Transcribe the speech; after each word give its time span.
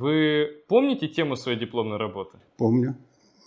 Вы 0.00 0.62
помните 0.66 1.08
тему 1.08 1.36
своей 1.36 1.58
дипломной 1.58 1.98
работы? 1.98 2.38
Помню, 2.56 2.96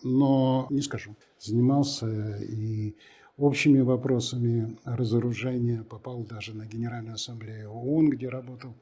но 0.03 0.68
не 0.70 0.82
скажу. 0.82 1.16
Занимался 1.40 2.38
и 2.38 2.94
общими 3.38 3.79
вопросами 3.79 4.78
разоружения, 4.86 5.84
попал 5.84 6.24
даже 6.24 6.54
на 6.54 6.68
Генеральную 6.68 7.16
ассамблею 7.16 7.71
ООН, 7.71 8.10
где 8.12 8.29
работал 8.29 8.76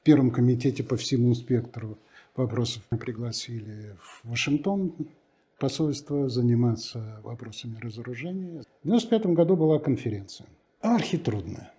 в 0.00 0.04
Первом 0.04 0.30
комитете 0.30 0.82
по 0.82 0.96
всему 0.96 1.34
спектру 1.34 1.98
вопросов. 2.34 2.82
Пригласили 2.98 3.94
в 4.00 4.30
Вашингтон 4.30 4.94
посольство 5.58 6.30
заниматься 6.30 7.20
вопросами 7.22 7.78
разоружения. 7.78 8.62
В 8.82 8.88
1995 8.88 9.26
году 9.34 9.54
была 9.54 9.78
конференция. 9.78 10.46
Архитрудная. 10.80 11.74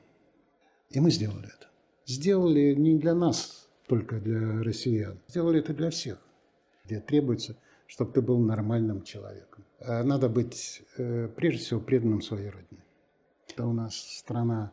И 0.92 1.00
мы 1.00 1.10
сделали 1.10 1.48
это. 1.48 1.70
Сделали 2.06 2.76
не 2.76 3.00
для 3.00 3.16
нас, 3.16 3.59
только 3.90 4.20
для 4.20 4.64
россиян. 4.64 5.20
Сделали 5.28 5.60
это 5.60 5.74
для 5.74 5.90
всех, 5.90 6.20
где 6.86 7.02
требуется, 7.02 7.56
чтобы 7.88 8.14
ты 8.14 8.22
был 8.22 8.40
нормальным 8.40 9.04
человеком. 9.04 9.66
А 9.80 10.04
надо 10.04 10.30
быть, 10.30 10.84
э, 10.98 11.28
прежде 11.36 11.64
всего, 11.64 11.80
преданным 11.82 12.22
своей 12.22 12.50
родине. 12.50 12.84
Это 13.48 13.66
у 13.66 13.74
нас 13.74 13.96
страна 13.96 14.72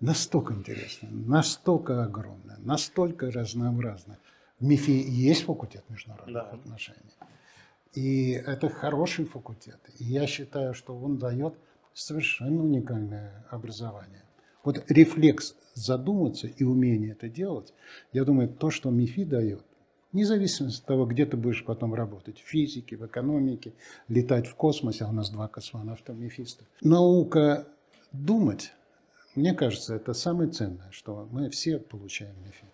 настолько 0.00 0.54
интересная, 0.54 1.10
настолько 1.10 2.02
огромная, 2.02 2.56
настолько 2.58 3.30
разнообразная. 3.30 4.18
В 4.58 4.64
МИФе 4.64 5.02
есть 5.02 5.44
факультет 5.44 5.84
международных 5.90 6.34
да. 6.34 6.50
отношений. 6.50 7.14
И 7.92 8.30
это 8.30 8.70
хороший 8.70 9.26
факультет. 9.26 9.80
И 9.98 10.04
я 10.04 10.26
считаю, 10.26 10.72
что 10.72 10.96
он 10.98 11.18
дает 11.18 11.54
совершенно 11.92 12.62
уникальное 12.62 13.44
образование. 13.50 14.22
Вот 14.66 14.82
рефлекс 14.90 15.54
задуматься 15.74 16.48
и 16.48 16.64
умение 16.64 17.12
это 17.12 17.28
делать, 17.28 17.72
я 18.12 18.24
думаю, 18.24 18.48
то, 18.48 18.72
что 18.72 18.90
МИФИ 18.90 19.24
дает, 19.24 19.64
независимо 20.12 20.70
от 20.70 20.84
того, 20.84 21.06
где 21.06 21.24
ты 21.24 21.36
будешь 21.36 21.64
потом 21.64 21.94
работать, 21.94 22.40
в 22.40 22.48
физике, 22.48 22.96
в 22.96 23.06
экономике, 23.06 23.74
летать 24.08 24.48
в 24.48 24.56
космосе, 24.56 25.04
а 25.04 25.08
у 25.08 25.12
нас 25.12 25.30
два 25.30 25.46
космонавта 25.46 26.14
МИФИста. 26.14 26.64
Наука 26.80 27.68
думать, 28.10 28.72
мне 29.36 29.54
кажется, 29.54 29.94
это 29.94 30.14
самое 30.14 30.50
ценное, 30.50 30.90
что 30.90 31.28
мы 31.30 31.48
все 31.48 31.78
получаем 31.78 32.34
МИФИ. 32.42 32.66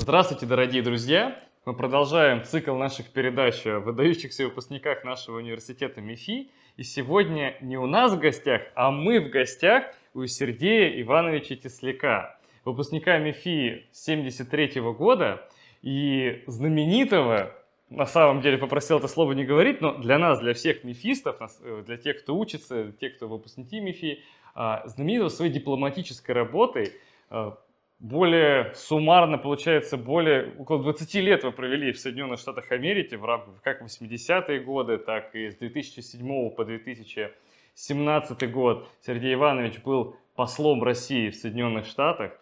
Здравствуйте, 0.00 0.46
дорогие 0.46 0.82
друзья! 0.82 1.49
Мы 1.66 1.74
продолжаем 1.74 2.42
цикл 2.42 2.74
наших 2.74 3.10
передач 3.10 3.66
о 3.66 3.80
выдающихся 3.80 4.46
выпускниках 4.46 5.04
нашего 5.04 5.36
университета 5.36 6.00
МИФИ. 6.00 6.50
И 6.78 6.82
сегодня 6.82 7.54
не 7.60 7.76
у 7.76 7.84
нас 7.84 8.14
в 8.14 8.18
гостях, 8.18 8.62
а 8.74 8.90
мы 8.90 9.20
в 9.20 9.28
гостях 9.28 9.84
у 10.14 10.24
Сергея 10.24 10.98
Ивановича 11.02 11.56
Тесляка, 11.56 12.38
выпускника 12.64 13.18
МИФИ 13.18 13.88
73 13.92 14.80
года 14.80 15.46
и 15.82 16.42
знаменитого, 16.46 17.54
на 17.90 18.06
самом 18.06 18.40
деле 18.40 18.56
попросил 18.56 18.96
это 18.96 19.08
слово 19.08 19.32
не 19.32 19.44
говорить, 19.44 19.82
но 19.82 19.98
для 19.98 20.16
нас, 20.16 20.40
для 20.40 20.54
всех 20.54 20.82
мифистов, 20.82 21.36
э, 21.60 21.82
для 21.84 21.98
тех, 21.98 22.22
кто 22.22 22.38
учится, 22.38 22.90
тех, 22.92 23.16
кто 23.16 23.28
выпускники 23.28 23.80
МИФИ, 23.80 24.22
а, 24.54 24.88
знаменитого 24.88 25.28
своей 25.28 25.52
дипломатической 25.52 26.32
работой 26.32 26.94
а, 27.28 27.58
более 28.00 28.72
суммарно, 28.74 29.36
получается, 29.36 29.98
более 29.98 30.54
около 30.58 30.82
20 30.82 31.14
лет 31.16 31.44
вы 31.44 31.52
провели 31.52 31.92
в 31.92 31.98
Соединенных 31.98 32.40
Штатах 32.40 32.72
Америки 32.72 33.14
в 33.14 33.24
рамках 33.24 33.60
как 33.62 33.82
80-е 33.82 34.60
годы, 34.60 34.96
так 34.96 35.34
и 35.34 35.50
с 35.50 35.56
2007 35.56 36.50
по 36.50 36.64
2017 36.64 38.50
год. 38.50 38.88
Сергей 39.02 39.34
Иванович 39.34 39.82
был 39.84 40.16
послом 40.34 40.82
России 40.82 41.28
в 41.28 41.36
Соединенных 41.36 41.84
Штатах. 41.84 42.32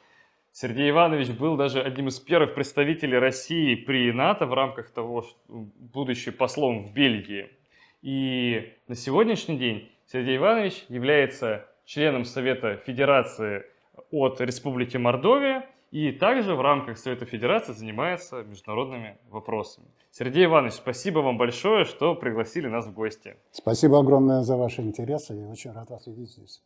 Сергей 0.52 0.90
Иванович 0.90 1.30
был 1.30 1.56
даже 1.56 1.82
одним 1.82 2.08
из 2.08 2.20
первых 2.20 2.54
представителей 2.54 3.18
России 3.18 3.74
при 3.74 4.12
НАТО 4.12 4.46
в 4.46 4.54
рамках 4.54 4.90
того, 4.90 5.22
что 5.22 5.36
будучи 5.48 6.30
послом 6.30 6.84
в 6.84 6.92
Бельгии. 6.92 7.50
И 8.00 8.72
на 8.86 8.94
сегодняшний 8.94 9.58
день 9.58 9.90
Сергей 10.06 10.36
Иванович 10.36 10.84
является 10.88 11.66
членом 11.84 12.24
Совета 12.24 12.76
Федерации 12.86 13.64
от 14.10 14.40
Республики 14.40 14.96
Мордовия 14.96 15.68
и 15.90 16.12
также 16.12 16.54
в 16.54 16.60
рамках 16.60 16.98
Совета 16.98 17.24
Федерации 17.24 17.72
занимается 17.72 18.42
международными 18.42 19.18
вопросами. 19.30 19.86
Сергей 20.10 20.44
Иванович, 20.44 20.74
спасибо 20.74 21.20
вам 21.20 21.38
большое, 21.38 21.84
что 21.84 22.14
пригласили 22.14 22.68
нас 22.68 22.86
в 22.86 22.92
гости. 22.92 23.36
Спасибо 23.52 23.98
огромное 23.98 24.42
за 24.42 24.56
ваши 24.56 24.82
интересы 24.82 25.34
и 25.34 25.44
очень 25.44 25.72
рад 25.72 25.90
вас 25.90 26.06
видеть 26.06 26.30
здесь. 26.30 26.62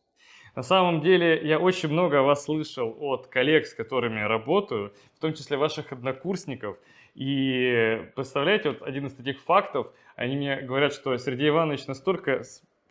На 0.55 0.63
самом 0.63 1.01
деле, 1.01 1.41
я 1.47 1.59
очень 1.59 1.89
много 1.89 2.19
о 2.19 2.23
вас 2.23 2.45
слышал 2.45 2.95
от 3.01 3.27
коллег, 3.29 3.67
с 3.67 3.75
которыми 3.75 4.21
я 4.21 4.29
работаю, 4.29 4.93
в 5.15 5.19
том 5.19 5.33
числе 5.33 5.57
ваших 5.57 5.93
однокурсников. 5.93 6.77
И 7.15 8.07
представляете, 8.15 8.71
вот 8.71 8.83
один 8.83 9.07
из 9.07 9.15
таких 9.15 9.41
фактов, 9.41 9.87
они 10.15 10.37
мне 10.37 10.61
говорят, 10.61 10.93
что 10.93 11.17
Сергей 11.17 11.49
Иванович 11.49 11.87
настолько 11.87 12.43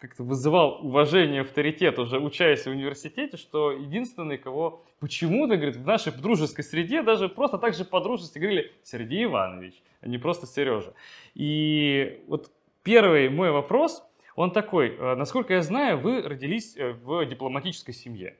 как-то 0.01 0.23
вызывал 0.23 0.79
уважение, 0.81 1.41
авторитет 1.41 1.99
уже 1.99 2.19
учась 2.19 2.65
в 2.65 2.71
университете, 2.71 3.37
что 3.37 3.71
единственный, 3.71 4.39
кого 4.39 4.83
почему-то, 4.99 5.55
говорит, 5.55 5.75
в 5.75 5.85
нашей 5.85 6.11
дружеской 6.11 6.63
среде 6.63 7.03
даже 7.03 7.29
просто 7.29 7.59
так 7.59 7.75
же 7.75 7.85
по-дружески 7.85 8.39
говорили 8.39 8.71
Сергей 8.81 9.25
Иванович, 9.25 9.75
а 10.01 10.07
не 10.07 10.17
просто 10.17 10.47
Сережа. 10.47 10.95
И 11.35 12.19
вот 12.27 12.51
первый 12.81 13.29
мой 13.29 13.51
вопрос, 13.51 14.03
он 14.35 14.51
такой, 14.51 14.89
э, 14.89 15.15
насколько 15.15 15.53
я 15.53 15.61
знаю, 15.61 15.99
вы 15.99 16.23
родились 16.23 16.75
э, 16.77 16.93
в 16.93 17.23
дипломатической 17.27 17.93
семье. 17.93 18.35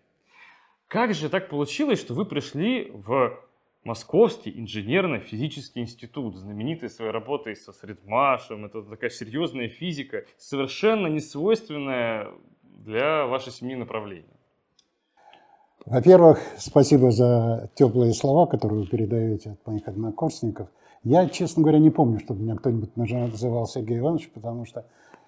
Как 0.88 1.14
же 1.14 1.30
так 1.30 1.48
получилось, 1.48 2.02
что 2.02 2.16
вы 2.16 2.26
пришли 2.26 2.90
в 2.92 3.40
Московский 3.84 4.54
инженерно-физический 4.60 5.82
институт, 5.82 6.36
знаменитый 6.36 6.90
своей 6.90 7.12
работой 7.12 7.56
со 7.56 7.74
Средмашем, 7.74 8.66
это 8.66 8.84
такая 8.84 9.10
серьезная 9.10 9.70
физика, 9.70 10.26
совершенно 10.38 11.08
не 11.08 11.20
свойственная 11.20 12.28
для 12.62 13.26
вашей 13.26 13.52
семьи 13.52 13.76
направления. 13.76 14.38
Во-первых, 15.86 16.40
спасибо 16.58 17.10
за 17.10 17.72
теплые 17.74 18.14
слова, 18.14 18.46
которые 18.46 18.82
вы 18.82 18.88
передаете 18.88 19.52
от 19.52 19.66
моих 19.66 19.88
однокурсников. 19.88 20.70
Я, 21.04 21.28
честно 21.28 21.64
говоря, 21.64 21.80
не 21.80 21.90
помню, 21.90 22.20
чтобы 22.20 22.44
меня 22.44 22.56
кто-нибудь 22.56 22.96
называл 22.96 23.66
Сергей 23.66 23.98
Иванович, 23.98 24.30
потому 24.30 24.66
что 24.66 24.86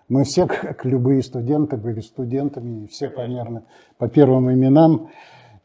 мы 0.09 0.25
все, 0.25 0.45
как 0.45 0.85
любые 0.85 1.23
студенты, 1.23 1.75
были 1.75 2.01
студентами, 2.01 2.83
и 2.83 2.87
все 2.87 3.09
примерно 3.09 3.63
по 3.97 4.07
первым 4.07 4.51
именам. 4.53 5.09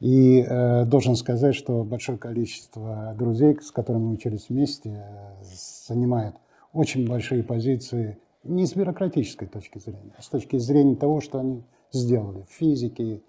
И 0.00 0.44
э, 0.46 0.84
должен 0.84 1.16
сказать, 1.16 1.56
что 1.56 1.82
большое 1.82 2.18
количество 2.18 3.14
друзей, 3.18 3.58
с 3.60 3.72
которыми 3.72 4.04
мы 4.04 4.12
учились 4.12 4.48
вместе, 4.48 4.90
э, 4.90 5.44
занимает 5.88 6.36
очень 6.72 7.08
большие 7.08 7.42
позиции 7.42 8.18
не 8.44 8.66
с 8.66 8.74
бюрократической 8.74 9.46
точки 9.46 9.78
зрения, 9.78 10.14
а 10.16 10.22
с 10.22 10.28
точки 10.28 10.56
зрения 10.58 10.94
того, 10.94 11.20
что 11.20 11.40
они 11.40 11.64
сделали 11.92 12.42
в 12.48 12.52
физике, 12.52 13.22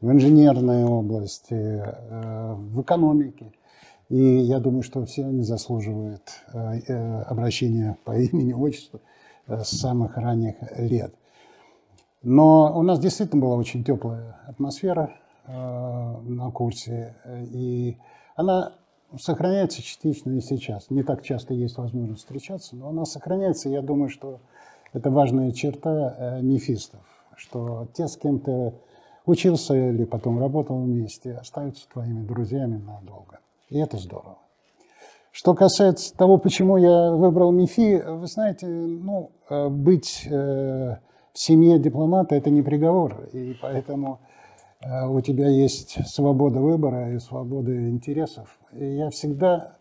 в 0.00 0.10
инженерной 0.10 0.84
области, 0.84 1.54
э, 1.54 2.54
в 2.54 2.82
экономике. 2.82 3.52
И 4.08 4.18
я 4.18 4.60
думаю, 4.60 4.82
что 4.82 5.04
все 5.06 5.24
они 5.24 5.42
заслуживают 5.42 6.22
э, 6.52 6.80
э 6.86 7.22
обращения 7.22 7.96
по 8.04 8.16
имени, 8.16 8.52
отчеству 8.52 9.00
э, 9.46 9.62
с 9.64 9.70
самых 9.70 10.16
ранних 10.16 10.56
лет. 10.76 11.14
Но 12.22 12.78
у 12.78 12.82
нас 12.82 13.00
действительно 13.00 13.42
была 13.42 13.56
очень 13.56 13.82
теплая 13.82 14.36
атмосфера 14.46 15.14
на 15.46 16.50
курсе. 16.52 17.14
И 17.52 17.96
она 18.36 18.72
сохраняется 19.18 19.82
частично 19.82 20.30
и 20.32 20.40
сейчас. 20.40 20.90
Не 20.90 21.02
так 21.02 21.22
часто 21.22 21.54
есть 21.54 21.76
возможность 21.76 22.20
встречаться, 22.20 22.76
но 22.76 22.88
она 22.88 23.04
сохраняется. 23.04 23.68
Я 23.68 23.82
думаю, 23.82 24.08
что 24.08 24.40
это 24.92 25.10
важная 25.10 25.52
черта 25.52 26.16
э, 26.18 26.42
мифистов, 26.42 27.00
что 27.36 27.88
те, 27.94 28.08
с 28.08 28.16
кем 28.16 28.40
ты 28.40 28.72
учился 29.26 29.74
или 29.74 30.04
потом 30.04 30.38
работал 30.38 30.80
вместе, 30.80 31.34
остаются 31.34 31.88
твоими 31.88 32.24
друзьями 32.24 32.76
надолго. 32.76 33.40
И 33.68 33.78
это 33.78 33.96
здорово. 33.96 34.38
Что 35.30 35.54
касается 35.54 36.14
того, 36.14 36.36
почему 36.36 36.76
я 36.76 37.10
выбрал 37.12 37.52
МИФИ, 37.52 38.02
вы 38.06 38.26
знаете, 38.26 38.66
ну, 38.66 39.30
э, 39.48 39.68
быть 39.68 40.26
в 40.28 40.98
семье 41.38 41.78
дипломата– 41.78 42.34
это 42.36 42.50
не 42.50 42.60
приговор, 42.60 43.24
и 43.32 43.56
поэтому 43.60 44.20
Э, 44.20 44.32
у 44.84 45.20
тебя 45.20 45.48
есть 45.48 46.06
свобода 46.08 46.60
выбора 46.60 47.14
и 47.14 47.18
свобода 47.18 47.88
интересов. 47.88 48.58
И 48.72 48.84
я 48.84 49.10
всегда 49.10 49.76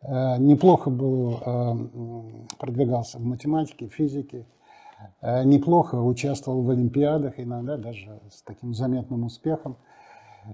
э, 0.00 0.38
неплохо 0.38 0.90
был, 0.90 1.38
э, 1.44 2.56
продвигался 2.58 3.18
в 3.18 3.24
математике, 3.24 3.88
физике, 3.88 4.46
неплохо 5.22 5.94
участвовал 5.94 6.62
в 6.62 6.70
олимпиадах, 6.70 7.38
иногда 7.38 7.76
даже 7.76 8.20
с 8.32 8.42
таким 8.42 8.74
заметным 8.74 9.24
успехом. 9.24 9.76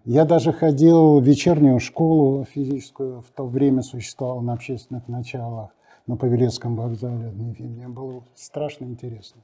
Я 0.05 0.25
даже 0.25 0.53
ходил 0.53 1.21
в 1.21 1.25
вечернюю 1.25 1.79
школу 1.81 2.45
физическую, 2.45 3.23
в 3.23 3.31
то 3.31 3.47
время 3.47 3.83
существовал 3.83 4.43
на 4.43 4.53
общественных 4.55 5.09
началах 5.09 5.71
на 6.07 6.17
Павелецком 6.17 6.77
вокзале. 6.77 7.31
Мне 7.31 7.89
было 7.89 8.25
страшно 8.35 8.85
интересно. 8.85 9.41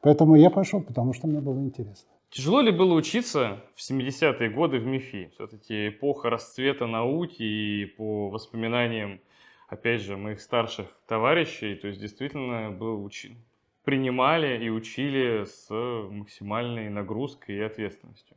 Поэтому 0.00 0.34
я 0.36 0.50
пошел, 0.50 0.80
потому 0.80 1.12
что 1.12 1.26
мне 1.26 1.40
было 1.40 1.60
интересно. 1.60 2.10
Тяжело 2.34 2.62
ли 2.62 2.72
было 2.72 2.94
учиться 2.94 3.62
в 3.76 3.80
70-е 3.88 4.50
годы 4.50 4.80
в 4.80 4.86
МИФИ? 4.86 5.30
Все-таки 5.34 5.90
эпоха 5.90 6.30
расцвета 6.30 6.88
науки 6.88 7.44
и 7.44 7.86
по 7.86 8.28
воспоминаниям, 8.28 9.20
опять 9.68 10.00
же, 10.00 10.16
моих 10.16 10.40
старших 10.40 10.88
товарищей, 11.06 11.76
то 11.76 11.86
есть 11.86 12.00
действительно 12.00 12.72
был 12.72 13.04
учи... 13.04 13.36
принимали 13.84 14.64
и 14.64 14.68
учили 14.68 15.44
с 15.44 15.70
максимальной 15.70 16.90
нагрузкой 16.90 17.54
и 17.54 17.60
ответственностью. 17.60 18.36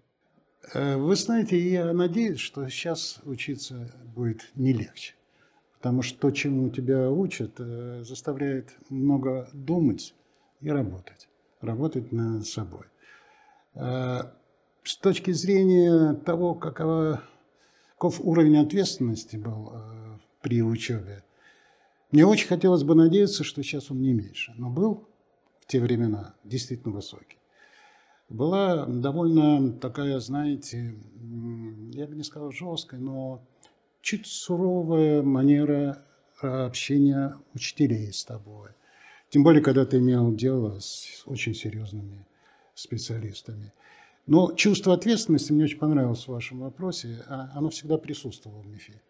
Э, 0.76 0.96
вы 0.98 1.16
знаете, 1.16 1.58
я 1.58 1.92
надеюсь, 1.92 2.40
что 2.40 2.70
сейчас 2.70 3.20
учиться 3.26 3.92
будет 4.16 4.52
не 4.54 4.74
легче. 4.74 5.16
Потому 5.80 6.04
что 6.04 6.20
то, 6.20 6.30
чему 6.30 6.70
тебя 6.70 7.10
учат, 7.10 7.56
э, 7.58 8.04
заставляет 8.04 8.78
много 8.92 9.50
думать 9.54 10.14
и 10.62 10.70
работать. 10.70 11.28
Работать 11.62 12.12
над 12.12 12.46
собой. 12.46 12.86
Э, 13.80 14.22
с 14.84 14.98
точки 14.98 15.32
зрения 15.32 16.14
того, 16.14 16.56
какова, 16.56 17.22
каков 17.92 18.22
уровень 18.22 18.58
ответственности 18.58 19.36
был 19.36 19.74
при 20.42 20.62
учебе, 20.62 21.24
мне 22.12 22.26
очень 22.26 22.48
хотелось 22.48 22.84
бы 22.84 22.96
надеяться, 22.96 23.44
что 23.44 23.62
сейчас 23.64 23.92
он 23.92 24.02
не 24.02 24.14
меньше. 24.14 24.54
Но 24.58 24.70
был 24.70 25.10
в 25.60 25.68
те 25.68 25.82
времена 25.82 26.36
действительно 26.46 26.94
высокий 26.94 27.38
была 28.30 28.86
довольно 28.86 29.72
такая, 29.74 30.20
знаете, 30.20 30.96
я 31.94 32.08
бы 32.08 32.16
не 32.16 32.24
сказал 32.24 32.52
жесткая, 32.52 33.00
но 33.00 33.42
чуть 34.02 34.28
суровая 34.28 35.22
манера 35.24 36.04
общения 36.42 37.38
учителей 37.54 38.12
с 38.12 38.24
тобой. 38.26 38.70
Тем 39.30 39.44
более, 39.44 39.62
когда 39.62 39.86
ты 39.86 39.98
имел 39.98 40.34
дело 40.34 40.80
с 40.80 41.24
очень 41.26 41.54
серьезными 41.54 42.26
специалистами. 42.78 43.74
Но 44.28 44.54
чувство 44.54 44.94
ответственности 44.94 45.52
мне 45.52 45.64
очень 45.64 45.80
понравилось 45.80 46.26
в 46.26 46.28
вашем 46.28 46.60
вопросе. 46.60 47.24
А 47.28 47.50
оно 47.56 47.70
всегда 47.70 47.98
присутствовало 47.98 48.62
в 48.62 48.68
МИФе. 48.68 49.02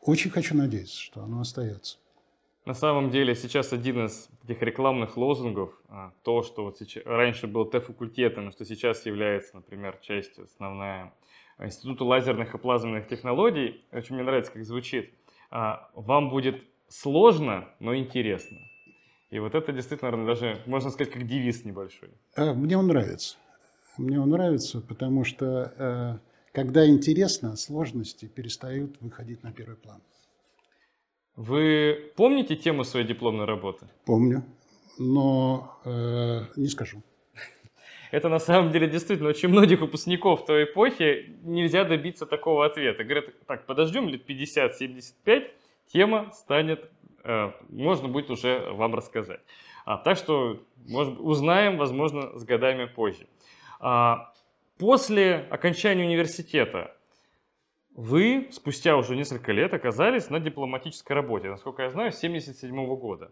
Очень 0.00 0.30
хочу 0.30 0.56
надеяться, 0.56 0.98
что 0.98 1.22
оно 1.22 1.40
остается. 1.40 1.98
На 2.64 2.74
самом 2.74 3.10
деле 3.10 3.34
сейчас 3.34 3.72
один 3.72 4.06
из 4.06 4.28
этих 4.44 4.62
рекламных 4.62 5.16
лозунгов, 5.16 5.72
а, 5.88 6.12
то, 6.22 6.42
что 6.42 6.64
вот 6.64 6.78
сейчас, 6.78 7.04
раньше 7.06 7.46
был 7.46 7.64
Т-факультетом, 7.64 8.50
что 8.50 8.64
сейчас 8.64 9.06
является, 9.06 9.56
например, 9.56 9.98
частью 10.00 10.44
основная 10.44 11.12
Института 11.58 12.04
лазерных 12.04 12.54
и 12.54 12.58
плазменных 12.58 13.06
технологий, 13.08 13.84
очень 13.92 14.16
мне 14.16 14.24
нравится, 14.24 14.52
как 14.52 14.64
звучит, 14.64 15.12
а, 15.50 15.90
вам 15.94 16.28
будет 16.28 16.64
сложно, 16.88 17.68
но 17.78 17.96
интересно. 17.96 18.58
И 19.36 19.38
вот 19.38 19.54
это 19.54 19.70
действительно 19.70 20.24
даже, 20.24 20.62
можно 20.64 20.88
сказать, 20.88 21.12
как 21.12 21.26
девиз 21.26 21.62
небольшой. 21.66 22.08
А, 22.36 22.54
мне 22.54 22.78
он 22.78 22.86
нравится. 22.86 23.36
Мне 23.98 24.18
он 24.18 24.30
нравится, 24.30 24.80
потому 24.80 25.24
что 25.24 26.20
когда 26.52 26.88
интересно, 26.88 27.54
сложности 27.56 28.24
перестают 28.24 28.98
выходить 29.02 29.42
на 29.42 29.52
первый 29.52 29.76
план. 29.76 30.00
Вы 31.36 32.12
помните 32.16 32.56
тему 32.56 32.82
своей 32.82 33.06
дипломной 33.06 33.44
работы? 33.44 33.86
Помню, 34.06 34.42
но 34.98 35.78
э, 35.84 36.44
не 36.56 36.68
скажу. 36.68 37.02
Это 38.10 38.30
на 38.30 38.38
самом 38.38 38.72
деле 38.72 38.88
действительно 38.88 39.28
очень 39.28 39.50
многих 39.50 39.82
выпускников 39.82 40.46
той 40.46 40.64
эпохи 40.64 41.36
нельзя 41.42 41.84
добиться 41.84 42.24
такого 42.24 42.64
ответа. 42.64 43.04
Говорят, 43.04 43.26
так, 43.46 43.66
подождем 43.66 44.08
лет 44.08 44.26
50-75, 44.26 45.50
тема 45.92 46.30
станет, 46.32 46.80
э, 46.84 47.15
можно 47.68 48.08
будет 48.08 48.30
уже 48.30 48.70
вам 48.72 48.94
рассказать. 48.94 49.40
А, 49.86 49.98
так 49.98 50.18
что 50.18 50.60
может, 50.88 51.18
узнаем, 51.20 51.78
возможно, 51.78 52.36
с 52.38 52.44
годами 52.44 52.86
позже. 52.86 53.26
А, 53.78 54.32
после 54.78 55.46
окончания 55.50 56.04
университета 56.04 56.96
вы 57.94 58.48
спустя 58.50 58.96
уже 58.96 59.16
несколько 59.16 59.52
лет 59.52 59.72
оказались 59.72 60.28
на 60.28 60.40
дипломатической 60.40 61.12
работе, 61.12 61.48
насколько 61.48 61.84
я 61.84 61.90
знаю, 61.90 62.12
с 62.12 62.18
1977 62.18 62.96
года. 62.96 63.30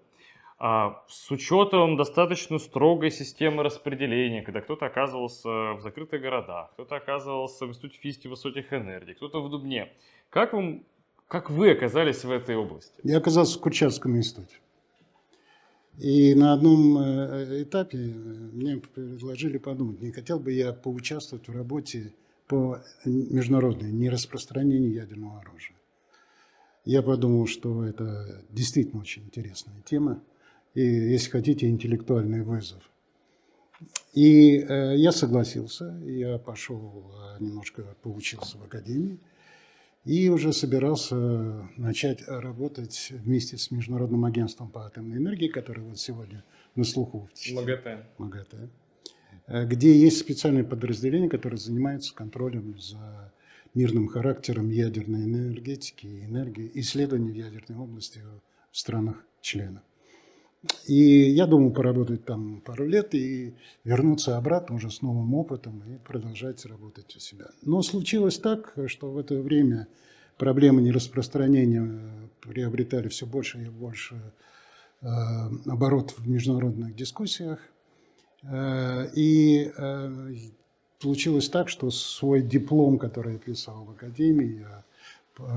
А, 0.57 1.03
с 1.09 1.31
учетом 1.33 1.97
достаточно 1.97 2.59
строгой 2.59 3.11
системы 3.11 3.65
распределения, 3.65 4.43
когда 4.43 4.61
кто-то 4.61 4.87
оказывался 4.87 5.73
в 5.73 5.81
закрытых 5.81 6.23
городах, 6.23 6.71
кто-то 6.75 6.95
оказывался 6.95 7.67
в 7.67 7.71
Институте 7.71 7.99
физики 7.99 8.29
высоких 8.29 8.73
энергий, 8.73 9.15
кто-то 9.15 9.43
в 9.43 9.51
Дубне. 9.51 9.93
Как, 10.31 10.53
вам, 10.53 10.85
как 11.35 11.51
вы 11.51 11.73
оказались 11.73 12.23
в 12.23 12.31
этой 12.31 12.55
области? 12.55 12.93
Я 13.03 13.19
оказался 13.19 13.59
в 13.59 13.61
Курчатском 13.61 14.17
институте. 14.17 14.55
И 15.99 16.33
на 16.37 16.53
одном 16.53 16.97
э, 16.97 17.65
этапе 17.65 17.99
мне 17.99 18.77
предложили 18.77 19.59
подумать, 19.59 20.01
не 20.01 20.13
хотел 20.13 20.39
бы 20.39 20.53
я 20.53 20.73
поучаствовать 20.73 21.49
в 21.49 21.53
работе 21.53 22.15
по 22.47 22.85
международной 23.05 23.91
нераспространению 23.91 24.93
ядерного 24.93 25.41
оружия. 25.41 25.77
Я 26.85 27.03
подумал, 27.03 27.49
что 27.49 27.85
это 27.85 28.45
действительно 28.51 29.01
очень 29.01 29.25
интересная 29.25 29.83
тема 29.85 30.23
и, 30.75 30.83
если 30.83 31.31
хотите, 31.31 31.67
интеллектуальный 31.69 32.43
вызов. 32.45 32.89
И 34.13 34.59
э, 34.59 34.95
я 34.99 35.11
согласился, 35.11 36.01
я 36.05 36.39
пошел, 36.39 37.11
э, 37.13 37.43
немножко 37.43 37.97
поучился 38.03 38.57
в 38.57 38.63
академии 38.63 39.19
и 40.05 40.29
уже 40.29 40.53
собирался 40.53 41.17
начать 41.77 42.27
работать 42.29 43.09
вместе 43.11 43.57
с 43.57 43.71
Международным 43.71 44.25
агентством 44.25 44.69
по 44.71 44.87
атомной 44.87 45.17
энергии, 45.17 45.49
которое 45.49 45.83
вот 45.83 45.99
сегодня 45.99 46.45
на 46.75 46.85
слуху. 46.85 47.29
МАГАТЭ. 47.53 48.07
МАГАТЭ. 48.19 48.69
Э, 49.47 49.67
где 49.67 49.97
есть 49.97 50.19
специальные 50.19 50.65
подразделения, 50.65 51.29
которые 51.29 51.59
занимаются 51.59 52.15
контролем 52.15 52.79
за 52.79 53.33
мирным 53.75 54.09
характером 54.09 54.71
ядерной 54.71 55.25
энергетики 55.25 56.07
и 56.07 56.25
энергии, 56.25 56.71
исследований 56.75 57.33
в 57.33 57.37
ядерной 57.37 57.79
области 57.79 58.21
в 58.71 58.77
странах-членах. 58.77 59.83
И 60.87 61.31
я 61.31 61.47
думал 61.47 61.73
поработать 61.73 62.25
там 62.25 62.61
пару 62.61 62.87
лет 62.87 63.15
и 63.15 63.55
вернуться 63.85 64.37
обратно 64.37 64.77
уже 64.77 64.91
с 64.91 65.03
новым 65.03 65.35
опытом 65.35 65.83
и 65.87 65.99
продолжать 65.99 66.65
работать 66.67 67.15
у 67.17 67.21
себя. 67.21 67.47
Но 67.63 67.83
случилось 67.83 68.39
так, 68.39 68.75
что 68.87 69.11
в 69.11 69.19
это 69.19 69.41
время 69.41 69.89
проблемы 70.39 70.83
нераспространения 70.83 72.29
приобретали 72.41 73.09
все 73.09 73.27
больше 73.27 73.63
и 73.63 73.69
больше 73.69 74.21
э, 75.01 75.07
оборот 75.67 76.13
в 76.17 76.29
международных 76.29 76.95
дискуссиях. 76.95 77.59
Э, 78.43 79.07
и 79.15 79.71
э, 79.77 80.35
получилось 81.01 81.49
так, 81.49 81.69
что 81.69 81.91
свой 81.91 82.43
диплом, 82.43 82.99
который 82.99 83.35
я 83.35 83.39
писал 83.39 83.85
в 83.85 83.91
академии, 83.91 84.61
я 84.61 84.85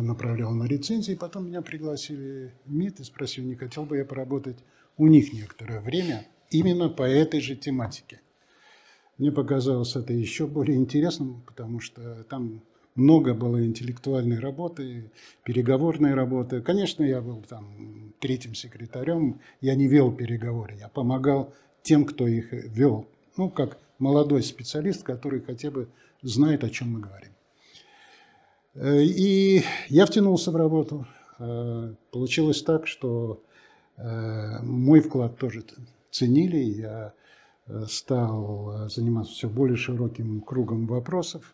направлял 0.02 0.52
на 0.52 0.64
рецензии, 0.64 1.14
потом 1.16 1.48
меня 1.48 1.62
пригласили 1.62 2.54
в 2.66 2.74
МИД 2.74 3.02
и 3.02 3.04
спросили, 3.04 3.46
не 3.46 3.56
хотел 3.56 3.86
бы 3.86 3.98
я 3.98 4.06
поработать 4.06 4.58
у 4.98 5.08
них 5.08 5.34
некоторое 5.34 5.80
время 5.80 6.26
именно 6.50 6.90
по 6.90 7.04
этой 7.04 7.40
же 7.42 7.56
тематике. 7.56 8.22
Мне 9.18 9.32
показалось 9.32 9.96
это 9.96 10.14
еще 10.14 10.46
более 10.48 10.78
интересным, 10.78 11.42
потому 11.46 11.80
что 11.80 12.24
там 12.26 12.62
много 12.96 13.34
было 13.34 13.64
интеллектуальной 13.64 14.40
работы, 14.40 15.12
переговорной 15.44 16.14
работы. 16.14 16.62
Конечно, 16.62 17.04
я 17.04 17.22
был 17.22 17.42
там 17.48 18.14
третьим 18.20 18.56
секретарем, 18.56 19.40
я 19.62 19.76
не 19.76 19.88
вел 19.88 20.12
переговоры, 20.12 20.78
я 20.80 20.88
помогал 20.88 21.54
тем, 21.84 22.06
кто 22.06 22.28
их 22.28 22.52
вел. 22.52 23.08
Ну, 23.38 23.50
как 23.50 23.80
молодой 24.00 24.44
специалист, 24.44 25.04
который 25.04 25.42
хотя 25.42 25.72
бы 25.72 25.90
знает, 26.22 26.64
о 26.64 26.70
чем 26.70 26.94
мы 26.94 27.00
говорим. 27.00 27.32
Э, 28.74 29.02
и 29.04 29.64
я 29.90 30.06
втянулся 30.06 30.52
в 30.52 30.56
работу. 30.56 31.08
Э, 31.40 31.94
получилось 32.12 32.64
так, 32.64 32.88
что 32.88 33.44
мой 33.98 35.02
вклад 35.02 35.38
тоже 35.38 35.64
ценили. 36.12 36.58
Я 36.58 37.14
стал 37.88 38.88
заниматься 38.90 39.34
все 39.34 39.50
более 39.50 39.78
широким 39.78 40.42
кругом 40.42 40.88
вопросов. 40.88 41.54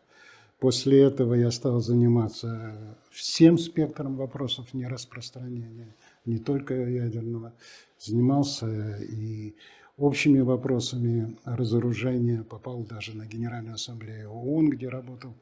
После 0.60 1.02
этого 1.02 1.34
я 1.34 1.52
стал 1.52 1.82
заниматься 1.82 2.98
всем 3.12 3.58
спектром 3.58 4.16
вопросов 4.16 4.74
нераспространения, 4.74 5.96
не 6.26 6.38
только 6.38 6.74
ядерного. 6.74 7.54
Занимался 8.00 8.98
и 8.98 9.56
общими 9.98 10.40
вопросами 10.40 11.38
разоружения, 11.44 12.44
попал 12.44 12.84
даже 12.84 13.16
на 13.16 13.26
Генеральную 13.26 13.76
ассамблею 13.76 14.32
ООН, 14.32 14.70
где 14.70 14.88
работал 14.90 15.34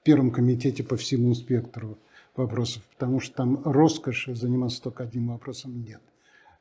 в 0.00 0.04
Первом 0.04 0.30
комитете 0.30 0.84
по 0.84 0.96
всему 0.96 1.34
спектру 1.34 1.98
вопросов, 2.36 2.82
потому 2.94 3.18
что 3.20 3.34
там 3.34 3.62
роскоши 3.64 4.34
заниматься 4.36 4.82
только 4.82 5.02
одним 5.04 5.28
вопросом 5.28 5.82
нет. 5.82 6.00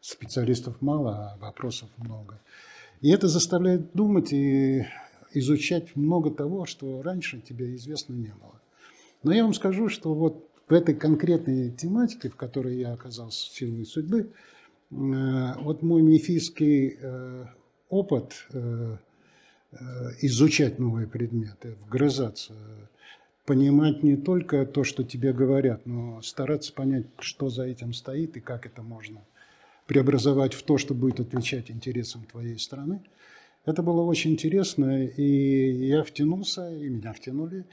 Специалистов 0.08 0.82
мало, 0.82 1.34
а 1.34 1.38
вопросов 1.38 1.90
много. 1.98 2.40
И 3.02 3.10
это 3.10 3.28
заставляет 3.28 3.94
думать 3.94 4.34
и 4.34 4.86
изучать 5.34 5.96
много 5.96 6.32
того, 6.32 6.66
что 6.66 7.02
раньше 7.02 7.42
тебе 7.42 7.76
известно 7.76 8.14
не 8.14 8.34
было. 8.42 8.62
Но 9.24 9.34
я 9.34 9.44
вам 9.44 9.54
скажу, 9.54 9.90
что 9.90 10.14
вот 10.14 10.50
в 10.68 10.74
этой 10.74 10.96
конкретной 10.96 11.72
тематике, 11.72 12.30
в 12.30 12.36
которой 12.36 12.78
я 12.78 12.94
оказался 12.94 13.50
в 13.50 13.54
силу 13.54 13.86
судьбы, 13.86 14.32
Э, 14.92 15.54
вот 15.60 15.82
мой 15.84 16.02
мифийский 16.02 16.98
э, 17.00 17.46
опыт 17.90 18.48
э, 18.54 18.98
изучать 20.22 20.80
новые 20.80 21.08
предметы, 21.08 21.76
вгрызаться, 21.86 22.54
понимать 23.46 24.02
не 24.02 24.16
только 24.16 24.66
то, 24.66 24.84
что 24.84 25.04
тебе 25.04 25.34
говорят, 25.34 25.86
но 25.86 26.22
стараться 26.22 26.74
понять, 26.74 27.08
что 27.20 27.50
за 27.50 27.66
этим 27.66 27.94
стоит 27.94 28.38
и 28.38 28.40
как 28.40 28.66
это 28.66 28.82
можно 28.82 29.22
преобразовать 29.88 30.54
в 30.54 30.64
то, 30.64 30.78
что 30.78 30.94
будет 30.94 31.20
отвечать 31.20 31.72
интересам 31.72 32.26
твоей 32.26 32.60
страны. 32.60 33.02
Это 33.66 33.82
было 33.82 34.02
очень 34.02 34.32
интересно, 34.32 35.04
и 35.06 35.88
я 35.88 36.04
втянулся, 36.04 36.70
и 36.70 36.88
меня 36.90 37.14
втянули 37.14 37.66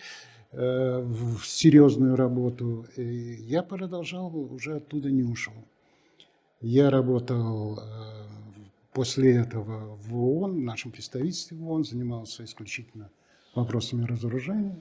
э, 0.53 1.01
в 1.01 1.45
серьезную 1.45 2.17
работу. 2.17 2.87
И 2.97 3.03
я 3.03 3.63
продолжал, 3.63 4.35
уже 4.35 4.77
оттуда 4.77 5.11
не 5.11 5.23
ушел. 5.23 5.55
Я 6.61 6.91
работал 6.91 7.79
э, 7.79 7.83
после 8.93 9.37
этого 9.37 9.97
в 9.97 10.17
ООН, 10.17 10.55
в 10.55 10.63
нашем 10.63 10.93
представительстве 10.93 11.57
в 11.57 11.69
ООН, 11.69 11.85
занимался 11.85 12.45
исключительно 12.45 13.11
вопросами 13.55 14.05
разоружения. 14.05 14.81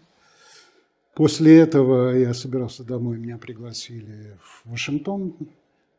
После 1.13 1.59
этого 1.59 2.15
я 2.15 2.33
собирался 2.33 2.83
домой, 2.83 3.19
меня 3.19 3.37
пригласили 3.37 4.35
в 4.41 4.71
Вашингтон 4.71 5.35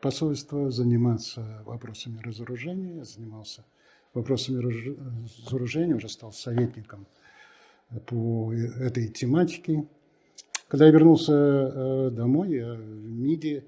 посольство 0.05 0.71
заниматься 0.71 1.63
вопросами 1.65 2.21
разоружения. 2.21 2.97
Я 2.97 3.05
занимался 3.05 3.65
вопросами 4.13 4.59
разоружения, 4.59 5.95
уже 5.95 6.11
стал 6.11 6.31
советником 6.31 7.07
по 8.05 8.53
этой 8.53 9.09
тематике. 9.09 9.87
Когда 10.69 10.85
я 10.85 10.93
вернулся 10.93 11.33
э, 11.33 12.11
домой, 12.11 12.53
я 12.53 12.75
в 12.75 12.85
МИДе 12.85 13.65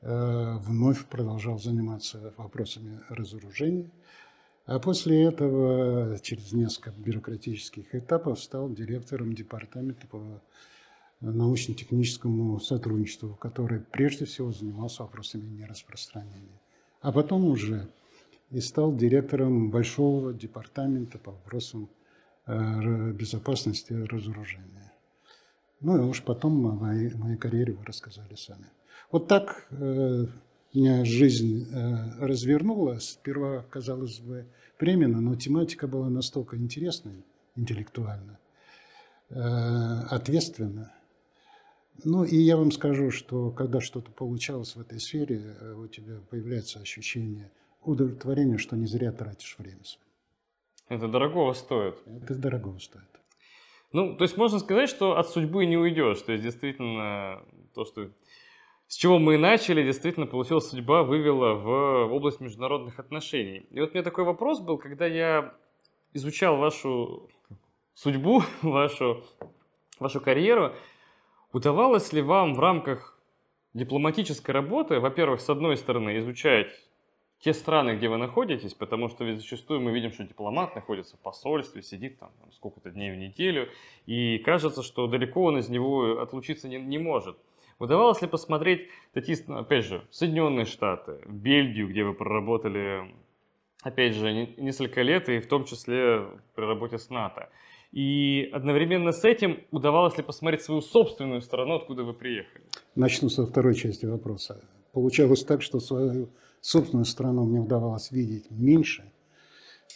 э, 0.00 0.56
вновь 0.60 1.04
продолжал 1.04 1.58
заниматься 1.58 2.32
вопросами 2.38 3.02
разоружения. 3.10 3.90
А 4.64 4.78
после 4.78 5.24
этого, 5.24 6.18
через 6.20 6.54
несколько 6.54 6.90
бюрократических 6.92 7.94
этапов, 7.94 8.40
стал 8.40 8.70
директором 8.70 9.34
департамента 9.34 10.06
по 10.06 10.40
научно-техническому 11.20 12.60
сотрудничеству, 12.60 13.34
который 13.34 13.80
прежде 13.80 14.24
всего 14.24 14.52
занимался 14.52 15.02
вопросами 15.02 15.48
нераспространения. 15.48 16.60
А 17.00 17.12
потом 17.12 17.46
уже 17.46 17.88
и 18.50 18.60
стал 18.60 18.94
директором 18.94 19.70
большого 19.70 20.32
департамента 20.32 21.18
по 21.18 21.32
вопросам 21.32 21.88
э, 22.46 23.12
безопасности 23.12 23.92
и 23.92 24.04
разоружения. 24.04 24.92
Ну 25.80 25.96
и 25.96 26.00
уж 26.00 26.22
потом 26.22 26.66
о 26.66 26.72
моей, 26.72 27.12
моей 27.14 27.36
карьере 27.36 27.72
вы 27.72 27.84
рассказали 27.84 28.34
сами. 28.34 28.66
Вот 29.10 29.28
так 29.28 29.66
э, 29.70 30.26
меня 30.74 31.04
жизнь 31.04 31.66
э, 31.70 32.24
развернулась. 32.24 33.10
Сперва, 33.10 33.64
казалось 33.70 34.20
бы, 34.20 34.46
временно, 34.78 35.20
но 35.20 35.34
тематика 35.34 35.86
была 35.86 36.08
настолько 36.08 36.56
интересной, 36.56 37.24
интеллектуально, 37.56 38.38
э, 39.30 39.34
ответственна, 40.10 40.92
ну 42.04 42.24
и 42.24 42.36
я 42.36 42.56
вам 42.56 42.70
скажу, 42.70 43.10
что 43.10 43.50
когда 43.50 43.80
что-то 43.80 44.10
получалось 44.10 44.76
в 44.76 44.80
этой 44.80 45.00
сфере, 45.00 45.56
э, 45.60 45.74
у 45.74 45.86
тебя 45.88 46.20
появляется 46.30 46.80
ощущение 46.80 47.50
удовлетворения, 47.82 48.58
что 48.58 48.76
не 48.76 48.86
зря 48.86 49.12
тратишь 49.12 49.56
время. 49.58 49.80
Это 50.88 51.08
дорогого 51.08 51.52
стоит. 51.52 51.96
Это 52.06 52.34
дорогого 52.34 52.78
стоит. 52.78 53.04
Ну, 53.92 54.16
то 54.16 54.24
есть 54.24 54.36
можно 54.36 54.58
сказать, 54.58 54.88
что 54.88 55.16
от 55.16 55.28
судьбы 55.28 55.66
не 55.66 55.76
уйдешь. 55.76 56.20
То 56.22 56.32
есть 56.32 56.44
действительно 56.44 57.42
то, 57.74 57.84
что 57.84 58.10
с 58.88 58.96
чего 58.96 59.18
мы 59.18 59.34
и 59.34 59.38
начали, 59.38 59.82
действительно 59.82 60.26
получилась 60.26 60.68
судьба, 60.68 61.02
вывела 61.02 61.54
в 61.54 62.12
область 62.12 62.40
международных 62.40 62.98
отношений. 62.98 63.66
И 63.70 63.80
вот 63.80 63.90
у 63.90 63.92
меня 63.94 64.02
такой 64.02 64.24
вопрос 64.24 64.60
был, 64.60 64.78
когда 64.78 65.06
я 65.06 65.54
изучал 66.12 66.56
вашу 66.56 67.28
судьбу, 67.94 68.42
вашу, 68.62 69.24
вашу 69.98 70.20
карьеру, 70.20 70.72
Удавалось 71.52 72.12
ли 72.12 72.22
вам 72.22 72.54
в 72.54 72.60
рамках 72.60 73.18
дипломатической 73.74 74.50
работы, 74.50 75.00
во-первых, 75.00 75.40
с 75.40 75.48
одной 75.48 75.76
стороны, 75.76 76.18
изучать 76.18 76.68
те 77.40 77.52
страны, 77.52 77.96
где 77.96 78.08
вы 78.08 78.16
находитесь, 78.16 78.74
потому 78.74 79.08
что 79.08 79.24
ведь 79.24 79.38
зачастую 79.38 79.80
мы 79.80 79.92
видим, 79.92 80.12
что 80.12 80.24
дипломат 80.24 80.74
находится 80.74 81.16
в 81.16 81.20
посольстве, 81.20 81.82
сидит 81.82 82.18
там, 82.18 82.30
сколько-то 82.52 82.90
дней 82.90 83.12
в 83.12 83.16
неделю, 83.16 83.68
и 84.06 84.38
кажется, 84.38 84.82
что 84.82 85.06
далеко 85.06 85.44
он 85.44 85.58
из 85.58 85.68
него 85.68 86.20
отлучиться 86.20 86.68
не, 86.68 86.78
не 86.78 86.98
может. 86.98 87.36
Удавалось 87.78 88.22
ли 88.22 88.28
посмотреть 88.28 88.88
такие, 89.12 89.38
опять 89.48 89.84
же, 89.84 90.06
Соединенные 90.10 90.64
Штаты, 90.64 91.20
Бельгию, 91.26 91.88
где 91.88 92.04
вы 92.04 92.14
проработали, 92.14 93.14
опять 93.82 94.14
же, 94.14 94.32
несколько 94.56 95.02
лет, 95.02 95.28
и 95.28 95.40
в 95.40 95.46
том 95.46 95.66
числе 95.66 96.26
при 96.54 96.64
работе 96.64 96.98
с 96.98 97.10
НАТО. 97.10 97.50
И 97.92 98.50
одновременно 98.52 99.12
с 99.12 99.24
этим 99.24 99.60
удавалось 99.70 100.16
ли 100.16 100.22
посмотреть 100.22 100.62
свою 100.62 100.82
собственную 100.82 101.40
страну, 101.40 101.76
откуда 101.76 102.02
вы 102.02 102.14
приехали? 102.14 102.64
Начну 102.94 103.28
со 103.28 103.46
второй 103.46 103.74
части 103.74 104.06
вопроса. 104.06 104.60
Получалось 104.92 105.44
так, 105.44 105.62
что 105.62 105.80
свою 105.80 106.28
собственную 106.60 107.04
страну 107.04 107.44
мне 107.44 107.60
удавалось 107.60 108.10
видеть 108.10 108.50
меньше, 108.50 109.04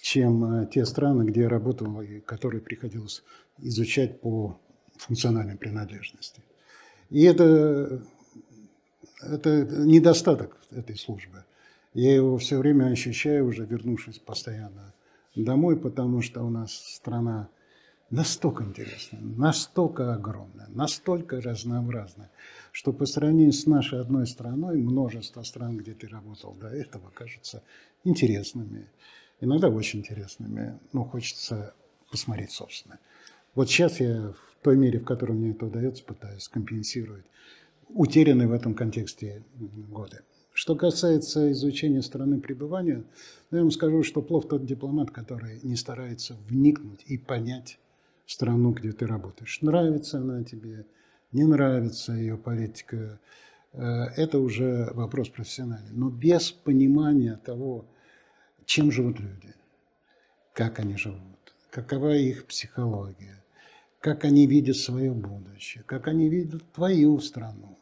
чем 0.02 0.62
э, 0.62 0.66
те 0.66 0.84
страны, 0.86 1.24
где 1.24 1.42
я 1.42 1.48
работал 1.48 2.00
и 2.00 2.20
которые 2.20 2.60
приходилось 2.60 3.22
изучать 3.58 4.20
по 4.20 4.58
функциональной 4.96 5.56
принадлежности. 5.56 6.42
И 7.10 7.24
это, 7.24 8.02
это 9.22 9.66
недостаток 9.84 10.56
этой 10.70 10.96
службы. 10.96 11.44
Я 11.92 12.14
его 12.14 12.38
все 12.38 12.58
время 12.58 12.86
ощущаю, 12.86 13.46
уже 13.46 13.64
вернувшись 13.64 14.18
постоянно 14.18 14.94
домой, 15.34 15.76
потому 15.76 16.22
что 16.22 16.42
у 16.42 16.50
нас 16.50 16.72
страна 16.72 17.48
настолько 18.10 18.64
интересная, 18.64 19.20
настолько 19.20 20.12
огромная, 20.12 20.68
настолько 20.68 21.40
разнообразная, 21.40 22.30
что 22.72 22.92
по 22.92 23.06
сравнению 23.06 23.52
с 23.52 23.66
нашей 23.66 24.00
одной 24.00 24.26
страной 24.26 24.78
множество 24.78 25.42
стран, 25.42 25.76
где 25.76 25.94
ты 25.94 26.08
работал 26.08 26.54
до 26.54 26.68
этого, 26.68 27.10
кажутся 27.10 27.62
интересными, 28.04 28.88
иногда 29.40 29.68
очень 29.68 30.00
интересными, 30.00 30.78
но 30.92 31.04
хочется 31.04 31.74
посмотреть 32.10 32.50
собственно. 32.50 32.98
Вот 33.54 33.68
сейчас 33.68 34.00
я 34.00 34.32
в 34.32 34.62
той 34.62 34.76
мере, 34.76 35.00
в 35.00 35.04
которой 35.04 35.32
мне 35.32 35.52
это 35.52 35.66
удается, 35.66 36.04
пытаюсь 36.04 36.48
компенсировать 36.48 37.24
утерянные 37.88 38.48
в 38.48 38.52
этом 38.52 38.74
контексте 38.74 39.44
годы. 39.56 40.20
Что 40.52 40.74
касается 40.74 41.50
изучения 41.52 42.02
страны 42.02 42.40
пребывания, 42.40 43.04
ну, 43.50 43.56
я 43.56 43.62
вам 43.62 43.70
скажу, 43.70 44.02
что 44.02 44.20
плохо 44.20 44.48
тот 44.48 44.66
дипломат, 44.66 45.10
который 45.10 45.60
не 45.62 45.76
старается 45.76 46.36
вникнуть 46.48 47.02
и 47.06 47.16
понять 47.16 47.78
страну, 48.30 48.70
где 48.70 48.92
ты 48.92 49.06
работаешь. 49.06 49.60
Нравится 49.60 50.18
она 50.18 50.44
тебе, 50.44 50.86
не 51.32 51.44
нравится 51.44 52.12
ее 52.12 52.36
политика, 52.36 53.18
э, 53.72 53.82
это 54.16 54.38
уже 54.38 54.90
вопрос 54.94 55.28
профессиональный. 55.28 55.90
Но 55.90 56.10
без 56.10 56.52
понимания 56.52 57.36
того, 57.36 57.86
чем 58.64 58.92
живут 58.92 59.18
люди, 59.18 59.52
как 60.54 60.78
они 60.78 60.96
живут, 60.96 61.54
какова 61.70 62.14
их 62.14 62.46
психология, 62.46 63.42
как 63.98 64.24
они 64.24 64.46
видят 64.46 64.76
свое 64.76 65.12
будущее, 65.12 65.82
как 65.84 66.06
они 66.06 66.28
видят 66.28 66.62
твою 66.72 67.18
страну, 67.18 67.78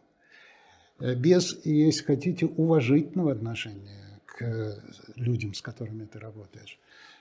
э, 0.99 1.14
без, 1.14 1.62
если 1.67 2.05
хотите, 2.05 2.47
уважительного 2.47 3.33
отношения 3.33 4.21
к 4.25 4.83
людям, 5.17 5.52
с 5.52 5.61
которыми 5.61 6.07
ты 6.07 6.19
работаешь, 6.19 6.78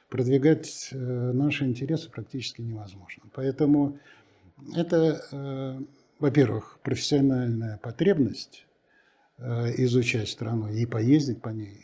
продвигать 0.10 0.90
э, 0.92 0.98
наши 0.98 1.66
интересы 1.66 2.10
практически 2.10 2.62
невозможно. 2.62 3.24
Поэтому 3.34 4.00
это, 4.76 5.22
э, 5.32 5.80
во-первых, 6.20 6.80
профессиональная 6.82 7.78
потребность 7.78 8.66
э, 9.38 9.74
изучать 9.84 10.30
страну 10.30 10.70
и 10.70 10.86
поездить 10.86 11.42
по 11.42 11.50
ней, 11.50 11.84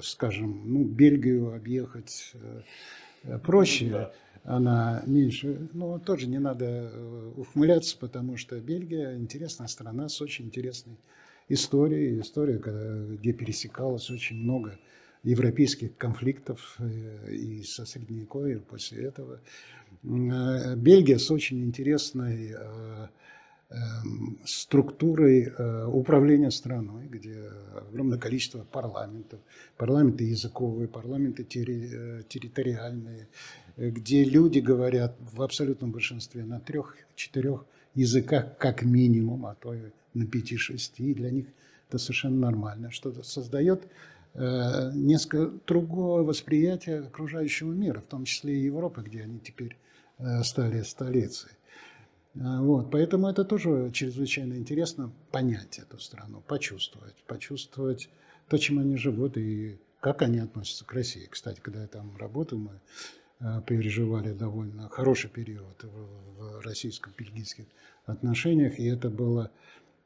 скажем, 0.00 0.62
ну, 0.64 0.84
Бельгию 0.84 1.56
объехать 1.56 2.34
проще, 3.42 3.90
да. 3.90 4.12
она 4.44 5.02
меньше, 5.06 5.68
но 5.72 5.98
тоже 5.98 6.28
не 6.28 6.38
надо 6.38 6.92
ухмыляться, 7.36 7.98
потому 7.98 8.36
что 8.36 8.60
Бельгия 8.60 9.16
интересная 9.16 9.66
страна 9.66 10.08
с 10.08 10.22
очень 10.22 10.44
интересной 10.44 10.98
историей, 11.48 12.20
история, 12.20 12.58
где 12.58 13.32
пересекалось 13.32 14.08
очень 14.08 14.36
много 14.36 14.78
европейских 15.24 15.96
конфликтов 15.96 16.76
э, 16.78 17.32
и 17.32 17.62
со 17.62 17.86
Средневековья 17.86 18.58
после 18.58 19.04
этого. 19.04 19.40
Э, 20.02 20.76
Бельгия 20.76 21.18
с 21.18 21.30
очень 21.30 21.64
интересной 21.64 22.52
э, 22.52 23.08
эм, 23.70 24.38
структурой 24.44 25.52
управления 25.88 26.50
страной, 26.50 27.06
где 27.08 27.50
огромное 27.88 28.18
количество 28.18 28.64
парламентов, 28.64 29.40
парламенты 29.78 30.24
языковые, 30.24 30.88
парламенты 30.88 31.42
территориальные, 31.44 33.28
где 33.76 34.24
люди 34.24 34.58
говорят 34.58 35.16
в 35.32 35.42
абсолютном 35.42 35.90
большинстве 35.90 36.44
на 36.44 36.60
трех-четырех 36.60 37.64
языках 37.94 38.58
как 38.58 38.82
минимум, 38.82 39.46
а 39.46 39.54
то 39.54 39.72
и 39.72 39.90
на 40.12 40.26
пяти-шести. 40.26 41.14
Для 41.14 41.30
них 41.30 41.46
это 41.88 41.98
совершенно 41.98 42.36
нормально, 42.36 42.90
что 42.90 43.12
создает 43.22 43.88
несколько 44.34 45.52
другое 45.66 46.24
восприятие 46.24 47.00
окружающего 47.00 47.72
мира, 47.72 48.00
в 48.00 48.06
том 48.06 48.24
числе 48.24 48.56
и 48.56 48.64
Европы, 48.64 49.02
где 49.02 49.22
они 49.22 49.38
теперь 49.38 49.76
э, 50.18 50.42
стали 50.42 50.82
столицей. 50.82 51.52
Э, 52.34 52.58
вот, 52.60 52.90
поэтому 52.90 53.28
это 53.28 53.44
тоже 53.44 53.90
чрезвычайно 53.92 54.54
интересно 54.54 55.12
понять 55.30 55.78
эту 55.78 55.98
страну, 56.00 56.42
почувствовать, 56.48 57.14
почувствовать 57.26 58.08
то, 58.48 58.58
чем 58.58 58.80
они 58.80 58.96
живут 58.96 59.36
и 59.36 59.78
как 60.00 60.22
они 60.22 60.38
относятся 60.38 60.84
к 60.84 60.92
России. 60.92 61.28
Кстати, 61.30 61.60
когда 61.60 61.82
я 61.82 61.86
там 61.86 62.16
работал, 62.16 62.58
мы 62.58 62.80
э, 63.38 63.62
переживали 63.66 64.32
довольно 64.32 64.88
хороший 64.88 65.30
период 65.30 65.80
в 65.82 66.60
российско-бельгийских 66.62 67.66
отношениях, 68.06 68.78
и 68.78 68.84
это 68.84 69.10
было 69.10 69.50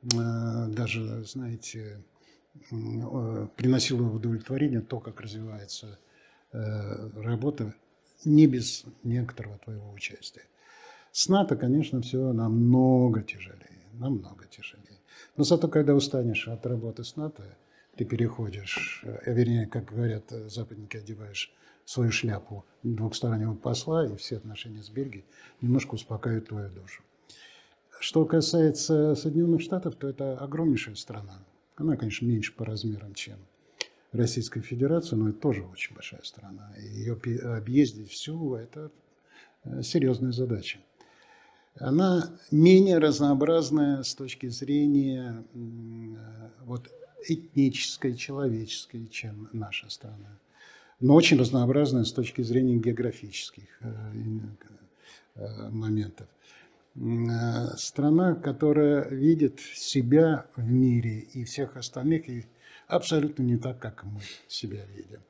даже, 0.01 1.25
знаете, 1.25 2.01
приносило 3.57 4.03
удовлетворение 4.03 4.81
то, 4.81 5.01
как 5.01 5.21
развивается 5.21 5.99
работа 6.53 7.75
не 8.25 8.47
без 8.47 8.85
некоторого 9.03 9.59
твоего 9.59 9.91
участия. 9.93 10.43
С 11.13 11.29
НАТО, 11.29 11.57
конечно, 11.57 12.01
все 12.01 12.33
намного 12.33 13.23
тяжелее, 13.23 13.87
намного 13.93 14.47
тяжелее. 14.47 14.99
Но 15.37 15.45
зато, 15.45 15.69
когда 15.69 15.95
устанешь 15.95 16.49
от 16.49 16.67
работы 16.67 17.05
с 17.05 17.17
НАТО, 17.17 17.57
ты 17.97 18.05
переходишь, 18.05 19.03
э, 19.05 19.33
вернее, 19.33 19.67
как 19.67 19.87
говорят 19.87 20.31
э, 20.31 20.49
западники, 20.49 20.97
одеваешь 20.97 21.53
свою 21.85 22.13
шляпу 22.13 22.65
двухстороннего 22.83 23.55
посла, 23.55 24.07
и 24.07 24.17
все 24.17 24.37
отношения 24.37 24.83
с 24.83 24.91
Бельгией 24.91 25.25
немножко 25.61 25.95
успокаивают 25.95 26.49
твою 26.49 26.71
душу. 26.71 27.03
Что 27.99 28.25
касается 28.25 29.17
Соединенных 29.17 29.63
Штатов, 29.63 29.97
то 29.97 30.09
это 30.09 30.39
огромнейшая 30.39 30.95
страна. 30.95 31.45
Она, 31.79 31.97
конечно, 31.97 32.27
меньше 32.27 32.53
по 32.53 32.65
размерам, 32.65 33.15
чем 33.15 33.39
Российская 34.13 34.63
Федерация, 34.63 35.17
но 35.17 35.29
это 35.29 35.39
тоже 35.39 35.63
очень 35.65 35.95
большая 35.95 36.23
страна. 36.23 36.73
Ее 36.77 37.15
объездить 37.57 38.11
всю– 38.11 38.55
это 38.57 38.91
э, 39.65 39.83
серьезная 39.83 40.33
задача. 40.33 40.79
Она 41.77 42.31
менее 42.51 42.99
разнообразная 42.99 44.03
с 44.03 44.13
точки 44.15 44.49
зрения 44.49 45.45
э, 45.55 46.51
вот, 46.65 46.91
этнической, 47.29 48.17
человеческой, 48.17 49.07
чем 49.07 49.49
наша 49.53 49.89
страна. 49.89 50.39
Но 50.99 51.15
очень 51.15 51.39
разнообразная 51.39 52.03
с 52.05 52.13
точки 52.13 52.43
зрения 52.43 52.77
географических 52.77 53.69
э, 53.81 55.71
моментов. 55.71 56.27
Страна, 57.77 58.35
которая 58.35 59.09
видит 59.09 59.61
себя 59.61 60.47
в 60.57 60.69
мире 60.69 61.21
и 61.21 61.45
всех 61.45 61.77
остальных, 61.77 62.29
и 62.29 62.47
абсолютно 62.89 63.43
не 63.43 63.57
так, 63.57 63.79
как 63.79 64.05
мы 64.05 64.21
себя 64.49 64.85
видим. 64.87 65.21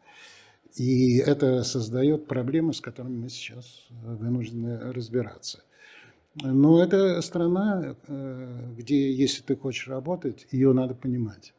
И 0.77 1.19
это 1.19 1.65
создает 1.65 2.27
проблемы, 2.27 2.73
с 2.73 2.81
которыми 2.81 3.23
мы 3.23 3.29
сейчас 3.29 3.87
вынуждены 3.91 4.93
разбираться. 4.93 5.63
Но 6.35 6.83
это 6.83 7.21
страна, 7.21 7.97
э, 8.07 8.75
где, 8.77 9.13
если 9.13 9.43
ты 9.43 9.57
хочешь 9.57 9.89
работать, 9.89 10.47
ее 10.53 10.73
надо 10.73 10.95
понимать. 10.95 11.53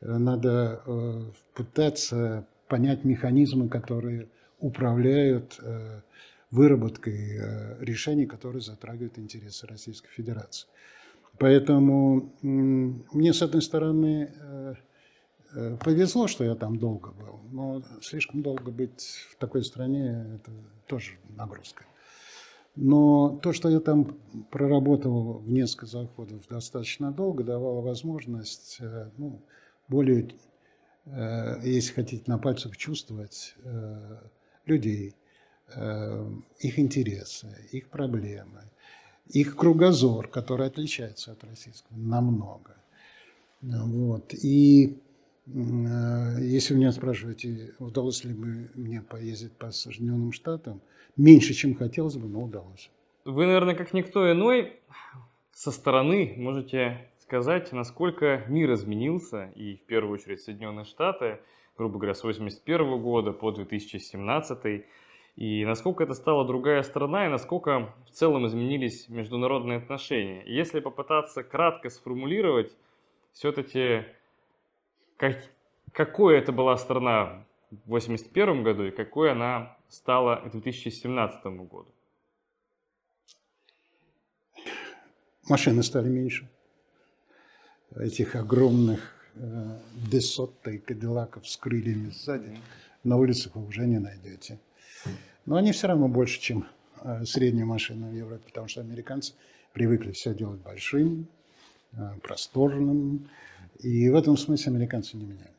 Надо 0.00 0.82
э, 0.86 1.22
пытаться 1.54 2.46
понять 2.68 3.04
механизмы, 3.04 3.68
которые 3.68 4.28
управляют 4.58 5.58
э, 5.62 6.02
выработкой 6.50 7.78
решений, 7.80 8.26
которые 8.26 8.60
затрагивают 8.60 9.18
интересы 9.18 9.66
Российской 9.66 10.10
Федерации. 10.10 10.68
Поэтому 11.38 12.34
мне, 12.42 13.32
с 13.32 13.40
одной 13.42 13.62
стороны, 13.62 14.76
Э, 15.52 15.76
повезло, 15.76 16.28
что 16.28 16.44
я 16.44 16.54
там 16.54 16.78
долго 16.78 17.10
был, 17.10 17.40
но 17.50 17.82
слишком 18.02 18.42
долго 18.42 18.70
быть 18.70 19.26
в 19.30 19.36
такой 19.36 19.64
стране– 19.64 20.26
это 20.36 20.52
тоже 20.86 21.12
нагрузка. 21.36 21.84
Но 22.76 23.40
то, 23.42 23.52
что 23.52 23.68
я 23.68 23.80
там 23.80 24.16
проработал 24.50 25.38
в 25.38 25.50
несколько 25.50 25.86
заходов 25.86 26.46
достаточно 26.48 27.10
долго, 27.10 27.42
давало 27.42 27.80
возможность 27.80 28.76
э, 28.80 29.10
ну, 29.16 29.42
более, 29.88 30.34
э, 31.06 31.60
если 31.64 31.94
хотите, 31.94 32.22
на 32.26 32.38
пальцах 32.38 32.76
чувствовать 32.76 33.56
людей, 34.66 35.16
их 36.58 36.78
интересы, 36.78 37.68
их 37.72 37.88
проблемы, 37.88 38.62
их 39.28 39.56
кругозор, 39.56 40.28
который 40.28 40.66
отличается 40.66 41.32
от 41.32 41.44
российского 41.44 41.96
намного. 41.96 42.76
Вот. 43.62 44.34
И 44.34 44.98
Э, 45.52 46.36
если 46.40 46.74
меня 46.74 46.92
спрашиваете, 46.92 47.74
удалось 47.78 48.24
ли 48.24 48.34
бы 48.34 48.70
мне 48.74 49.02
поездить 49.02 49.52
по 49.52 49.70
Соединенным 49.70 50.32
Штатам, 50.32 50.80
меньше, 51.16 51.54
чем 51.54 51.74
хотелось 51.74 52.16
бы, 52.16 52.28
но 52.28 52.42
удалось. 52.42 52.90
Вы, 53.24 53.46
наверное, 53.46 53.74
как 53.74 53.92
никто 53.92 54.30
иной, 54.30 54.80
со 55.52 55.70
стороны 55.70 56.34
можете 56.36 57.10
сказать, 57.18 57.72
насколько 57.72 58.44
мир 58.48 58.72
изменился, 58.74 59.50
и 59.54 59.76
в 59.76 59.82
первую 59.82 60.14
очередь 60.14 60.40
Соединенные 60.40 60.84
Штаты, 60.84 61.40
грубо 61.76 61.98
говоря, 61.98 62.14
с 62.14 62.20
1981 62.20 63.02
года 63.02 63.32
по 63.32 63.50
2017, 63.50 64.84
и 65.36 65.64
насколько 65.64 66.04
это 66.04 66.14
стала 66.14 66.46
другая 66.46 66.82
страна, 66.82 67.26
и 67.26 67.30
насколько 67.30 67.92
в 68.06 68.10
целом 68.10 68.46
изменились 68.46 69.08
международные 69.08 69.78
отношения. 69.78 70.42
Если 70.46 70.80
попытаться 70.80 71.42
кратко 71.42 71.88
сформулировать, 71.88 72.76
все-таки 73.32 74.04
как, 75.16 75.36
какой 75.92 76.38
это 76.38 76.52
была 76.52 76.76
страна 76.76 77.44
в 77.70 77.94
1981 77.94 78.62
году 78.62 78.84
и 78.84 78.90
какой 78.90 79.32
она 79.32 79.76
стала 79.88 80.36
к 80.36 80.50
2017 80.50 81.44
году? 81.44 81.88
Машины 85.48 85.82
стали 85.82 86.08
меньше. 86.08 86.48
Этих 87.96 88.36
огромных 88.36 89.14
э, 89.34 89.78
Десотта 90.10 90.70
и 90.70 90.78
Кадиллаков 90.78 91.48
с 91.48 91.56
крыльями 91.56 92.10
сзади 92.10 92.56
на 93.02 93.16
улицах 93.16 93.56
вы 93.56 93.66
уже 93.66 93.86
не 93.86 93.98
найдете. 93.98 94.58
Но 95.46 95.56
они 95.56 95.72
все 95.72 95.88
равно 95.88 96.08
больше, 96.08 96.40
чем 96.40 96.66
э, 97.02 97.24
средние 97.24 97.64
машины 97.64 98.10
в 98.10 98.14
Европе, 98.14 98.42
потому 98.46 98.68
что 98.68 98.80
американцы 98.80 99.34
привыкли 99.72 100.12
все 100.12 100.34
делать 100.34 100.60
большим, 100.60 101.26
э, 101.92 102.10
просторным, 102.22 103.28
и 103.78 104.08
в 104.10 104.14
этом 104.14 104.36
смысле 104.36 104.72
американцы 104.72 105.16
не 105.16 105.24
меняют. 105.24 105.56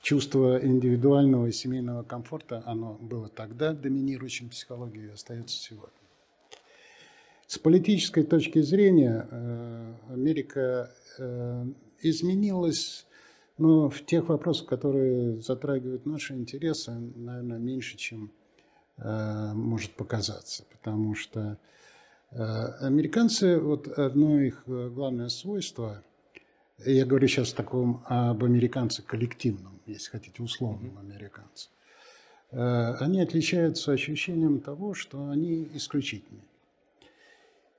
Чувство 0.00 0.64
индивидуального 0.64 1.46
и 1.46 1.52
семейного 1.52 2.02
комфорта, 2.02 2.62
оно 2.66 2.94
было 3.00 3.28
тогда 3.28 3.72
доминирующим 3.72 4.48
психологией 4.48 5.08
и 5.08 5.12
остается 5.12 5.56
сегодня. 5.56 5.90
С 7.46 7.58
политической 7.58 8.22
точки 8.24 8.60
зрения 8.60 9.26
э, 9.30 9.94
Америка 10.10 10.92
изменилась 12.00 13.06
но 13.58 13.90
в 13.90 14.04
тех 14.06 14.28
вопросах, 14.28 14.68
которые 14.68 15.40
затрагивают 15.40 16.06
наши 16.06 16.34
интересы, 16.34 16.92
наверное, 16.92 17.58
меньше, 17.58 17.96
чем 17.96 18.30
может 18.98 19.92
показаться. 19.92 20.64
Потому 20.70 21.14
что 21.14 21.58
американцы, 22.30 23.58
вот 23.58 23.86
одно 23.86 24.40
их 24.40 24.62
главное 24.66 25.28
свойство– 25.28 26.02
я 26.84 27.04
говорю 27.04 27.26
сейчас 27.26 27.52
таком 27.52 28.04
об 28.06 28.44
американце 28.44 29.02
коллективном, 29.02 29.80
если 29.86 30.10
хотите, 30.10 30.42
условном 30.42 30.96
американце. 30.98 31.70
Э, 32.52 32.94
они 33.00 33.20
отличаются 33.20 33.90
ощущением 33.90 34.60
того, 34.60 34.94
что 34.94 35.28
они 35.28 35.68
исключительны. 35.74 36.40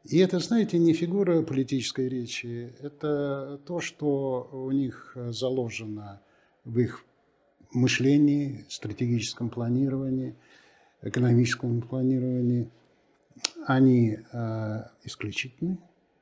И 0.03 0.17
это, 0.17 0.39
знаете, 0.39 0.77
не 0.79 0.93
фигура 0.93 1.41
политической 1.43 2.09
речи, 2.09 2.73
это 2.81 3.59
то, 3.65 3.79
что 3.79 4.49
у 4.51 4.71
них 4.71 5.15
заложено 5.15 6.21
в 6.65 6.79
их 6.79 7.03
мышлении, 7.71 8.65
стратегическом 8.69 9.49
планировании, 9.49 10.35
экономическом 11.01 11.81
планировании. 11.81 12.69
Они 13.65 14.17
э, 14.31 14.83
исключительны, 15.03 15.77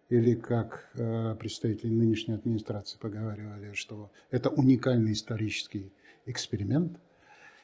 или 0.09 0.35
как 0.35 0.89
э, 0.93 1.35
представители 1.39 1.89
нынешней 1.89 2.35
администрации 2.35 2.97
поговаривали, 2.97 3.73
что 3.73 4.11
это 4.31 4.49
уникальный 4.49 5.13
исторический 5.13 5.91
эксперимент, 6.25 6.97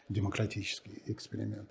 демократический 0.09 1.01
эксперимент. 1.05 1.69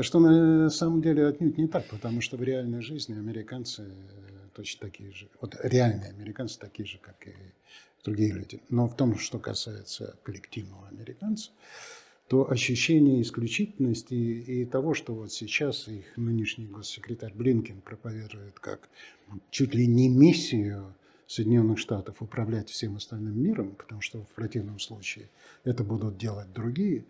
Что 0.00 0.18
на 0.18 0.70
самом 0.70 1.02
деле 1.02 1.26
отнюдь 1.26 1.58
не 1.58 1.68
так, 1.68 1.84
потому 1.86 2.22
что 2.22 2.36
в 2.36 2.42
реальной 2.42 2.80
жизни 2.80 3.14
американцы 3.14 3.82
э, 3.82 4.48
точно 4.54 4.88
такие 4.88 5.12
же, 5.12 5.28
вот 5.40 5.56
реальные 5.62 6.10
американцы 6.10 6.58
такие 6.58 6.86
же, 6.86 6.98
как 6.98 7.26
и 7.26 7.34
другие 8.02 8.32
люди. 8.32 8.60
Но 8.68 8.88
в 8.88 8.96
том, 8.96 9.18
что 9.18 9.38
касается 9.38 10.16
коллективного 10.22 10.88
американца, 10.88 11.50
то 12.28 12.50
ощущение 12.50 13.20
исключительности 13.20 14.14
и 14.14 14.64
того, 14.64 14.94
что 14.94 15.14
вот 15.14 15.32
сейчас 15.32 15.88
их 15.88 16.16
нынешний 16.16 16.66
госсекретарь 16.66 17.34
Блинкин 17.34 17.82
проповедует 17.82 18.58
как 18.60 18.88
чуть 19.50 19.74
ли 19.74 19.86
не 19.86 20.08
миссию 20.08 20.94
Соединенных 21.26 21.78
Штатов 21.78 22.22
управлять 22.22 22.68
всем 22.68 22.96
остальным 22.96 23.40
миром, 23.42 23.74
потому 23.76 24.00
что 24.00 24.22
в 24.24 24.28
противном 24.34 24.78
случае 24.78 25.28
это 25.64 25.84
будут 25.84 26.18
делать 26.18 26.52
другие. 26.52 27.04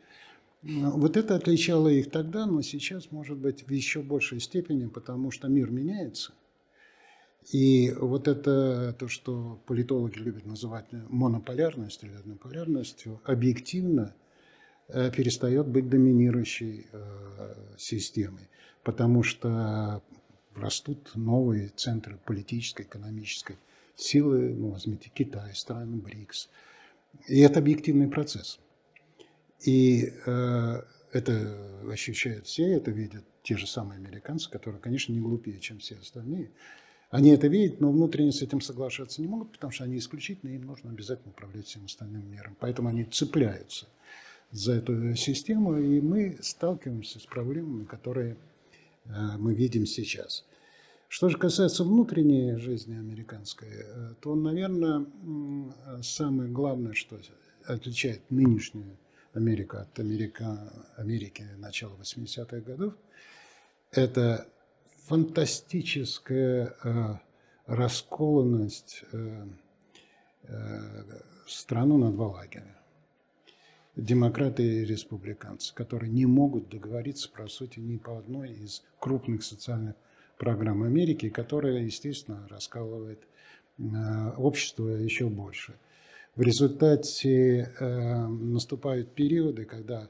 Вот 0.63 1.17
это 1.17 1.35
отличало 1.37 1.89
их 1.89 2.11
тогда, 2.11 2.47
но 2.47 2.63
сейчас, 2.63 3.11
может 3.11 3.37
быть, 3.37 3.67
в 3.67 3.71
еще 3.71 4.03
большей 4.03 4.41
степени, 4.41 4.87
потому 4.87 5.31
что 5.31 5.49
мир 5.49 5.71
меняется. 5.71 6.33
И 7.53 7.93
вот 8.01 8.27
это 8.29 8.97
то, 8.99 9.07
что 9.09 9.61
политологи 9.67 10.19
любят 10.19 10.47
называть 10.47 10.87
монополярностью 10.91 12.09
или 12.09 12.17
однополярностью, 12.17 13.21
объективно 13.25 14.15
перестает 14.89 15.67
быть 15.67 15.89
доминирующей 15.89 16.87
э, 16.93 17.55
системой, 17.79 18.49
потому 18.83 19.23
что 19.23 20.03
растут 20.55 21.11
новые 21.15 21.69
центры 21.69 22.19
политической, 22.25 22.83
экономической 22.83 23.57
силы, 23.97 24.55
ну, 24.55 24.71
возьмите 24.71 25.11
Китай, 25.13 25.55
страны 25.55 25.97
БРИКС. 25.97 26.49
И 27.29 27.41
это 27.41 27.61
объективный 27.61 28.09
процесс. 28.09 28.59
И 29.65 30.13
э, 30.27 30.83
это 31.13 31.81
ощущают 31.91 32.47
все, 32.47 32.73
это 32.73 32.91
видят 32.91 33.25
те 33.43 33.57
же 33.57 33.67
самые 33.67 33.99
американцы, 33.99 34.51
которые, 34.51 34.81
конечно, 34.81 35.13
не 35.13 35.21
глупее, 35.21 35.61
чем 35.61 35.79
все 35.79 35.97
остальные. 35.97 36.51
Они 37.11 37.31
это 37.31 37.47
видят, 37.47 37.81
но 37.81 37.93
внутренне 37.93 38.33
с 38.33 38.43
этим 38.43 38.61
соглашаться 38.61 39.23
не 39.23 39.29
могут, 39.29 39.53
потому 39.53 39.71
что 39.71 39.85
они 39.85 39.99
исключительно, 39.99 40.51
им 40.51 40.63
нужно 40.63 40.91
обязательно 40.91 41.31
управлять 41.31 41.67
всем 41.67 41.85
остальным 41.85 42.29
миром. 42.31 42.57
Поэтому 42.59 42.89
они 42.89 43.05
цепляются 43.05 43.87
за 44.51 44.75
эту 44.75 45.15
систему, 45.15 45.79
и 45.79 46.01
мы 46.01 46.39
сталкиваемся 46.41 47.19
с 47.19 47.27
проблемами, 47.27 47.85
которые 47.85 48.37
э, 49.05 49.11
мы 49.39 49.55
видим 49.55 49.87
сейчас. 49.87 50.45
Что 51.09 51.29
же 51.29 51.39
касается 51.39 51.85
внутренней 51.85 52.57
жизни 52.57 52.97
американской, 52.97 53.69
э, 53.71 54.15
то, 54.21 54.35
наверное, 54.35 55.07
самое 56.03 56.51
главное, 56.51 56.93
что 56.93 57.19
отличает 57.67 58.31
нынешнюю 58.31 58.97
Америку 59.33 59.79
от 59.79 59.99
Америка, 59.99 60.73
Америки 60.97 61.47
начала 61.57 61.95
80-х 61.97 62.61
годов, 62.61 62.95
это 63.91 64.49
фантастическая 65.07 66.75
э, 66.83 67.15
расколанность 67.67 69.05
э, 69.13 69.47
страну 71.47 71.99
на 71.99 72.11
два 72.11 72.29
лагеря. 72.29 72.77
Демократы 73.97 74.65
и 74.65 74.85
республиканцы, 74.85 75.73
которые 75.73 76.11
не 76.11 76.27
могут 76.27 76.69
договориться, 76.69 77.31
по 77.31 77.47
сути, 77.47 77.79
ни 77.79 77.97
по 77.97 78.19
одной 78.19 78.51
из 78.51 78.83
крупных 78.99 79.45
социальных 79.45 79.95
программ 80.37 80.83
Америки, 80.83 81.29
которая, 81.29 81.79
естественно, 81.79 82.45
раскалывает 82.51 83.21
э, 83.79 83.83
общество 84.37 84.89
еще 84.89 85.29
больше. 85.29 85.75
В 86.35 86.43
результате 86.43 87.73
э, 87.79 88.27
наступают 88.27 89.15
периоды, 89.15 89.65
когда 89.65 90.09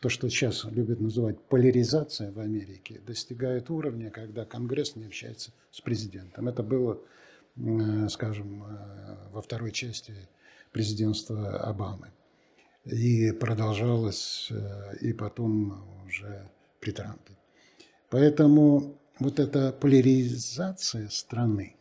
то, 0.00 0.08
что 0.08 0.28
сейчас 0.28 0.64
любят 0.64 0.98
называть 0.98 1.40
поляризация 1.40 2.32
в 2.32 2.40
Америке, 2.40 3.00
достигает 3.06 3.70
уровня, 3.70 4.10
когда 4.10 4.44
Конгресс 4.44 4.96
не 4.96 5.04
общается 5.04 5.52
с 5.70 5.80
президентом. 5.80 6.48
Это 6.48 6.64
было, 6.64 6.98
э, 7.54 8.08
скажем, 8.08 8.64
во 9.30 9.40
второй 9.40 9.70
части 9.70 10.14
президентства 10.72 11.60
Обамы. 11.60 12.10
И 12.90 13.30
продолжалось 13.32 14.50
и 15.00 15.12
потом 15.12 15.84
уже 16.06 16.50
при 16.80 16.90
Трампе. 16.90 17.34
Поэтому 18.08 18.98
вот 19.20 19.38
эта 19.38 19.70
поляризация 19.70 21.08
страны, 21.08 21.76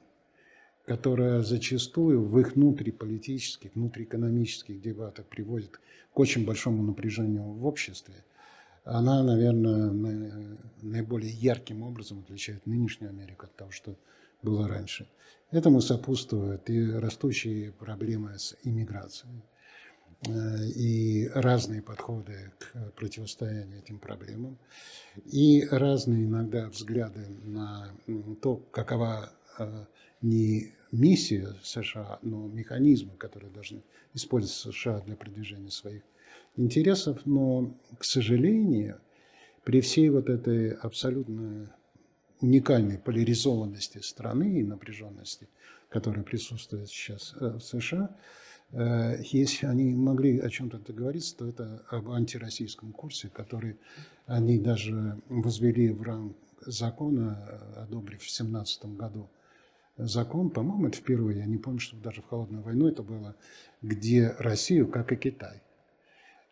которая 0.85 1.41
зачастую 1.41 2.23
в 2.23 2.39
их 2.39 2.55
внутриполитических, 2.55 3.73
внутриэкономических 3.73 4.79
дебатах 4.79 5.25
приводит 5.25 5.79
к 6.13 6.19
очень 6.19 6.45
большому 6.45 6.83
напряжению 6.83 7.43
в 7.43 7.65
обществе, 7.65 8.23
она, 8.83 9.23
наверное, 9.23 10.57
наиболее 10.81 11.31
ярким 11.31 11.81
образом 11.81 12.19
отличает 12.19 12.65
нынешнюю 12.67 13.09
Америку 13.09 13.45
от 13.45 13.55
того, 13.55 13.71
что 13.71 13.95
было 14.43 14.67
раньше. 14.67 15.07
Этому 15.51 15.81
сопутствуют 15.81 16.69
и 16.69 16.91
растущие 16.91 17.71
проблемы 17.71 18.37
с 18.37 18.55
иммиграцией, 18.63 19.41
Э, 19.41 19.58
и 20.27 21.29
разные 21.34 21.82
подходы 21.82 22.51
к 22.58 22.91
противостоянию 22.95 23.79
этим 23.79 23.99
проблемам, 23.99 24.58
и 25.25 25.65
разные 25.69 26.25
иногда 26.25 26.67
взгляды 26.67 27.25
на 27.43 27.93
то, 28.41 28.58
какова 28.71 29.32
э, 29.58 29.86
не 30.21 30.73
миссия 30.91 31.55
США, 31.63 32.19
но 32.21 32.47
механизмы, 32.47 33.15
которые 33.17 33.51
должны 33.51 33.82
использовать 34.13 34.75
США 34.75 34.99
для 35.01 35.15
продвижения 35.15 35.71
своих 35.71 36.03
интересов. 36.58 37.25
Но, 37.25 37.73
к 37.97 38.03
сожалению, 38.03 38.99
при 39.63 39.79
всей 39.79 40.10
вот 40.10 40.29
этой 40.29 40.71
абсолютно 40.71 41.73
уникальной 42.41 42.97
поляризованности 42.97 43.99
страны 43.99 44.60
и 44.60 44.63
напряженности, 44.63 45.47
которая 45.88 46.23
присутствует 46.23 46.89
сейчас 46.89 47.36
э, 47.39 47.51
в 47.51 47.62
США, 47.62 48.10
Э, 48.10 48.15
если 48.71 49.65
они 49.65 49.95
могли 49.95 50.39
о 50.39 50.49
чем-то 50.49 50.77
договориться, 50.77 51.38
то 51.38 51.47
это 51.47 51.84
об 51.89 52.10
антироссийском 52.12 52.91
курсе, 52.91 53.29
который 53.29 53.77
они 54.27 54.60
даже 54.60 55.19
возвели 55.27 55.91
в 55.91 56.03
ранг 56.03 56.36
закона, 56.62 57.36
одобрив 57.77 58.19
в 58.19 58.25
2017 58.25 58.86
году 58.95 59.29
закон, 59.99 60.49
по-моему, 60.49 60.88
это 60.88 60.97
впервые, 60.97 61.39
я 61.39 61.45
не 61.45 61.58
помню, 61.58 61.79
что 61.79 61.97
даже 61.97 62.21
в 62.21 62.27
холодную 62.27 62.63
войну 62.63 62.88
это 62.88 63.03
было, 63.03 63.36
где 63.82 64.36
Россию, 64.39 64.88
как 64.88 65.12
и 65.12 65.15
Китай, 65.15 65.62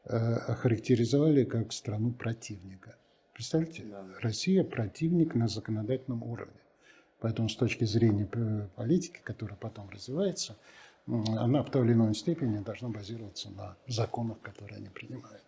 э, 0.06 0.18
охарактеризовали 0.18 1.44
как 1.46 1.72
страну 1.72 2.12
противника. 2.12 2.98
Представляете, 3.34 3.84
да. 3.84 4.06
Россия 4.22 4.64
противник 4.64 5.36
на 5.36 5.48
законодательном 5.48 6.24
уровне. 6.24 6.60
Поэтому 7.20 7.50
с 7.50 7.56
точки 7.56 7.84
зрения 7.84 8.26
политики, 8.76 9.20
которая 9.24 9.58
потом 9.58 9.90
развивается, 9.90 10.56
она 11.08 11.64
в 11.64 11.72
той 11.72 11.86
или 11.86 11.94
иной 11.94 12.14
степени 12.14 12.60
должна 12.60 12.90
базироваться 12.90 13.50
на 13.52 13.78
законах, 13.88 14.42
которые 14.42 14.78
они 14.78 14.90
принимают. 14.90 15.44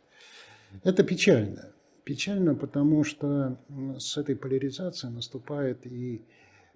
Это 0.83 1.03
печально. 1.03 1.73
Печально, 2.05 2.55
потому 2.55 3.03
что 3.03 3.59
с 3.99 4.17
этой 4.17 4.35
поляризацией 4.35 5.13
наступает 5.13 5.85
и 5.85 6.25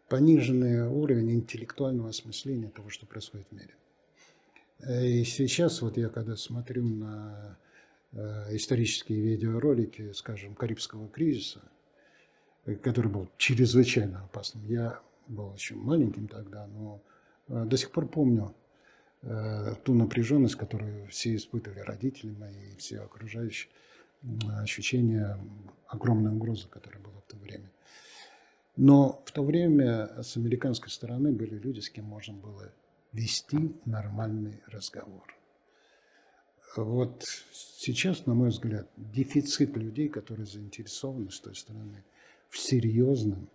пониженный 0.10 0.88
уровень 0.88 1.32
интеллектуального 1.32 2.10
осмысления 2.10 2.70
того, 2.70 2.90
что 2.90 3.06
происходит 3.06 3.48
в 3.48 3.52
мире. 3.54 3.76
И 5.12 5.24
сейчас 5.24 5.82
вот 5.82 5.98
я 5.98 6.10
когда 6.10 6.36
смотрю 6.36 6.84
на 6.84 7.58
э, 8.12 8.56
исторические 8.56 9.22
видеоролики, 9.22 10.12
скажем, 10.12 10.56
Карибского 10.56 11.08
кризиса, 11.08 11.62
который 12.82 13.10
был 13.10 13.30
чрезвычайно 13.38 14.26
опасным. 14.26 14.66
Я 14.66 15.00
был 15.28 15.54
еще 15.54 15.76
маленьким 15.76 16.28
тогда, 16.28 16.68
но 16.68 17.02
э, 17.48 17.64
до 17.66 17.78
сих 17.78 17.92
пор 17.92 18.08
помню 18.08 18.54
Э, 18.54 18.63
ту 19.84 19.94
напряженность, 19.94 20.56
которую 20.56 21.08
все 21.08 21.36
испытывали, 21.36 21.80
родители 21.80 22.32
мои 22.32 22.74
и 22.74 22.76
все 22.78 23.00
окружающие, 23.00 23.72
ощущение 24.60 25.38
огромной 25.88 26.34
угрозы, 26.34 26.68
которая 26.68 27.02
была 27.02 27.22
в 27.22 27.32
то 27.32 27.38
время. 27.38 27.72
Но 28.76 29.22
в 29.26 29.32
то 29.32 29.44
время 29.44 30.22
с 30.22 30.36
американской 30.36 30.90
стороны 30.90 31.32
были 31.32 31.56
люди, 31.56 31.80
с 31.80 31.90
кем 31.90 32.06
можно 32.06 32.34
было 32.34 32.74
вести 33.12 33.76
нормальный 33.86 34.62
разговор. 34.68 35.24
Вот 36.76 37.24
сейчас, 37.54 38.26
на 38.26 38.34
мой 38.34 38.50
взгляд, 38.50 38.90
дефицит 38.98 39.78
людей, 39.78 40.10
которые 40.10 40.48
заинтересованы 40.48 41.30
с 41.30 41.40
той 41.40 41.56
стороны 41.56 42.04
в 42.50 42.58
серьезном 42.58 43.48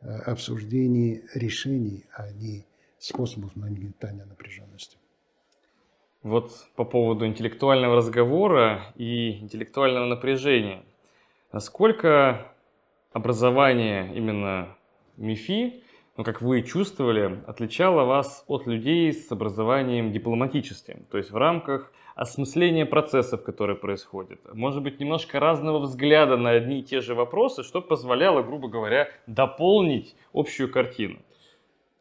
э, 0.00 0.08
обсуждении 0.08 1.24
решений, 1.34 2.06
а 2.14 2.30
не 2.32 2.64
способов 2.98 3.54
нагнетания 3.56 4.24
напряженности. 4.24 4.98
Вот 6.22 6.52
по 6.74 6.84
поводу 6.84 7.26
интеллектуального 7.26 7.96
разговора 7.96 8.92
и 8.96 9.38
интеллектуального 9.38 10.06
напряжения. 10.06 10.84
Насколько 11.52 12.52
образование 13.12 14.14
именно 14.14 14.76
МИФИ, 15.16 15.82
ну, 16.16 16.24
как 16.24 16.42
вы 16.42 16.62
чувствовали, 16.62 17.40
отличало 17.46 18.04
вас 18.04 18.44
от 18.48 18.66
людей 18.66 19.12
с 19.12 19.30
образованием 19.30 20.10
дипломатическим, 20.10 21.04
то 21.10 21.16
есть 21.16 21.30
в 21.30 21.36
рамках 21.36 21.92
осмысления 22.16 22.84
процессов, 22.84 23.44
которые 23.44 23.76
происходят. 23.76 24.40
Может 24.52 24.82
быть, 24.82 24.98
немножко 24.98 25.38
разного 25.38 25.78
взгляда 25.78 26.36
на 26.36 26.50
одни 26.50 26.80
и 26.80 26.82
те 26.82 27.00
же 27.00 27.14
вопросы, 27.14 27.62
что 27.62 27.80
позволяло, 27.80 28.42
грубо 28.42 28.66
говоря, 28.66 29.08
дополнить 29.28 30.16
общую 30.32 30.72
картину. 30.72 31.20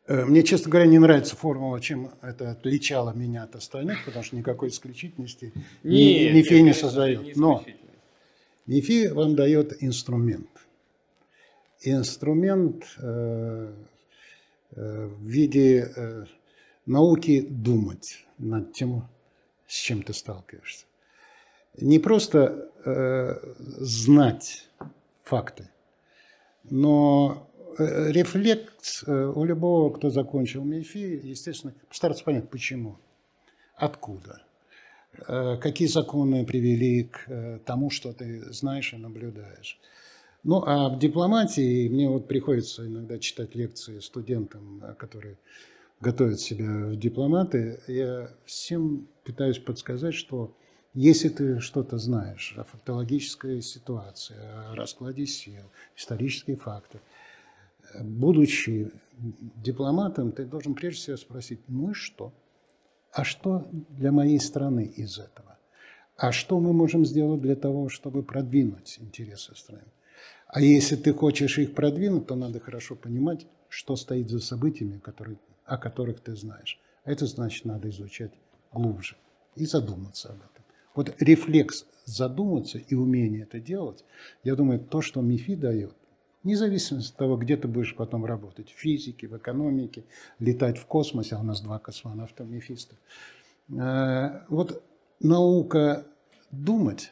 Э, 0.07 0.23
мне, 0.23 0.43
честно 0.43 0.71
говоря, 0.71 0.87
не 0.87 0.99
нравится 0.99 1.35
формула, 1.35 1.81
чем 1.81 2.11
это 2.21 2.51
отличало 2.51 3.13
меня 3.13 3.43
от 3.43 3.55
остальных, 3.55 4.05
потому 4.05 4.23
что 4.23 4.37
никакой 4.37 4.69
исключительности 4.69 5.51
нет, 5.83 6.33
НИФИ 6.33 6.53
не, 6.53 6.61
не 6.61 6.73
создает. 6.73 7.23
Не 7.23 7.33
Но 7.35 7.65
НИФИ 8.67 9.09
вам 9.09 9.35
дает 9.35 9.83
инструмент. 9.83 10.49
Инструмент 11.81 12.85
э, 12.97 13.73
э, 14.71 15.05
в 15.07 15.23
виде 15.23 15.91
э, 15.93 16.25
науки 16.85 17.41
думать 17.41 18.25
над 18.37 18.73
тем, 18.73 19.07
с 19.67 19.75
чем 19.75 20.03
ты 20.03 20.13
сталкиваешься. 20.13 20.85
Не 21.79 21.99
просто 21.99 22.71
э, 22.85 23.35
знать 23.79 24.69
факты, 25.23 25.69
но 26.63 27.47
рефлекс 27.77 29.03
э, 29.05 29.31
у 29.35 29.43
любого, 29.43 29.93
кто 29.93 30.09
закончил 30.09 30.63
МИФИ, 30.63 31.21
естественно, 31.23 31.73
постараться 31.87 32.23
понять, 32.23 32.49
почему, 32.49 32.97
откуда, 33.75 34.41
э, 35.27 35.57
какие 35.57 35.87
законы 35.87 36.45
привели 36.45 37.03
к 37.03 37.59
тому, 37.65 37.89
что 37.89 38.13
ты 38.13 38.51
знаешь 38.51 38.93
и 38.93 38.97
наблюдаешь. 38.97 39.79
Ну, 40.43 40.63
а 40.65 40.89
в 40.89 40.99
дипломатии 40.99 41.89
мне 41.89 42.07
вот 42.07 42.27
приходится 42.27 42.85
иногда 42.85 43.19
читать 43.19 43.55
лекции 43.55 43.99
студентам, 43.99 44.81
которые 44.97 45.37
готовят 45.99 46.39
себя 46.39 46.87
в 46.87 46.95
дипломаты. 46.95 47.81
Я 47.87 48.31
всем 48.45 49.07
пытаюсь 49.23 49.59
подсказать, 49.59 50.13
что 50.13 50.55
если 50.93 51.29
ты 51.29 51.59
что-то 51.59 51.97
знаешь 51.97 52.55
о 52.57 52.63
фактологической 52.63 53.61
ситуации, 53.61 54.35
о 54.35 54.75
раскладе 54.75 55.25
сил, 55.25 55.63
исторические 55.95 56.55
факты, 56.55 57.01
будучи 57.99 58.91
дипломатом, 59.63 60.31
ты 60.31 60.45
должен 60.45 60.75
прежде 60.75 61.01
всего 61.01 61.17
спросить, 61.17 61.59
ну 61.67 61.91
и 61.91 61.93
что? 61.93 62.33
А 63.11 63.23
что 63.23 63.67
для 63.71 64.11
моей 64.11 64.39
страны 64.39 64.85
из 64.85 65.17
этого? 65.17 65.57
А 66.15 66.31
что 66.31 66.59
мы 66.59 66.73
можем 66.73 67.05
сделать 67.05 67.41
для 67.41 67.55
того, 67.55 67.89
чтобы 67.89 68.23
продвинуть 68.23 68.97
интересы 68.99 69.55
страны? 69.55 69.91
А 70.47 70.61
если 70.61 70.95
ты 70.95 71.13
хочешь 71.13 71.57
их 71.59 71.75
продвинуть, 71.75 72.27
то 72.27 72.35
надо 72.35 72.59
хорошо 72.59 72.95
понимать, 72.95 73.45
что 73.69 73.95
стоит 73.95 74.29
за 74.29 74.39
событиями, 74.39 74.97
которые, 74.97 75.37
о 75.65 75.77
которых 75.77 76.21
ты 76.21 76.35
знаешь. 76.35 76.79
Это 77.03 77.25
значит, 77.25 77.65
надо 77.65 77.89
изучать 77.89 78.31
глубже 78.71 79.17
и 79.55 79.65
задуматься 79.65 80.29
об 80.29 80.37
этом. 80.37 80.63
Вот 80.95 81.13
рефлекс 81.21 81.85
задуматься 82.05 82.77
и 82.77 82.95
умение 82.95 83.43
это 83.43 83.59
делать, 83.59 84.03
я 84.43 84.55
думаю, 84.55 84.79
то, 84.79 85.01
что 85.01 85.21
МИФИ 85.21 85.55
дает, 85.55 85.95
независимо 86.47 87.01
от 87.01 87.13
того, 87.15 87.37
где 87.37 87.57
ты 87.57 87.67
будешь 87.67 87.95
потом 87.95 88.25
работать, 88.25 88.69
в 88.69 88.79
физике, 88.79 89.27
в 89.27 89.37
экономике, 89.37 90.03
летать 90.39 90.77
в 90.77 90.85
космосе, 90.85 91.35
а 91.35 91.39
у 91.39 91.43
нас 91.43 91.61
два 91.61 91.77
космонавта 91.77 92.43
МИФИста. 92.43 92.95
Э, 93.69 94.45
вот 94.49 94.81
наука 95.19 96.05
думать, 96.51 97.11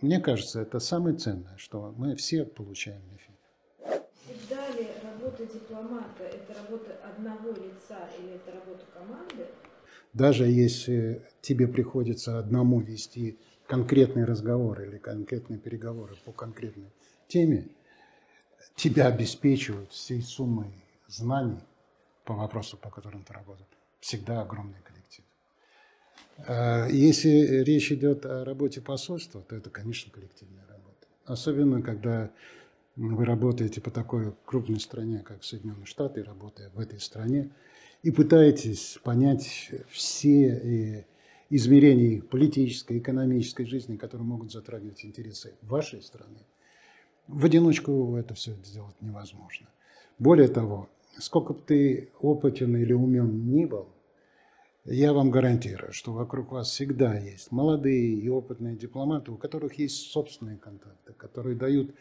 мне 0.00 0.20
кажется, 0.20 0.60
это 0.60 0.80
самое 0.80 1.16
ценное, 1.16 1.56
что 1.56 1.94
мы 1.96 2.16
все 2.16 2.44
получаем 2.44 3.00
в 3.00 3.12
МИФИ. 3.12 3.30
Всегда 4.24 4.68
ли 4.70 4.88
работа 5.02 5.46
дипломата– 5.46 6.24
это 6.24 6.54
работа 6.62 6.96
одного 7.04 7.50
лица 7.50 8.08
или 8.18 8.34
это 8.34 8.52
работа 8.52 8.84
команды? 8.92 9.46
Даже 10.12 10.46
если 10.46 11.22
тебе 11.40 11.68
приходится 11.68 12.38
одному 12.38 12.80
вести 12.80 13.38
конкретный 13.66 14.24
разговор 14.24 14.80
или 14.82 14.98
конкретные 14.98 15.58
переговоры 15.58 16.14
по 16.24 16.32
конкретной 16.32 16.90
теме, 17.28 17.68
тебя 18.74 19.06
обеспечивают 19.06 19.92
всей 19.92 20.22
суммой 20.22 20.72
знаний 21.08 21.60
по 22.24 22.34
вопросу, 22.34 22.76
по 22.76 22.90
которым 22.90 23.22
ты 23.22 23.32
работаешь. 23.32 23.68
Всегда 24.00 24.42
огромный 24.42 24.80
коллектив. 24.82 25.24
А 26.38 26.88
если 26.88 27.62
речь 27.62 27.92
идет 27.92 28.26
о 28.26 28.44
работе 28.44 28.80
посольства, 28.80 29.40
то 29.42 29.56
это, 29.56 29.70
конечно, 29.70 30.12
коллективная 30.12 30.66
работа. 30.66 31.06
Особенно, 31.24 31.80
когда 31.80 32.30
вы 32.96 33.24
работаете 33.24 33.80
по 33.80 33.90
такой 33.90 34.34
крупной 34.44 34.80
стране, 34.80 35.20
как 35.20 35.44
Соединенные 35.44 35.86
Штаты, 35.86 36.22
работая 36.22 36.70
в 36.70 36.80
этой 36.80 37.00
стране, 37.00 37.50
и 38.02 38.10
пытаетесь 38.10 38.98
понять 39.02 39.70
все 39.88 40.48
э, 40.48 41.04
измерения 41.50 42.20
политической, 42.20 42.98
экономической 42.98 43.64
жизни, 43.64 43.96
которые 43.96 44.26
могут 44.26 44.52
затрагивать 44.52 45.04
интересы 45.04 45.54
вашей 45.62 46.02
страны. 46.02 46.38
В 47.28 47.44
одиночку 47.46 48.16
это 48.16 48.34
все 48.34 48.54
сделать 48.64 48.96
невозможно. 49.00 49.66
Более 50.18 50.48
того, 50.48 50.88
сколько 51.18 51.54
бы 51.54 51.60
ты 51.60 52.10
опытен 52.20 52.76
или 52.76 52.92
умен 52.92 53.50
ни 53.50 53.64
был, 53.64 53.88
я 54.84 55.14
вам 55.14 55.30
гарантирую, 55.30 55.94
что 55.94 56.12
вокруг 56.12 56.52
вас 56.52 56.68
всегда 56.68 57.18
есть 57.18 57.50
молодые 57.50 58.14
и 58.14 58.28
опытные 58.28 58.76
дипломаты, 58.76 59.30
у 59.30 59.36
которых 59.36 59.78
есть 59.78 60.10
собственные 60.12 60.58
контакты, 60.58 61.14
которые 61.14 61.56
дают 61.56 61.94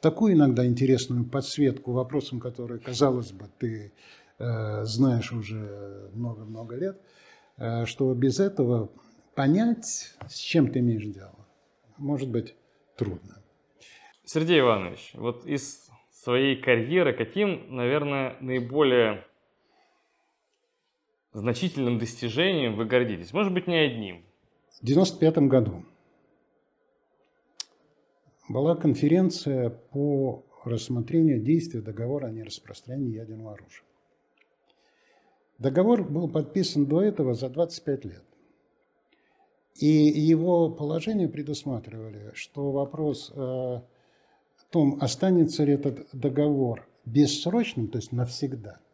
такую 0.00 0.34
иногда 0.34 0.64
интересную 0.64 1.24
подсветку 1.24 1.90
вопросам, 1.90 2.38
которые, 2.38 2.78
казалось 2.78 3.32
бы, 3.32 3.46
ты 3.58 3.92
э, 4.38 4.84
знаешь 4.84 5.32
уже 5.32 6.10
много-много 6.14 6.76
лет, 6.76 7.00
э, 7.56 7.86
что 7.86 8.14
без 8.14 8.38
этого 8.38 8.92
понять, 9.34 10.14
с 10.28 10.36
чем 10.36 10.70
ты 10.70 10.78
имеешь 10.78 11.06
дело, 11.06 11.34
может 11.96 12.30
быть 12.30 12.54
трудно. 12.96 13.37
Сергей 14.30 14.60
Иванович, 14.60 15.12
вот 15.14 15.46
из 15.46 15.90
своей 16.10 16.60
карьеры 16.60 17.14
каким, 17.14 17.74
наверное, 17.74 18.36
наиболее 18.40 19.24
значительным 21.32 21.98
достижением 21.98 22.76
вы 22.76 22.84
гордитесь? 22.84 23.32
Может 23.32 23.54
быть, 23.54 23.66
не 23.66 23.76
одним. 23.76 24.26
В 24.68 24.82
1995 24.82 25.38
году 25.48 25.86
была 28.50 28.76
конференция 28.76 29.70
по 29.70 30.44
рассмотрению 30.62 31.40
действия 31.40 31.80
договора 31.80 32.26
о 32.26 32.30
нераспространении 32.30 33.14
ядерного 33.14 33.54
оружия. 33.54 33.86
Договор 35.56 36.04
был 36.04 36.28
подписан 36.28 36.84
до 36.84 37.00
этого 37.00 37.32
за 37.32 37.48
25 37.48 38.04
лет. 38.04 38.24
И 39.76 39.86
его 39.86 40.68
положения 40.68 41.28
предусматривали, 41.28 42.32
что 42.34 42.72
вопрос 42.72 43.32
о 43.34 43.86
том, 44.70 44.98
останется 45.00 45.64
ли 45.64 45.74
этот 45.74 46.08
договор 46.12 46.88
бессрочным, 47.04 47.88
то 47.88 47.98
есть 47.98 48.12
навсегда– 48.12 48.80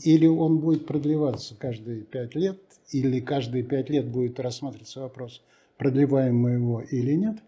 или 0.00 0.26
он 0.26 0.58
будет 0.58 0.86
продлеваться 0.86 1.54
каждые 1.54 2.02
пять 2.02 2.34
лет, 2.34 2.58
или 2.90 3.20
каждые 3.20 3.62
пять 3.62 3.90
лет 3.90 4.08
будет 4.08 4.40
рассматриваться 4.40 5.00
вопрос, 5.00 5.42
продлеваем 5.76 6.36
мы 6.36 6.52
его 6.52 6.80
или 6.80 7.12
нет, 7.12 7.38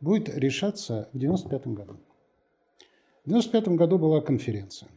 будет 0.00 0.28
решаться 0.30 1.08
в 1.12 1.16
1995 1.16 1.66
году. 1.74 2.00
В 3.24 3.30
1995 3.30 3.68
году 3.76 3.98
была 3.98 4.20
конференция. 4.22 4.88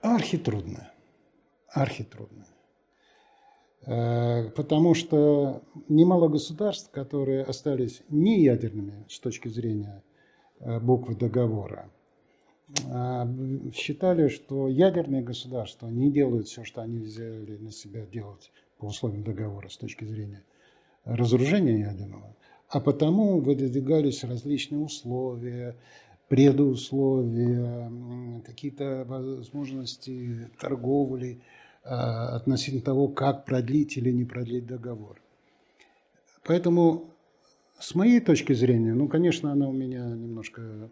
Архитрудная. 0.00 0.92
Архитрудная. 1.68 2.48
Э, 3.86 4.50
потому 4.50 4.94
что 4.94 5.62
немало 5.88 6.28
государств, 6.28 6.90
которые 6.90 7.42
остались 7.42 8.02
не 8.08 8.42
ядерными 8.42 9.04
с 9.08 9.18
точки 9.18 9.48
зрения 9.48 10.02
э, 10.60 10.80
буквы 10.80 11.14
договора, 11.14 11.90
а, 12.90 13.28
считали, 13.74 14.28
что 14.28 14.68
ядерные 14.68 15.22
государства 15.22 15.86
не 15.86 16.10
делают 16.10 16.48
все, 16.48 16.64
что 16.64 16.80
они 16.80 16.98
взяли 16.98 17.58
на 17.58 17.70
себя 17.70 18.06
делать 18.06 18.50
по 18.78 18.86
условиям 18.86 19.22
договора 19.22 19.68
с 19.68 19.76
точки 19.76 20.04
зрения 20.04 20.42
разоружения 21.04 21.80
ядерного, 21.80 22.34
а 22.68 22.80
потому 22.80 23.38
выдвигались 23.40 24.24
различные 24.24 24.80
условия, 24.80 25.76
предусловия, 26.28 27.92
какие-то 28.46 29.04
возможности 29.06 30.50
торговли 30.58 31.42
относительно 31.84 32.82
того, 32.82 33.08
как 33.08 33.44
продлить 33.44 33.96
или 33.96 34.10
не 34.10 34.24
продлить 34.24 34.66
договор. 34.66 35.20
Поэтому, 36.44 37.10
с 37.78 37.94
моей 37.94 38.20
точки 38.20 38.52
зрения, 38.52 38.94
ну, 38.94 39.08
конечно, 39.08 39.52
она 39.52 39.68
у 39.68 39.72
меня 39.72 40.04
немножко 40.04 40.88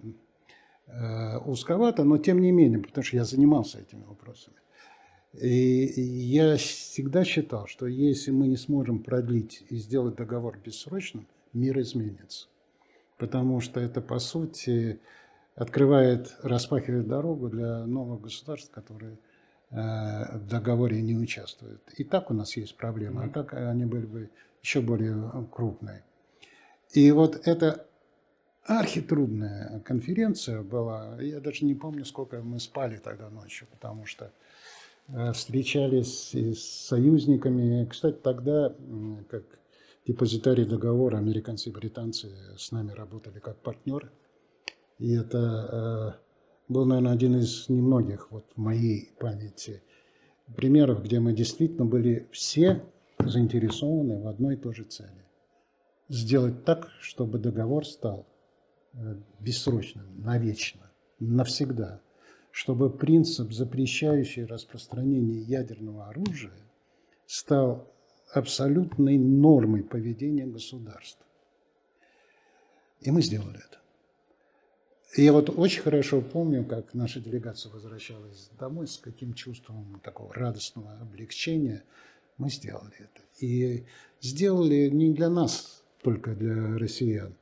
Э, 0.94 1.38
узковато, 1.38 2.05
но 2.05 2.18
тем 2.18 2.40
не 2.40 2.50
менее, 2.50 2.81
потому 2.81 3.02
что 3.02 3.16
я 3.16 3.24
занимался 3.24 3.78
этими 3.78 4.02
вопросами. 4.05 4.57
И 5.40 6.02
я 6.02 6.57
всегда 6.59 7.24
считал, 7.24 7.66
что 7.66 7.87
если 7.87 8.31
мы 8.31 8.46
не 8.48 8.57
сможем 8.57 9.02
продлить 9.02 9.64
и 9.70 9.76
сделать 9.76 10.16
договор 10.16 10.59
бессрочным, 10.62 11.26
мир 11.55 11.81
изменится. 11.81 12.48
Потому 13.16 13.61
что 13.61 13.81
это, 13.81 14.02
по 14.02 14.18
сути, 14.18 15.00
открывает, 15.55 16.37
распахивает 16.42 17.09
дорогу 17.09 17.48
для 17.48 17.87
новых 17.87 18.20
государств, 18.20 18.70
которые 18.70 19.16
в 19.72 20.46
договоре 20.48 21.00
не 21.00 21.16
участвуют. 21.16 21.82
И 21.96 22.04
так 22.04 22.30
у 22.30 22.35
нас 22.35 22.56
есть 22.56 22.76
проблемы, 22.76 23.24
а 23.24 23.28
так 23.28 23.54
они 23.54 23.87
были 23.87 24.06
бы 24.06 24.30
еще 24.62 24.80
более 24.80 25.30
крупные. 25.50 26.04
И 26.92 27.11
вот 27.11 27.40
это 27.46 27.87
архитрудная 28.64 29.80
конференция 29.80 30.62
была. 30.62 31.20
Я 31.20 31.40
даже 31.40 31.64
не 31.64 31.74
помню, 31.74 32.04
сколько 32.04 32.40
мы 32.42 32.61
спали 32.61 32.96
тогда 32.96 33.28
ночью, 33.30 33.66
потому 33.70 34.06
что 34.06 34.30
э, 35.08 35.32
встречались 35.32 36.35
и 36.35 36.54
с 36.54 36.62
союзниками. 36.62 37.87
Кстати, 37.87 38.18
тогда, 38.22 38.74
как 39.28 39.44
депозитарий 40.06 40.64
договора, 40.64 41.18
американцы 41.18 41.70
и 41.70 41.72
британцы 41.72 42.28
с 42.56 42.70
нами 42.72 42.92
работали 42.92 43.38
как 43.38 43.56
партнеры. 43.56 44.11
И 44.98 45.12
это 45.14 46.18
э, 46.18 46.31
был, 46.68 46.85
наверное, 46.85 47.12
один 47.12 47.37
из 47.37 47.68
немногих 47.68 48.31
вот 48.31 48.46
в 48.55 48.61
моей 48.61 49.12
памяти 49.18 49.83
примеров, 50.57 51.03
где 51.03 51.20
мы 51.20 51.33
действительно 51.33 51.85
были 51.85 52.29
все 52.33 52.85
заинтересованы 53.18 54.20
в 54.20 54.27
одной 54.27 54.55
и 54.55 54.59
той 54.59 54.75
же 54.75 54.85
цели. 54.85 55.25
Сделать 56.09 56.64
так, 56.64 56.88
чтобы 57.01 57.38
договор 57.38 57.87
стал 57.87 58.27
э, 58.94 59.16
бессрочным, 59.40 60.22
навечно, 60.22 60.90
навсегда. 61.18 62.01
Чтобы 62.51 62.90
принцип, 62.90 63.51
запрещающий 63.53 64.44
распространение 64.44 65.40
ядерного 65.40 66.09
оружия, 66.09 66.53
стал 67.27 67.90
абсолютной 68.35 69.16
нормой 69.16 69.83
поведения 69.83 70.46
государства. 70.46 71.25
И 73.01 73.11
мы 73.11 73.22
сделали 73.22 73.57
это. 73.57 73.81
Я 75.14 75.33
вот 75.33 75.51
очень 75.51 75.83
хорошо 75.83 76.22
помню, 76.22 76.64
как 76.64 76.94
наша 76.94 77.20
делегация 77.20 77.70
возвращалась 77.70 78.51
домой, 78.59 78.87
с 78.87 78.96
каким 78.96 79.35
чувством 79.35 80.01
такого 80.03 80.33
радостного 80.33 80.98
облегчения 81.01 81.85
мы 82.38 82.48
сделали 82.48 82.94
это. 82.98 83.20
И 83.38 83.85
сделали 84.22 84.88
не 84.88 85.12
для 85.12 85.29
нас, 85.29 85.85
только 86.03 86.35
для 86.35 86.79
россиян. 86.79 87.35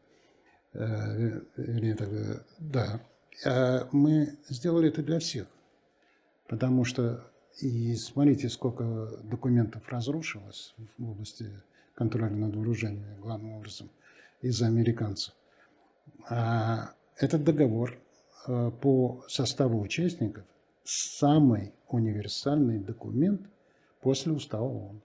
Э, 0.72 1.40
так, 1.96 2.44
да. 2.58 3.00
А 3.44 3.88
мы 3.92 4.36
сделали 4.48 4.88
это 4.88 5.04
для 5.04 5.20
всех. 5.20 5.46
Потому 6.48 6.84
что, 6.84 7.24
и 7.60 7.94
смотрите, 7.94 8.48
сколько 8.48 9.16
документов 9.22 9.88
разрушилось 9.88 10.74
в 10.98 11.08
области 11.08 11.48
контроля 11.94 12.34
над 12.34 12.56
вооружениями, 12.56 13.16
главным 13.20 13.52
образом, 13.52 13.90
из-за 14.42 14.66
американцев. 14.66 15.34
А 16.28 16.94
этот 17.22 17.44
договор 17.44 17.98
э, 18.46 18.70
по 18.80 19.24
составу 19.28 19.80
участников 19.80 20.44
самый 20.84 21.72
универсальный 21.88 22.78
документ 22.78 23.42
после 24.00 24.32
устава 24.32 24.64
ООН 24.64 25.02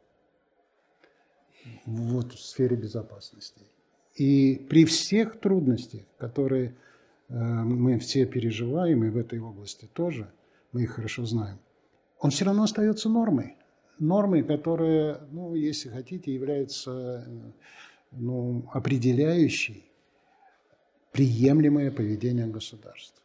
вот, 1.86 2.34
в 2.34 2.40
сфере 2.40 2.76
безопасности. 2.76 3.62
И 4.16 4.66
при 4.70 4.86
всех 4.86 5.40
трудностях, 5.40 6.04
которые 6.18 6.76
э, 7.28 7.34
мы 7.34 8.00
все 8.00 8.26
переживаем, 8.26 9.04
и 9.04 9.10
в 9.10 9.18
этой 9.18 9.40
области 9.40 9.90
тоже, 9.94 10.32
мы 10.72 10.84
их 10.84 10.92
хорошо 10.92 11.26
знаем, 11.26 11.60
он 12.20 12.32
все 12.32 12.46
равно 12.46 12.64
остается 12.64 13.10
нормой. 13.10 13.58
Нормой, 14.00 14.44
которая, 14.44 15.22
ну, 15.32 15.56
если 15.56 15.90
хотите, 15.90 16.34
является 16.34 17.26
э, 17.28 17.52
ну, 18.12 18.70
определяющей 18.74 19.86
приемлемое 21.16 21.92
поведение 21.92 22.46
государства. 22.46 23.24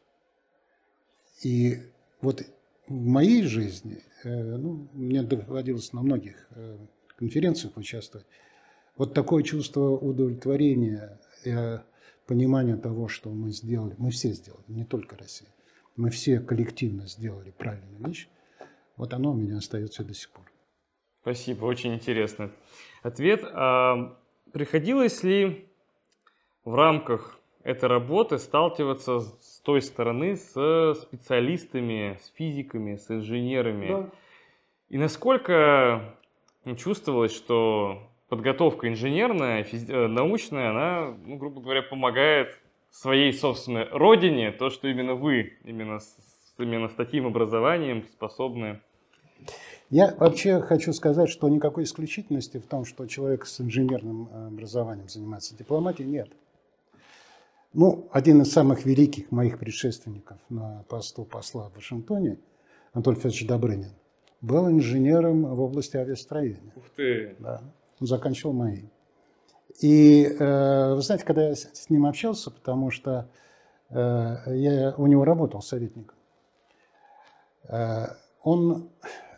И 1.43 1.79
вот 2.21 2.45
в 2.87 2.93
моей 2.93 3.43
жизни, 3.43 3.99
э, 4.23 4.57
ну, 4.57 4.89
мне 4.93 5.25
доводилось 5.25 5.93
на 5.93 6.03
многих 6.03 6.47
э, 6.51 6.79
конференциях 7.17 7.77
участвовать, 7.77 8.29
вот 8.97 9.13
такое 9.13 9.43
чувство 9.43 9.91
удовлетворения, 9.91 11.19
понимания 12.27 12.77
того, 12.77 13.09
что 13.09 13.31
мы 13.31 13.51
сделали, 13.51 13.95
мы 13.99 14.11
все 14.11 14.33
сделали, 14.33 14.65
не 14.69 14.85
только 14.85 15.17
Россия, 15.17 15.49
мы 15.97 16.11
все 16.11 16.39
коллективно 16.39 17.09
сделали 17.09 17.51
правильную 17.51 18.07
вещь, 18.07 18.29
вот 18.97 19.15
оно 19.15 19.33
у 19.33 19.35
меня 19.35 19.57
остается 19.57 20.05
до 20.05 20.15
сих 20.15 20.31
пор. 20.31 20.45
Спасибо, 21.23 21.65
очень 21.65 21.95
интересный 21.95 22.51
ответ. 23.03 23.43
А 23.45 24.17
приходилось 24.53 25.23
ли 25.23 25.69
в 26.65 26.75
рамках 26.75 27.40
этой 27.63 27.89
работы 27.89 28.39
сталкиваться 28.39 29.21
с 29.21 29.61
той 29.65 29.83
стороны 29.83 30.37
с 30.37 30.95
специалистами, 31.03 32.19
с 32.23 32.33
физиками, 32.35 32.97
с 32.97 33.11
инженерами. 33.11 33.89
Да. 33.89 34.11
И 34.89 34.99
насколько 34.99 36.17
ну, 36.65 36.75
чувствовалось, 36.77 37.35
что 37.35 38.03
подготовка 38.29 38.89
инженерная, 38.89 39.65
э, 39.71 40.07
научная, 40.07 40.71
она, 40.71 41.17
ну, 41.25 41.37
грубо 41.37 41.61
говоря, 41.61 41.83
помогает 41.83 42.59
своей 42.91 43.33
собственной 43.33 43.89
родине, 43.91 44.53
то, 44.53 44.71
что 44.71 44.89
именно 44.89 45.15
вы, 45.15 45.59
именно 45.65 46.01
с, 46.01 46.17
именно 46.59 46.89
с 46.89 46.95
таким 46.95 47.27
образованием 47.27 48.05
способны 48.05 48.81
я 49.91 50.15
вообще 50.19 50.61
хочу 50.61 50.93
сказать, 50.93 51.29
что 51.29 51.49
никакой 51.49 51.83
исключительности 51.83 52.59
в 52.59 52.67
том, 52.67 52.85
что 52.85 53.07
человек 53.07 53.45
с 53.45 53.61
инженерным 53.61 54.29
э, 54.33 54.47
образованием 54.47 55.09
занимается 55.09 55.57
дипломатией, 55.57 56.09
нет. 56.09 56.31
Ну, 57.73 58.09
один 58.11 58.43
из 58.43 58.53
самых 58.53 58.85
великих 58.85 59.31
моих 59.31 59.59
предшественников 59.59 60.39
на 60.49 60.85
посту 60.89 61.25
посла 61.25 61.69
в 61.69 61.77
Вашингтоне, 61.77 62.39
Анатолий 62.93 63.17
Федорович 63.17 63.47
Добрынин, 63.47 63.93
был 64.41 64.69
инженером 64.69 65.45
в 65.45 65.61
области 65.61 65.97
авиастроения. 65.97 66.73
Ух 66.75 66.85
ты! 66.97 67.37
Да, 67.39 67.63
он 68.01 68.07
заканчивал 68.09 68.55
мои. 68.55 68.87
И 69.81 70.25
э, 70.25 70.95
вы 70.95 71.01
знаете, 71.01 71.25
когда 71.25 71.49
я 71.49 71.55
с 71.55 71.89
ним 71.89 72.07
общался, 72.07 72.51
потому 72.51 72.91
что 72.91 73.31
э, 73.91 74.37
я 74.47 74.95
у 74.97 75.07
него 75.07 75.25
работал 75.25 75.63
советником, 75.63 76.17
э, 77.69 78.07
он 78.43 78.91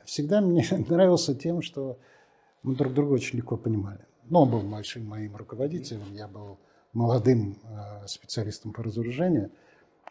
всегда 0.07 0.41
мне 0.41 0.65
нравился 0.89 1.35
тем, 1.35 1.61
что 1.61 1.99
мы 2.63 2.77
друг 2.77 2.95
друга 2.95 3.13
очень 3.13 3.37
легко 3.37 3.59
понимали. 3.59 4.07
Но 4.25 4.45
он 4.45 4.51
был 4.51 4.61
большим 4.61 5.07
моим 5.07 5.37
руководителем, 5.37 6.15
я 6.15 6.29
был 6.29 6.59
молодым 6.93 7.59
э, 7.65 8.07
специалистом 8.07 8.73
по 8.73 8.83
разоружению, 8.83 9.51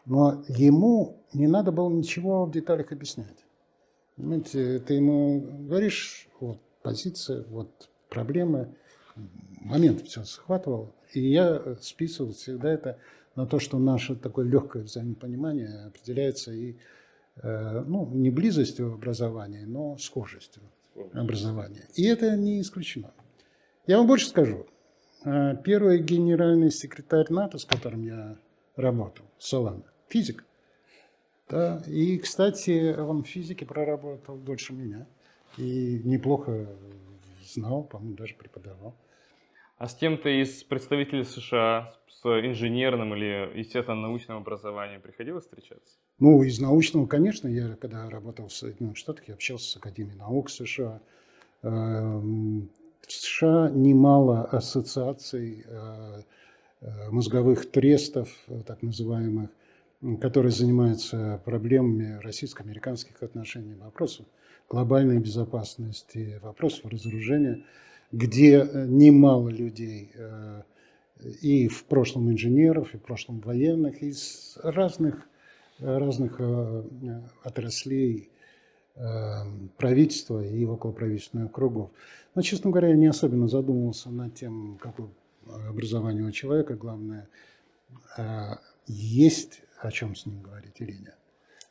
но 0.05 0.43
ему 0.47 1.23
не 1.33 1.47
надо 1.47 1.71
было 1.71 1.89
ничего 1.89 2.45
в 2.45 2.51
деталях 2.51 2.91
объяснять. 2.91 3.45
Понимаете, 4.15 4.79
ты 4.79 4.95
ему 4.95 5.41
говоришь, 5.67 6.27
вот 6.39 6.59
позиция, 6.81 7.43
вот 7.49 7.89
проблемы, 8.09 8.75
момент 9.61 10.01
все 10.01 10.23
схватывал, 10.23 10.93
и 11.13 11.21
я 11.21 11.75
списывал 11.81 12.33
всегда 12.33 12.71
это 12.71 12.97
на 13.35 13.45
то, 13.45 13.59
что 13.59 13.77
наше 13.79 14.15
такое 14.15 14.45
легкое 14.45 14.83
взаимопонимание 14.83 15.85
определяется 15.87 16.51
и 16.51 16.75
э, 17.37 17.83
ну, 17.85 18.09
не 18.11 18.29
близостью 18.29 18.93
образования, 18.93 19.65
но 19.65 19.97
схожестью 19.97 20.63
образования. 21.13 21.87
И 21.95 22.05
это 22.05 22.35
не 22.35 22.61
исключено. 22.61 23.13
Я 23.87 23.97
вам 23.97 24.07
больше 24.07 24.27
скажу. 24.27 24.65
А, 25.23 25.55
первый 25.55 25.99
генеральный 25.99 26.71
секретарь 26.71 27.27
НАТО, 27.29 27.57
с 27.57 27.65
которым 27.65 28.03
я 28.03 28.37
работал, 28.75 29.25
Солана, 29.37 29.83
физик. 30.07 30.45
Да, 31.49 31.83
и, 31.85 32.17
кстати, 32.17 32.95
он 32.97 33.23
в 33.23 33.27
физике 33.27 33.65
проработал 33.65 34.37
дольше 34.37 34.73
меня. 34.73 35.05
И 35.57 36.01
неплохо 36.05 36.67
знал, 37.43 37.83
по-моему, 37.83 38.15
даже 38.15 38.35
преподавал. 38.35 38.95
А 39.77 39.87
с 39.87 39.95
кем-то 39.95 40.29
из 40.29 40.63
представителей 40.63 41.25
США 41.25 41.93
с 42.07 42.23
инженерным 42.23 43.13
или, 43.15 43.57
естественно, 43.57 43.99
научным 43.99 44.37
образованием 44.37 45.01
приходилось 45.01 45.43
встречаться? 45.43 45.97
Ну, 46.19 46.43
из 46.43 46.59
научного, 46.59 47.07
конечно. 47.07 47.47
Я, 47.47 47.75
когда 47.75 48.09
работал 48.09 48.47
в 48.47 48.53
Соединенных 48.53 48.97
Штатах, 48.97 49.27
я 49.27 49.33
общался 49.33 49.71
с 49.71 49.75
Академией 49.77 50.17
наук 50.17 50.49
США. 50.49 51.01
США 53.11 53.69
немало 53.69 54.45
ассоциаций 54.45 55.65
э, 55.67 56.21
э, 56.81 57.09
мозговых 57.09 57.69
трестов, 57.69 58.29
э, 58.47 58.61
так 58.65 58.81
называемых, 58.81 59.49
которые 60.19 60.51
занимаются 60.51 61.41
проблемами 61.45 62.19
российско-американских 62.21 63.21
отношений, 63.21 63.75
вопросов 63.75 64.25
глобальной 64.69 65.19
безопасности, 65.19 66.39
вопросов 66.41 66.85
разоружения, 66.85 67.63
где 68.11 68.67
немало 68.87 69.49
людей 69.49 70.11
и 71.41 71.67
в 71.67 71.83
прошлом 71.83 72.31
инженеров, 72.31 72.95
и 72.95 72.97
в 72.97 73.01
прошлом 73.01 73.41
военных, 73.41 74.01
из 74.01 74.57
разных, 74.63 75.27
разных 75.79 76.41
отраслей 77.43 78.30
правительства 79.77 80.45
и 80.45 80.63
околоправительственных 80.65 81.51
кругов. 81.51 81.89
Но, 82.35 82.41
честно 82.41 82.69
говоря, 82.69 82.89
я 82.89 82.95
не 82.95 83.07
особенно 83.07 83.47
задумывался 83.47 84.09
над 84.09 84.35
тем, 84.35 84.77
какое 84.79 85.09
образование 85.67 86.23
у 86.23 86.31
человека. 86.31 86.75
Главное, 86.75 87.27
а, 88.17 88.59
есть 88.87 89.61
о 89.79 89.91
чем 89.91 90.15
с 90.15 90.25
ним 90.25 90.41
говорить 90.41 90.75
или 90.79 90.93
нет. 90.93 91.17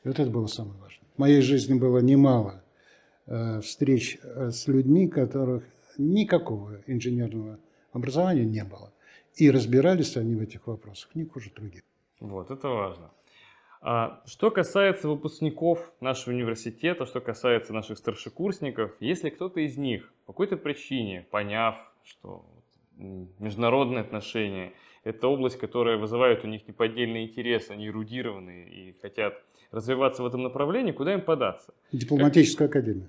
И 0.05 0.09
вот 0.09 0.19
это 0.19 0.31
было 0.31 0.47
самое 0.47 0.79
важное. 0.81 1.07
В 1.15 1.19
моей 1.19 1.41
жизни 1.41 1.79
было 1.79 1.99
немало 1.99 2.63
а, 3.27 3.61
встреч 3.61 4.19
с 4.23 4.67
людьми, 4.67 5.09
которых 5.09 5.65
никакого 5.99 6.81
инженерного 6.87 7.59
образования 7.93 8.45
не 8.45 8.65
было. 8.65 8.93
И 9.37 9.51
разбирались 9.51 10.17
они 10.17 10.35
в 10.35 10.41
этих 10.41 10.67
вопросах 10.67 11.15
не 11.15 11.25
хуже 11.25 11.53
других. 11.55 11.83
Вот, 12.19 12.51
это 12.51 12.69
важно. 12.69 13.11
А 13.83 14.21
что 14.27 14.51
касается 14.51 15.09
выпускников 15.09 15.93
нашего 16.01 16.35
университета, 16.35 17.07
что 17.07 17.21
касается 17.21 17.73
наших 17.73 17.97
старшекурсников, 17.97 18.93
если 19.01 19.31
кто-то 19.31 19.61
из 19.61 19.79
них 19.79 20.13
по 20.27 20.33
какой-то 20.33 20.59
причине, 20.59 21.27
поняв, 21.31 21.77
что 22.05 22.45
международные 22.97 24.03
отношения– 24.03 24.75
это 25.05 25.29
область, 25.29 25.57
которая 25.57 25.97
вызывает 25.97 26.45
у 26.45 26.47
них 26.47 26.69
неподдельный 26.69 27.25
интерес, 27.25 27.71
они 27.71 27.89
эрудированные 27.89 28.69
и 28.69 28.97
хотят 29.01 29.43
развиваться 29.71 30.23
в 30.23 30.27
этом 30.27 30.43
направлении, 30.43 30.93
куда 30.93 31.15
им 31.15 31.23
податься? 31.23 31.73
Дипломатическая 31.93 32.69
как... 32.69 32.77
академия. 32.77 33.09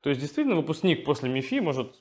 То 0.00 0.10
есть 0.10 0.20
действительно 0.20 0.56
выпускник 0.56 1.04
после 1.04 1.30
МИФИ 1.30 1.60
может 1.60 1.94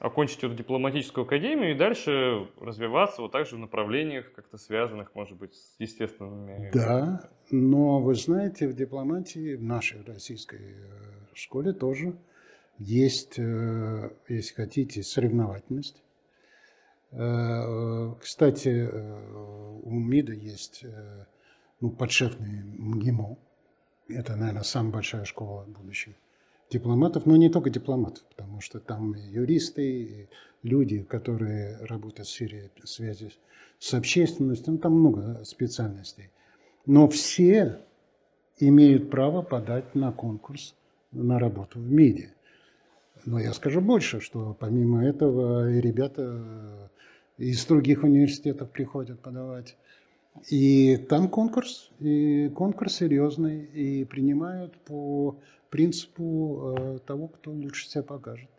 окончить 0.00 0.38
эту 0.38 0.54
дипломатическую 0.54 1.26
академию 1.26 1.72
и 1.72 1.78
дальше 1.78 2.48
развиваться 2.58 3.20
вот 3.20 3.32
так 3.32 3.46
же 3.46 3.56
в 3.56 3.58
направлениях, 3.58 4.32
как-то 4.32 4.56
связанных, 4.56 5.14
может 5.14 5.36
быть, 5.36 5.54
с 5.54 5.74
естественными... 5.78 6.70
Да, 6.72 7.28
но 7.50 8.00
вы 8.00 8.14
знаете, 8.14 8.66
в 8.66 8.74
дипломатии, 8.74 9.56
в 9.56 9.62
нашей 9.62 10.02
российской 10.04 10.74
э, 10.74 11.34
школе 11.34 11.74
тоже 11.74 12.16
есть, 12.78 13.38
э, 13.38 14.10
если 14.26 14.54
хотите, 14.54 15.02
соревновательность. 15.02 16.02
Э, 17.12 18.14
кстати, 18.18 18.88
у 19.82 19.90
МИДа 19.90 20.32
есть 20.32 20.82
ну, 21.80 21.90
подшефный 21.90 22.62
МГИМО. 22.62 23.36
Это, 24.08 24.34
наверное, 24.34 24.62
самая 24.62 24.94
большая 24.94 25.24
школа 25.26 25.66
будущих 25.66 26.14
дипломатов, 26.70 27.26
но 27.26 27.36
не 27.36 27.48
только 27.48 27.70
дипломатов, 27.70 28.24
потому 28.28 28.60
что 28.60 28.80
там 28.80 29.14
и 29.14 29.20
юристы, 29.20 30.02
и 30.02 30.28
люди, 30.62 31.02
которые 31.02 31.78
работают 31.84 32.28
в 32.28 32.30
сфере 32.30 32.70
связи 32.84 33.32
с 33.78 33.94
общественностью, 33.94 34.74
ну, 34.74 34.78
там 34.78 34.92
много 34.92 35.44
специальностей. 35.44 36.30
Но 36.86 37.08
все 37.08 37.80
имеют 38.58 39.10
право 39.10 39.42
подать 39.42 39.94
на 39.94 40.12
конкурс 40.12 40.74
на 41.12 41.38
работу 41.38 41.80
в 41.80 41.90
МИДе. 41.90 42.34
Но 43.24 43.38
я 43.38 43.52
скажу 43.52 43.80
больше, 43.80 44.20
что 44.20 44.56
помимо 44.58 45.04
этого 45.04 45.70
и 45.70 45.80
ребята 45.80 46.90
из 47.36 47.64
других 47.66 48.02
университетов 48.02 48.70
приходят 48.70 49.20
подавать. 49.20 49.76
И 50.48 50.96
там 50.96 51.28
конкурс, 51.28 51.90
и 51.98 52.48
конкурс 52.54 52.96
серьезный, 52.96 53.64
и 53.64 54.04
принимают 54.04 54.78
по 54.84 55.38
принципу 55.70 56.74
э, 56.76 56.98
того, 57.06 57.28
кто 57.28 57.50
лучше 57.52 57.88
себя 57.88 58.02
покажет. 58.02 58.50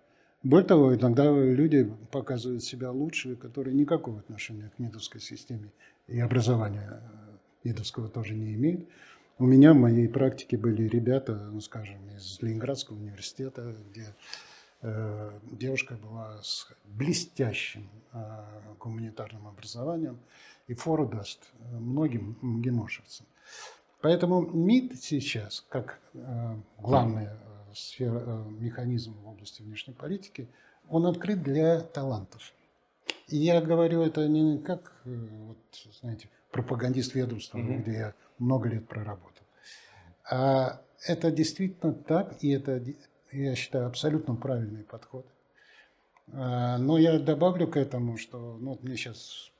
Более 0.43 0.68
того, 0.68 0.95
иногда 0.95 1.32
люди 1.32 1.88
показывают 2.12 2.64
себя 2.64 2.89
лучше, 2.91 3.36
которые 3.36 3.76
никакого 3.76 4.20
отношения 4.20 4.72
к 4.76 4.80
МИДовской 4.80 5.22
системе 5.22 5.72
и 6.07 6.20
образования 6.20 7.01
э, 7.01 7.68
МИДовского 7.68 8.09
тоже 8.09 8.34
не 8.34 8.53
имеют. 8.55 8.88
У 9.38 9.45
меня 9.45 9.74
в 9.74 9.78
моей 9.78 10.07
практике 10.07 10.57
были 10.57 10.88
ребята, 10.88 11.34
ну, 11.36 11.62
скажем, 11.62 11.97
из 12.16 12.41
Ленинградского 12.41 12.97
университета, 12.97 13.76
где 13.89 14.16
э, 14.82 15.32
девушка 15.51 15.95
была 15.95 16.41
с 16.41 16.68
блестящим 16.86 17.89
э, 18.14 18.20
гуманитарным 18.80 19.47
образованием 19.47 20.20
и 20.68 20.74
фору 20.74 21.07
даст 21.07 21.51
э, 21.59 21.78
многим 21.78 22.38
МГИМОшевцам. 22.41 23.26
Поэтому 24.02 24.41
МИД 24.41 25.02
сейчас, 25.02 25.66
как 25.70 25.99
э, 26.14 26.56
главный 26.80 27.26
э, 27.26 27.30
сфера, 27.74 28.20
э, 28.20 28.43
механизм 28.60 29.14
в 29.22 29.28
области 29.28 29.62
внешней 29.62 29.93
политики, 29.93 30.47
он 30.89 31.06
открыт 31.06 31.43
для 31.43 31.82
талантов. 31.82 32.54
И 33.28 33.38
я 33.38 33.62
говорю 33.62 34.02
это 34.02 34.28
не 34.28 34.58
как, 34.60 34.93
вот, 35.06 35.58
знаете, 36.02 36.30
пропагандист 36.52 37.14
ведомства, 37.14 37.58
mm-hmm. 37.58 37.82
где 37.82 37.91
я 37.91 38.14
много 38.39 38.70
лет 38.70 38.88
проработал. 38.88 39.45
А 40.30 40.82
это 41.06 41.32
действительно 41.32 41.93
так, 41.93 42.43
и 42.43 42.49
это, 42.49 42.84
я 43.32 43.56
считаю, 43.56 43.88
абсолютно 43.88 44.36
правильный 44.36 44.84
подход. 44.84 45.26
А, 46.34 46.78
но 46.78 46.97
я 46.97 47.20
добавлю 47.20 47.68
к 47.68 47.78
этому, 47.78 48.18
что 48.18 48.58
ну, 48.60 48.78
мне 48.82 48.95
сейчас 48.95 49.52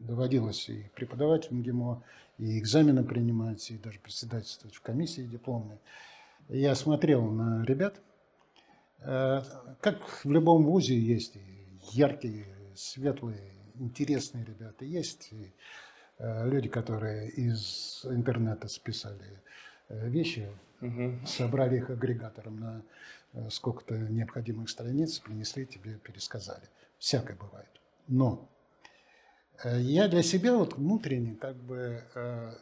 доводилось 0.00 0.68
и 0.68 0.90
преподавать 0.94 1.50
в 1.50 1.54
МГИМО, 1.54 2.02
и 2.38 2.58
экзамены 2.58 3.04
принимать, 3.04 3.70
и 3.70 3.78
даже 3.78 3.98
председательствовать 4.00 4.74
в 4.74 4.80
комиссии 4.80 5.22
дипломной. 5.22 5.78
Я 6.48 6.74
смотрел 6.74 7.24
на 7.30 7.64
ребят. 7.64 8.00
Э, 9.00 9.42
как 9.80 10.24
в 10.24 10.30
любом 10.30 10.64
вузе 10.64 10.98
есть 10.98 11.36
яркие, 11.92 12.46
светлые, 12.74 13.52
интересные 13.74 14.44
ребята. 14.44 14.84
Есть 14.84 15.30
э, 16.18 16.48
люди, 16.48 16.68
которые 16.68 17.30
из 17.30 18.04
интернета 18.04 18.68
списали 18.68 19.42
э, 19.88 20.08
вещи, 20.08 20.48
угу. 20.80 21.18
собрали 21.26 21.76
их 21.76 21.90
агрегатором 21.90 22.60
на 22.60 22.82
сколько-то 23.48 23.96
необходимых 23.96 24.68
страниц, 24.68 25.20
принесли 25.20 25.64
тебе, 25.64 25.98
пересказали. 25.98 26.64
Всякое 26.98 27.36
бывает. 27.36 27.70
Но 28.08 28.48
я 29.64 30.08
для 30.08 30.22
себя 30.22 30.56
вот 30.56 30.76
внутренне 30.76 31.34
как 31.34 31.56
бы 31.56 32.02
э, 32.14 32.52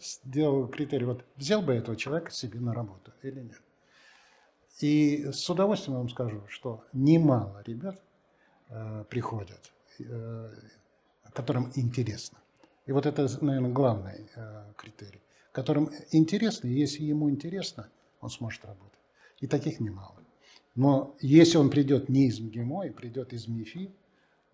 сделал 0.00 0.68
критерий, 0.68 1.04
вот 1.04 1.24
взял 1.36 1.62
бы 1.62 1.74
этого 1.74 1.96
человека 1.96 2.30
себе 2.30 2.60
на 2.60 2.74
работу 2.74 3.12
или 3.22 3.40
нет. 3.40 3.60
И 4.80 5.30
с 5.32 5.48
удовольствием 5.48 5.98
вам 5.98 6.08
скажу, 6.08 6.42
что 6.48 6.84
немало 6.92 7.62
ребят 7.66 8.00
э, 8.68 9.04
приходят, 9.08 9.72
э, 9.98 10.54
которым 11.32 11.72
интересно. 11.74 12.38
И 12.84 12.92
вот 12.92 13.06
это, 13.06 13.26
наверное, 13.42 13.70
главный 13.70 14.28
э, 14.34 14.64
критерий. 14.76 15.20
Которым 15.52 15.90
интересно, 16.12 16.68
если 16.68 17.04
ему 17.04 17.30
интересно, 17.30 17.88
он 18.20 18.30
сможет 18.30 18.64
работать. 18.64 18.98
И 19.40 19.46
таких 19.46 19.80
немало. 19.80 20.14
Но 20.74 21.16
если 21.20 21.56
он 21.56 21.70
придет 21.70 22.10
не 22.10 22.26
из 22.26 22.38
МГИМО, 22.38 22.86
и 22.86 22.90
придет 22.90 23.32
из 23.32 23.48
МИФИ, 23.48 23.90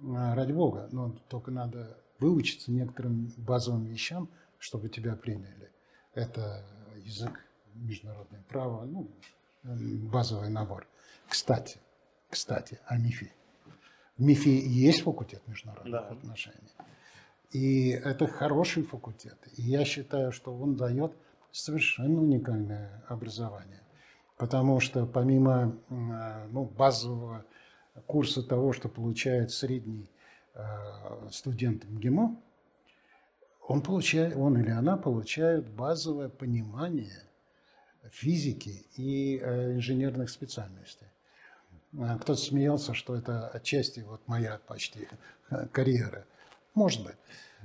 ради 0.03 0.53
бога, 0.53 0.89
но 0.93 1.11
только 1.29 1.51
надо 1.51 1.97
выучиться 2.19 2.71
некоторым 2.71 3.33
базовым 3.37 3.85
вещам, 3.85 4.29
чтобы 4.59 4.89
тебя 4.89 5.17
приняли. 5.17 5.71
Это 6.15 6.65
язык, 6.97 7.45
международное 7.75 8.43
право, 8.49 8.85
ну, 8.85 9.11
базовый 9.65 10.51
набор. 10.51 10.87
Кстати, 11.29 11.79
кстати, 12.29 12.79
о 12.87 12.99
МИФИ. 12.99 13.33
В 14.19 14.23
МИФИ 14.23 14.49
есть 14.49 15.03
факультет 15.03 15.43
международных 15.47 15.93
да. 15.93 16.09
отношений. 16.09 16.73
И 17.51 17.91
это 17.91 18.27
хороший 18.27 18.83
факультет. 18.83 19.37
И 19.57 19.63
я 19.63 19.85
считаю, 19.85 20.33
что 20.33 20.55
он 20.55 20.77
дает 20.77 21.13
совершенно 21.51 22.23
уникальное 22.23 23.05
образование. 23.09 23.81
Потому 24.37 24.81
что 24.81 25.07
помимо 25.07 25.77
ну, 25.89 26.65
базового 26.65 27.45
курса 28.07 28.43
того, 28.43 28.73
что 28.73 28.89
получает 28.89 29.51
средний 29.51 30.11
э, 30.55 30.63
студент 31.31 31.85
МГИМО, 31.85 32.41
он, 33.69 33.83
получает, 33.83 34.37
он 34.37 34.59
или 34.59 34.71
она 34.71 34.97
получает 34.97 35.69
базовое 35.71 36.29
понимание 36.29 37.23
физики 38.11 38.87
и 38.97 39.39
э, 39.39 39.75
инженерных 39.75 40.31
специальностей. 40.31 41.07
А 41.99 42.17
кто-то 42.19 42.41
смеялся, 42.41 42.95
что 42.95 43.15
это 43.15 43.49
отчасти 43.49 44.01
вот 44.01 44.27
моя 44.27 44.59
почти 44.67 45.09
карьера. 45.73 46.25
Может 46.75 47.05
быть. 47.05 47.17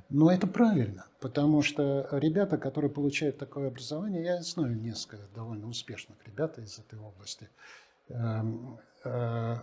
Но 0.09 0.31
это 0.31 0.47
правильно, 0.47 1.05
потому 1.19 1.61
что 1.61 2.07
ребята, 2.11 2.57
которые 2.57 2.91
получают 2.91 3.37
такое 3.37 3.67
образование, 3.67 4.23
я 4.23 4.41
знаю 4.41 4.79
несколько 4.79 5.23
довольно 5.33 5.67
успешных 5.67 6.17
ребят 6.25 6.57
из 6.59 6.79
этой 6.79 6.99
области, 6.99 7.49
эм, 8.09 8.79
э, 9.03 9.55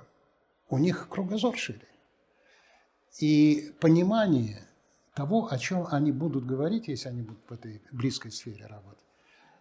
у 0.69 0.79
них 0.79 1.09
кругозор 1.09 1.57
шире. 1.57 1.87
И 3.21 3.73
понимание 3.81 4.67
того, 5.15 5.49
о 5.51 5.59
чем 5.59 5.87
они 5.91 6.11
будут 6.13 6.45
говорить, 6.45 6.89
если 6.89 7.09
они 7.09 7.23
будут 7.23 7.45
в 7.49 7.53
этой 7.53 7.81
близкой 7.93 8.33
сфере 8.33 8.67
работать, 8.67 8.99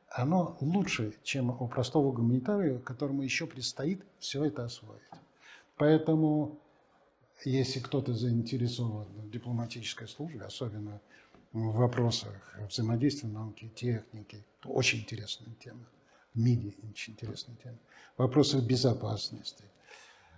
оно 0.10 0.58
лучше, 0.62 1.16
чем 1.24 1.50
у 1.50 1.68
простого 1.68 2.12
гуманитария, 2.12 2.80
которому 2.80 3.24
еще 3.24 3.48
предстоит 3.48 4.04
все 4.20 4.46
это 4.46 4.66
освоить. 4.66 5.02
Поэтому, 5.78 6.60
если 7.46 7.80
кто-то 7.80 8.14
заинтересован 8.14 9.06
в 9.06 9.30
дипломатической 9.30 10.08
службе, 10.08 10.42
особенно 10.42 11.02
в 11.52 11.74
вопросах 11.74 12.34
взаимодействия 12.70 13.30
науки, 13.30 13.72
техники, 13.76 14.44
то 14.60 14.70
очень 14.70 15.00
интересная 15.00 15.54
тема. 15.56 15.86
МИДи 16.34 16.76
очень 16.90 17.14
интересная 17.14 17.56
тема. 17.58 17.78
Вопросы 18.18 18.60
безопасности, 18.60 19.64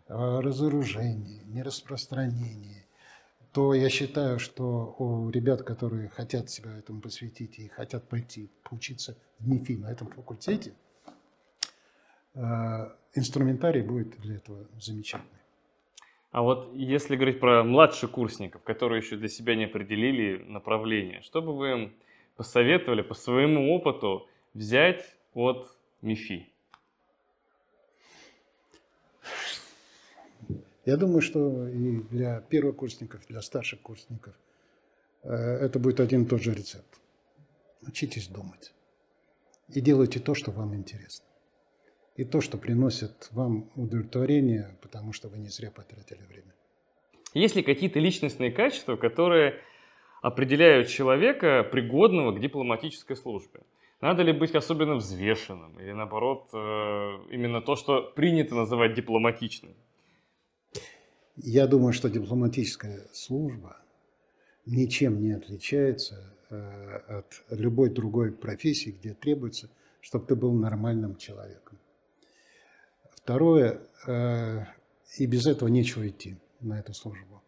разоружении, 0.08 1.42
нераспространении, 1.46 2.86
то 3.52 3.74
я 3.74 3.90
считаю, 3.90 4.38
что 4.40 4.96
у 5.00 5.30
ребят, 5.30 5.64
которые 5.64 6.10
хотят 6.10 6.50
себя 6.50 6.78
этому 6.78 7.02
посвятить 7.02 7.58
и 7.58 7.70
хотят 7.70 8.08
пойти 8.10 8.50
поучиться 8.64 9.18
в 9.40 9.48
МИФИ 9.48 9.74
на 9.78 9.92
этом 9.92 10.08
факультете, 10.08 10.74
э, 12.34 12.40
инструментарий 13.14 13.82
будет 13.82 14.20
для 14.20 14.36
этого 14.36 14.68
замечательный. 14.80 15.40
А 16.32 16.42
вот 16.42 16.74
если 16.74 17.16
говорить 17.16 17.40
про 17.40 17.64
младших 17.64 18.12
курсников, 18.12 18.62
которые 18.64 19.00
еще 19.00 19.16
для 19.16 19.30
себя 19.30 19.56
не 19.56 19.64
определили 19.64 20.44
направление, 20.44 21.22
что 21.22 21.42
бы 21.42 21.56
вы 21.56 21.72
им 21.72 21.94
посоветовали 22.36 23.04
по 23.04 23.14
своему 23.14 23.74
опыту 23.74 24.28
взять 24.54 25.16
от 25.34 25.66
МИФИ? 26.02 26.52
Я 30.86 30.98
думаю, 30.98 31.22
что 31.22 31.68
и 31.68 32.02
для 32.12 32.42
первокурсников, 32.42 33.24
и 33.26 33.34
для 33.34 33.42
старших 33.42 33.82
курсников 33.82 34.36
э, 35.24 35.34
это 35.34 35.80
будет 35.80 36.00
один 36.00 36.24
и 36.24 36.26
тот 36.26 36.42
же 36.42 36.54
рецепт. 36.54 37.00
Учитесь 37.88 38.28
думать. 38.28 38.74
И 39.70 39.82
делайте 39.82 40.20
то, 40.20 40.36
что 40.36 40.52
вам 40.52 40.76
интересно. 40.76 41.26
и 42.16 42.24
то, 42.24 42.42
что 42.42 42.58
приносит 42.58 43.30
вам 43.32 43.70
удовлетворение, 43.76 44.78
потому 44.82 45.14
что 45.14 45.28
вы 45.28 45.38
не 45.38 45.50
зря 45.50 45.72
потратили 45.72 46.24
время. 46.30 46.54
Есть 47.34 47.56
ли 47.56 47.64
какие-то 47.64 48.00
личностные 48.00 48.52
качества, 48.52 48.96
которые 48.96 49.60
определяют 50.22 50.88
человека, 50.88 51.64
пригодного 51.64 52.32
к 52.32 52.40
дипломатической 52.40 53.18
службе? 53.18 53.62
Надо 54.02 54.24
ли 54.24 54.32
быть 54.32 54.56
особенно 54.56 54.96
взвешенным? 54.96 55.78
Или 55.80 55.92
наоборот, 55.92 56.50
э, 56.54 56.58
именно 57.32 57.62
то, 57.62 57.76
что 57.76 58.02
принято 58.16 58.56
называть 58.56 58.94
дипломатичным? 58.94 59.74
Я 61.38 61.68
думаю, 61.68 61.92
что 61.92 62.10
дипломатическая 62.10 63.02
служба 63.12 63.78
ничем 64.66 65.22
не 65.22 65.34
отличается 65.34 66.34
э, 66.50 66.98
от 67.08 67.44
любой 67.50 67.90
другой 67.90 68.32
профессии, 68.32 68.92
где 68.92 69.14
требуется, 69.14 69.70
чтобы 70.00 70.26
ты 70.28 70.36
был 70.36 70.54
нормальным 70.54 71.18
человеком. 71.18 71.78
Второе, 73.12 73.82
э, 74.08 74.66
и 75.18 75.26
без 75.26 75.46
этого 75.46 75.68
нечего 75.68 76.08
идти 76.08 76.38
на 76.62 76.80
эту 76.80 76.94
службу. 76.94 77.42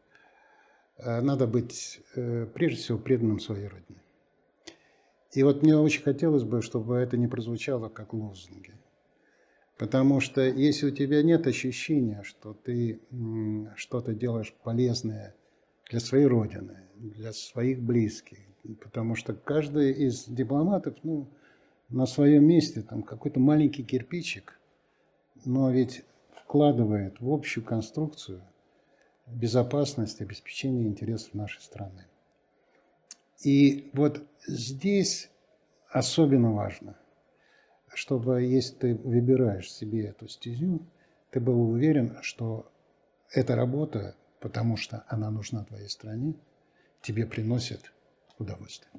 Надо 0.97 1.45
быть, 1.45 2.01
прежде 2.15 2.81
всего, 2.81 2.97
преданным 2.97 3.39
своей 3.39 3.67
родине. 3.67 4.01
И 5.31 5.43
вот 5.43 5.61
мне 5.61 5.77
очень 5.77 6.01
хотелось 6.01 6.43
бы, 6.43 6.63
чтобы 6.63 6.95
это 6.95 7.17
не 7.17 7.27
прозвучало 7.27 7.89
как 7.89 8.13
лозунги. 8.13 8.73
Потому 9.77 10.19
что 10.19 10.41
если 10.41 10.87
у 10.87 10.91
тебя 10.91 11.21
нет 11.21 11.45
ощущения, 11.45 12.23
что 12.23 12.53
ты 12.53 12.99
что-то 13.75 14.13
делаешь 14.13 14.53
полезное 14.63 15.35
для 15.89 15.99
своей 15.99 16.25
родины, 16.25 16.87
для 16.95 17.31
своих 17.31 17.79
близких, 17.81 18.39
потому 18.81 19.15
что 19.15 19.33
каждый 19.33 19.91
из 19.91 20.25
дипломатов, 20.25 20.95
ну, 21.03 21.27
на 21.89 22.05
своем 22.05 22.45
месте, 22.45 22.81
там 22.81 23.03
какой-то 23.03 23.39
маленький 23.39 23.83
кирпичик, 23.83 24.59
но 25.45 25.71
ведь 25.71 26.03
вкладывает 26.31 27.21
в 27.21 27.31
общую 27.31 27.63
конструкцию 27.63 28.41
безопасность, 29.27 30.21
обеспечение 30.21 30.87
интересов 30.87 31.33
нашей 31.33 31.61
страны. 31.61 32.07
И 33.43 33.89
вот 33.93 34.23
здесь 34.47 35.29
особенно 35.89 36.51
важно, 36.51 36.97
чтобы 37.93 38.43
если 38.43 38.75
ты 38.75 38.95
выбираешь 38.95 39.71
себе 39.71 40.05
эту 40.07 40.27
стезю, 40.27 40.81
ты 41.31 41.39
был 41.39 41.69
уверен, 41.69 42.17
что 42.21 42.71
эта 43.31 43.55
работа, 43.55 44.15
потому 44.39 44.77
что 44.77 45.05
она 45.07 45.29
нужна 45.29 45.63
твоей 45.65 45.89
стране, 45.89 46.35
тебе 47.01 47.25
приносит 47.25 47.91
удовольствие. 48.37 48.91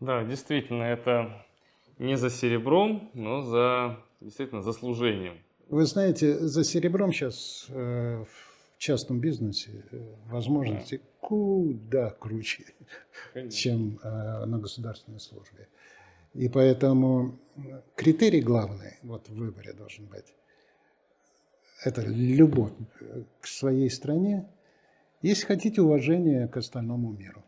Да, 0.00 0.24
действительно, 0.24 0.84
это 0.84 1.44
не 1.98 2.16
за 2.16 2.30
серебром, 2.30 3.10
но 3.14 3.42
за 3.42 3.98
действительно 4.20 4.62
за 4.62 4.72
служением. 4.72 5.38
Вы 5.68 5.84
знаете, 5.84 6.38
за 6.38 6.64
серебром 6.64 7.12
сейчас 7.12 7.66
э, 7.68 8.24
в 8.24 8.78
частном 8.78 9.20
бизнесе 9.20 9.84
э, 9.92 10.14
возможности 10.26 10.96
да 10.96 11.04
куда 11.20 12.10
круче, 12.10 12.64
Конечно. 13.32 13.56
чем 13.56 14.00
э, 14.02 14.46
на 14.46 14.58
государственной 14.58 15.20
службе. 15.20 15.68
И 16.34 16.48
поэтому 16.48 17.38
критерий 17.96 18.40
главный 18.40 18.98
вот 19.02 19.28
в 19.28 19.34
выборе 19.34 19.72
должен 19.72 20.06
быть– 20.06 20.34
это 21.84 22.02
любовь 22.02 22.72
к 23.40 23.46
своей 23.46 23.90
стране, 23.90 24.48
если 25.22 25.46
хотите, 25.46 25.82
уважение 25.82 26.48
к 26.48 26.56
остальному 26.56 27.12
миру. 27.12 27.44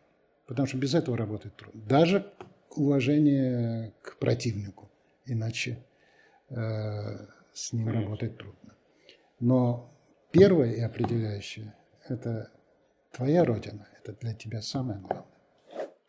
Потому 0.46 0.66
что 0.66 0.78
без 0.78 0.94
этого 0.94 1.16
работать 1.16 1.56
трудно. 1.56 1.80
Даже 1.82 2.32
уважение 2.70 3.92
к 4.02 4.18
противнику, 4.18 4.90
иначе 5.26 5.84
э, 6.50 6.54
с 7.52 7.72
ним 7.72 7.86
Конечно. 7.86 8.02
работать 8.02 8.36
трудно. 8.36 8.74
Но 9.40 9.94
первое 10.30 10.72
и 10.72 10.80
определяющее– 10.80 11.74
это 12.08 12.50
Твоя 13.12 13.44
родина– 13.44 13.86
это 14.02 14.14
для 14.14 14.34
тебя 14.34 14.62
самое 14.62 14.98
главное. 15.00 15.31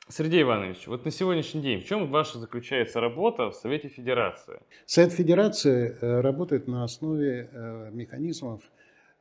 Сергей 0.09 0.41
Иванович, 0.41 0.87
вот 0.87 1.05
на 1.05 1.11
сегодняшний 1.11 1.61
день 1.61 1.79
в 1.79 1.85
чем 1.85 2.11
ваша 2.11 2.37
заключается 2.37 2.99
работа 2.99 3.49
в 3.49 3.55
Совете 3.55 3.87
Федерации? 3.87 4.59
Совет 4.85 5.13
Федерации 5.13 5.95
э, 6.01 6.19
работает 6.19 6.67
на 6.67 6.83
основе 6.83 7.49
э, 7.49 7.89
механизмов 7.93 8.61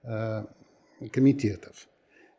э, 0.03 0.45
комитетов. 1.13 1.89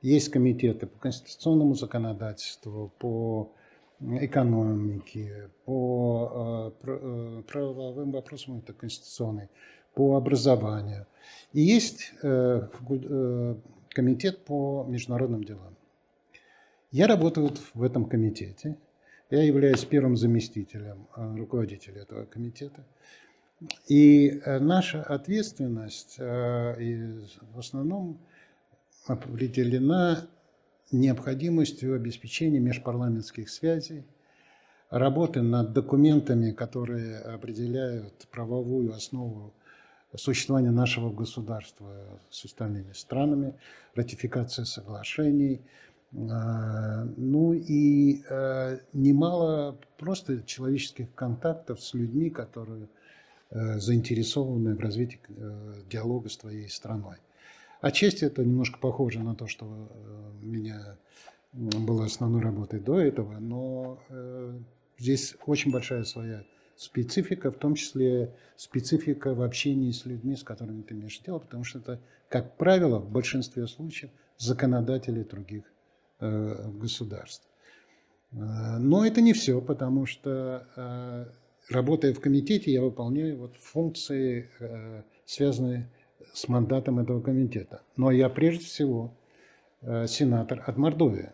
Есть 0.02 0.30
комитеты 0.30 0.88
по 0.88 1.00
конституционному 1.00 1.74
законодательству, 1.76 2.94
по 3.00 3.54
экономике, 4.02 5.50
по 5.64 6.74
правовым 7.48 8.12
вопросам 8.12 8.58
это 8.58 8.74
конституционный, 8.74 9.48
по 9.94 10.18
образованию. 10.18 11.08
И 11.54 11.62
есть 11.62 12.12
комитет 13.94 14.44
по 14.44 14.86
международным 14.90 15.46
делам. 15.46 15.78
Я 16.94 17.08
работаю 17.08 17.48
вот 17.48 17.60
в 17.74 17.82
этом 17.82 18.06
комитете. 18.06 18.78
Я 19.32 19.42
являюсь 19.42 19.84
первым 19.84 20.16
заместителем 20.16 21.08
э, 21.16 21.38
руководителя 21.38 22.04
этого 22.04 22.26
комитета. 22.26 22.86
И 23.88 24.30
э, 24.30 24.60
наша 24.60 25.02
ответственность 25.02 26.18
э, 26.20 27.26
в 27.52 27.58
основном 27.58 28.20
определена 29.08 30.28
необходимостью 30.92 31.96
обеспечения 31.96 32.60
межпарламентских 32.60 33.50
связей, 33.50 34.06
работы 34.92 35.42
над 35.42 35.74
документами, 35.74 36.52
которые 36.52 37.18
определяют 37.18 38.28
правовую 38.30 38.94
основу 38.94 39.56
существование 40.16 40.70
нашего 40.70 41.12
государства 41.12 42.20
с 42.30 42.46
остальными 42.46 42.94
странами, 42.94 43.56
ратификация 43.96 44.66
соглашений, 44.66 45.64
ну 46.14 47.54
и 47.54 48.24
а, 48.30 48.78
немало 48.94 49.80
просто 49.98 50.44
человеческих 50.44 51.14
контактов 51.16 51.82
с 51.82 51.96
людьми, 51.96 52.30
которые 52.30 52.88
а, 53.50 53.80
заинтересованы 53.80 54.76
в 54.76 54.80
развитии 54.80 55.20
диалога 55.90 56.30
с 56.30 56.38
твоей 56.38 56.70
страной. 56.70 57.18
Отчасти 57.82 58.26
это 58.26 58.46
немножко 58.46 58.78
похоже 58.80 59.20
на 59.20 59.36
то, 59.36 59.48
что 59.48 59.66
у 59.66 60.46
меня 60.46 60.98
была 61.52 62.06
основной 62.06 62.42
работой 62.42 62.80
до 62.80 63.00
этого, 63.00 63.40
но 63.40 64.00
здесь 64.98 65.36
очень 65.46 65.72
большая 65.72 66.06
своя 66.06 66.44
специфика, 66.76 67.52
в 67.52 67.58
том 67.58 67.76
числе 67.76 68.34
специфика 68.56 69.34
в 69.34 69.42
общении 69.42 69.92
с 69.92 70.06
людьми, 70.06 70.36
с 70.36 70.44
которыми 70.44 70.82
ты 70.82 70.94
имеешь 70.94 71.20
дело, 71.20 71.40
потому 71.40 71.64
что 71.64 71.80
это, 71.80 72.00
как 72.30 72.56
правило, 72.58 73.00
в 73.00 73.12
большинстве 73.12 73.68
случаев 73.68 74.12
законодатели 74.38 75.24
других 75.24 75.64
э, 75.66 75.73
государств. 76.20 77.48
Э, 78.32 78.78
но 78.78 79.06
это 79.06 79.22
не 79.22 79.34
все, 79.34 79.62
потому 79.62 80.06
что, 80.06 80.68
э, 80.76 81.26
работая 81.70 82.14
в 82.14 82.20
комитете, 82.20 82.72
я 82.72 82.82
выполняю 82.82 83.38
вот 83.38 83.56
функции, 83.58 84.50
э, 84.60 85.04
связанные 85.26 85.90
с 86.34 86.48
мандатом 86.48 87.00
этого 87.00 87.22
комитета. 87.22 87.82
Но 87.96 88.12
я 88.12 88.30
прежде 88.30 88.66
всего 88.66 89.14
э, 89.82 90.08
сенатор 90.08 90.64
от 90.66 90.78
Мордовии. 90.78 91.32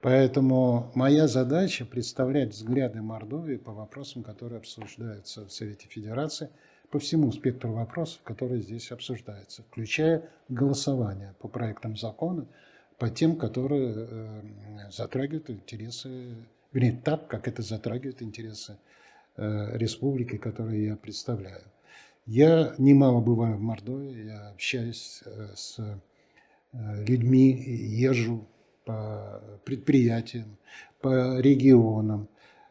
Поэтому 0.00 0.90
моя 0.94 1.28
задача 1.28 1.84
представлять 1.84 2.54
взгляды 2.54 3.02
Мордовии 3.02 3.56
по 3.56 3.72
вопросам, 3.72 4.22
которые 4.22 4.58
обсуждаются 4.58 5.44
в 5.44 5.52
Совете 5.52 5.88
Федерации, 5.88 6.48
по 6.90 6.98
всему 6.98 7.30
спектру 7.32 7.72
вопросов, 7.72 8.20
которые 8.24 8.62
здесь 8.62 8.90
обсуждаются, 8.90 9.62
включая 9.62 10.28
голосование 10.48 11.34
по 11.38 11.48
проектам 11.48 11.96
закона, 11.96 12.46
по 13.00 13.08
тем, 13.08 13.36
которые 13.36 13.94
э, 13.96 14.42
затрагивают 14.92 15.48
интересы, 15.48 16.34
вернее, 16.70 17.00
так, 17.02 17.28
как 17.28 17.48
это 17.48 17.62
затрагивает 17.62 18.20
интересы 18.20 18.76
э, 19.36 19.78
республики, 19.78 20.36
которую 20.36 20.84
я 20.84 20.96
представляю. 20.96 21.62
Я 22.26 22.74
немало 22.76 23.22
бываю 23.22 23.56
в 23.56 23.60
Мордовии, 23.62 24.26
я 24.26 24.50
общаюсь 24.50 25.22
э, 25.24 25.48
с 25.56 25.80
людьми, 26.72 27.50
езжу 27.50 28.46
по 28.84 29.42
предприятиям, 29.64 30.58
по 31.00 31.40
регионам. 31.40 32.28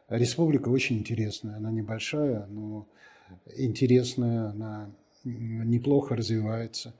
Республика 0.08 0.68
очень 0.68 0.98
интересная, 0.98 1.56
она 1.56 1.72
небольшая, 1.72 2.46
но 2.46 2.86
интересная, 3.56 4.50
она 4.50 4.90
неплохо 5.24 6.14
развивается. 6.14 6.94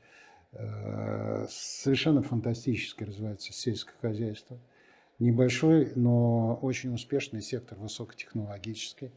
Э, 0.53 1.47
совершенно 1.49 2.23
фантастически 2.23 3.05
развивается 3.05 3.53
сельское 3.53 3.95
хозяйство. 4.01 4.59
Небольшой, 5.19 5.93
но 5.95 6.59
очень 6.63 6.93
успешный 6.93 7.43
сектор 7.43 7.79
высокотехнологический. 7.79 9.13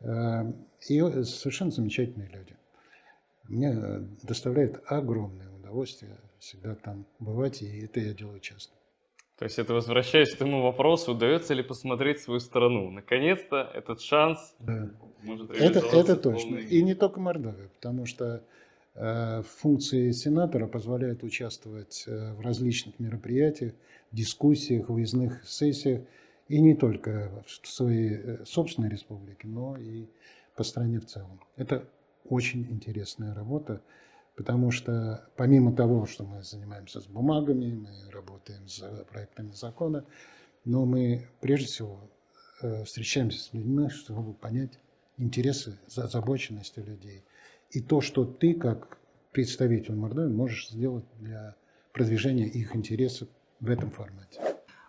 Э, 0.00 0.52
и 0.88 1.00
совершенно 1.24 1.70
замечательные 1.70 2.28
люди. 2.28 2.56
Мне 3.44 3.74
доставляет 4.22 4.80
огромное 4.86 5.50
удовольствие 5.50 6.16
всегда 6.38 6.74
там 6.76 7.04
бывать, 7.18 7.62
и 7.62 7.84
это 7.84 8.00
я 8.00 8.14
делаю 8.14 8.40
часто. 8.40 8.72
То 9.38 9.46
есть 9.46 9.58
это 9.58 9.74
возвращаясь 9.74 10.32
к 10.32 10.38
тому 10.38 10.62
вопросу, 10.62 11.12
удается 11.12 11.54
ли 11.54 11.62
посмотреть 11.62 12.20
свою 12.20 12.38
страну. 12.38 12.90
Наконец-то 12.90 13.68
этот 13.74 14.00
шанс 14.00 14.54
Да. 14.60 14.90
может 15.22 15.50
Это, 15.50 15.80
это 15.80 16.16
точно. 16.16 16.50
полной 16.50 16.64
И 16.66 16.82
не 16.82 16.94
только 16.94 17.18
Мордовия, 17.20 17.68
потому 17.68 18.06
что 18.06 18.44
функции 18.94 20.12
сенатора 20.12 20.66
позволяют 20.68 21.24
участвовать 21.24 22.04
э, 22.06 22.34
в 22.34 22.40
различных 22.40 22.98
мероприятиях, 23.00 23.74
дискуссиях, 24.12 24.88
выездных 24.88 25.44
сессиях, 25.44 26.02
и 26.48 26.60
не 26.60 26.74
только 26.74 27.44
в 27.46 27.66
своей 27.66 28.14
э, 28.14 28.44
собственной 28.44 28.88
республике, 28.88 29.48
но 29.48 29.76
и 29.76 30.06
по 30.54 30.62
стране 30.62 31.00
в 31.00 31.06
целом. 31.06 31.40
Это 31.56 31.88
очень 32.24 32.70
интересная 32.70 33.34
работа, 33.34 33.82
потому 34.36 34.70
что 34.70 35.28
помимо 35.36 35.74
того, 35.74 36.06
что 36.06 36.24
мы 36.24 36.42
занимаемся 36.42 37.00
с 37.00 37.06
бумагами, 37.06 37.74
мы 37.74 38.10
работаем 38.12 38.68
с 38.68 38.80
проектами 39.10 39.52
закона, 39.52 40.04
но 40.64 40.84
мы 40.84 41.26
прежде 41.40 41.66
всего 41.66 42.08
э, 42.62 42.84
встречаемся 42.84 43.40
с 43.40 43.52
людьми, 43.52 43.88
чтобы 43.88 44.34
понять 44.34 44.78
интересы, 45.16 45.78
за- 45.86 46.04
озабоченности 46.04 46.80
людей. 46.80 47.24
И 47.70 47.80
то, 47.80 48.00
что 48.00 48.24
ты, 48.24 48.54
как 48.54 48.98
представитель 49.32 49.94
Мордовии, 49.94 50.32
можешь 50.32 50.68
сделать 50.68 51.04
для 51.18 51.56
продвижения 51.92 52.46
их 52.46 52.74
интересов 52.76 53.28
в 53.60 53.70
этом 53.70 53.90
формате. 53.90 54.40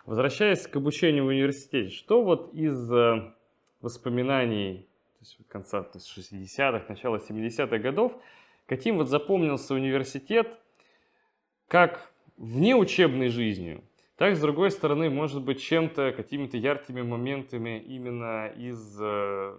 Возвращаясь 0.04 0.66
к 0.66 0.76
обучению 0.76 1.24
в 1.24 1.28
университете, 1.28 1.90
что 1.90 2.22
вот 2.22 2.54
из 2.54 2.92
э, 2.92 3.32
воспоминаний 3.80 4.88
то 5.18 5.20
есть 5.20 5.38
конца 5.48 5.82
то 5.82 5.98
есть 5.98 6.16
60-х, 6.16 6.84
начала 6.88 7.16
70-х 7.16 7.78
годов, 7.78 8.12
каким 8.66 8.96
вот 8.98 9.08
запомнился 9.08 9.74
университет 9.74 10.48
как 11.68 12.12
внеучебной 12.36 13.28
жизнью, 13.28 13.82
так, 14.16 14.34
с 14.34 14.40
другой 14.40 14.70
стороны, 14.70 15.10
может 15.10 15.42
быть, 15.42 15.60
чем-то, 15.60 16.12
какими-то 16.16 16.56
яркими 16.56 17.02
моментами 17.02 17.78
именно 17.80 18.46
из 18.46 18.98
э, 18.98 19.54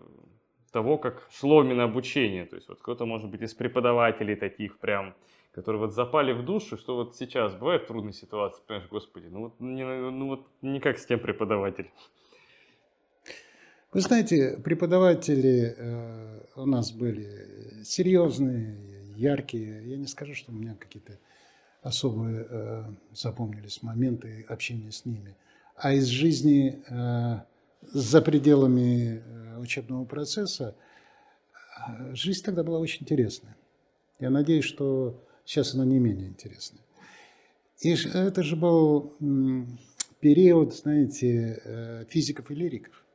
того, 0.72 0.97
как 0.97 1.28
шло 1.32 1.63
именно 1.63 1.84
обучение. 1.84 2.45
То 2.45 2.55
есть 2.55 2.68
вот 2.70 2.80
кто-то, 2.80 3.05
может 3.05 3.30
быть, 3.30 3.41
из 3.41 3.53
преподавателей 3.53 4.36
таких 4.36 4.78
прям, 4.80 5.15
которые 5.51 5.80
вот 5.80 5.93
запали 5.93 6.34
в 6.34 6.43
душу, 6.45 6.78
что 6.78 6.95
вот 6.95 7.15
сейчас 7.15 7.55
бывают 7.55 7.88
трудные 7.88 8.13
ситуации, 8.13 8.61
понимаешь, 8.68 8.89
господи, 8.89 9.28
ну 9.30 9.39
вот, 9.41 9.59
не, 9.59 9.84
ну 9.84 10.28
вот 10.28 10.47
не 10.61 10.80
как 10.80 10.97
с 10.97 11.05
тем 11.05 11.20
преподаватель. 11.20 11.89
Вы 13.93 14.01
знаете, 14.01 14.59
преподаватели 14.63 15.76
э, 15.78 16.41
у 16.55 16.65
нас 16.65 16.91
были 16.91 17.84
серьезные, 17.84 18.78
яркие. 19.15 19.89
Я 19.89 19.97
не 19.97 20.07
скажу, 20.07 20.36
что 20.36 20.51
у 20.51 20.55
меня 20.55 20.76
какие-то 20.76 21.18
особые 21.82 22.45
э, 22.49 22.84
запомнились 23.13 23.82
моменты 23.82 24.45
общения 24.49 24.91
с 24.91 25.05
ними. 25.05 25.36
А 25.76 25.93
из 25.93 26.07
жизни 26.07 26.84
э, 26.89 27.41
за 27.82 28.22
пределами 28.22 29.24
э, 29.26 29.36
учебного 29.68 30.05
процесса 30.05 30.76
жизнь 32.13 32.43
тогда 32.43 32.63
была 32.63 32.80
очень 32.80 33.03
интересная. 33.03 33.55
Я 34.20 34.30
надеюсь, 34.30 34.65
что 34.65 35.24
сейчас 35.45 35.76
она 35.76 35.86
не 35.86 35.99
менее 35.99 36.30
интересная. 36.30 36.82
И 37.82 37.95
это 38.13 38.41
же 38.43 38.55
был 38.55 39.13
период, 40.20 40.76
знаете, 40.76 41.61
э, 41.63 42.05
физиков 42.09 42.49
и 42.49 42.55
лириков. 42.55 43.05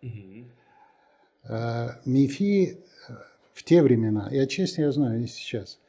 Э, 1.44 1.88
МИФИ 2.04 2.78
э, 3.08 3.12
в 3.52 3.64
те 3.64 3.82
времена, 3.82 4.28
и 4.30 4.38
отчасти 4.38 4.80
я 4.80 4.92
знаю 4.92 5.24
и 5.24 5.26
сейчас, 5.26 5.80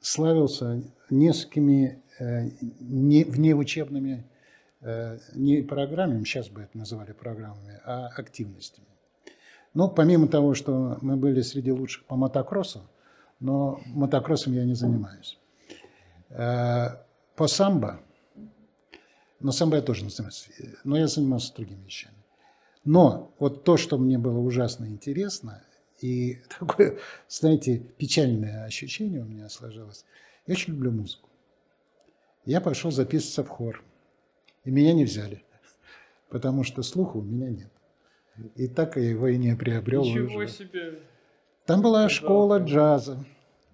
славился 0.00 0.82
несколькими 1.10 2.00
не, 2.80 3.24
внеучебными 3.24 4.24
не 5.34 5.62
программами, 5.62 6.24
сейчас 6.24 6.48
бы 6.48 6.62
это 6.62 6.76
называли 6.78 7.12
программами, 7.12 7.80
а 7.84 8.08
активностями. 8.08 8.91
Ну, 9.74 9.88
помимо 9.88 10.28
того, 10.28 10.54
что 10.54 10.98
мы 11.00 11.16
были 11.16 11.40
среди 11.40 11.72
лучших 11.72 12.04
по 12.04 12.16
мотокроссу, 12.16 12.82
но 13.40 13.80
мотокроссом 13.86 14.52
я 14.52 14.64
не 14.64 14.74
занимаюсь. 14.74 15.38
Э, 16.28 16.98
По 17.36 17.46
самбо, 17.46 18.00
но 19.40 19.50
самбо 19.50 19.76
я 19.76 19.82
тоже 19.82 20.08
занимаюсь, 20.08 20.48
э, 20.58 20.64
но 20.84 20.96
я 20.96 21.08
занимался 21.08 21.54
другими 21.54 21.84
вещами. 21.84 22.14
Но 22.84 23.32
вот 23.38 23.64
то, 23.64 23.76
что 23.76 23.98
мне 23.98 24.18
было 24.18 24.38
ужасно 24.38 24.86
интересно, 24.86 25.62
и 26.00 26.40
такое, 26.58 26.98
знаете, 27.28 27.78
печальное 27.78 28.64
ощущение 28.64 29.22
у 29.22 29.26
меня 29.26 29.48
сложилось, 29.48 30.04
я 30.46 30.52
очень 30.52 30.74
люблю 30.74 30.92
музыку. 30.92 31.28
Я 32.44 32.60
пошел 32.60 32.90
записываться 32.90 33.44
в 33.44 33.48
хор, 33.48 33.82
и 34.64 34.70
меня 34.70 34.92
не 34.92 35.04
взяли, 35.04 35.44
потому 36.28 36.64
что 36.64 36.82
слуха 36.82 37.16
у 37.16 37.22
меня 37.22 37.48
нет. 37.48 37.70
И 38.56 38.66
так 38.68 38.96
я 38.96 39.02
его 39.10 39.28
и 39.28 39.36
не 39.36 39.54
приобрел. 39.56 40.04
Ничего 40.04 40.38
уже. 40.38 40.48
себе. 40.48 41.00
Там 41.66 41.82
была 41.82 42.08
Жалко. 42.08 42.14
школа 42.14 42.58
джаза. 42.58 43.24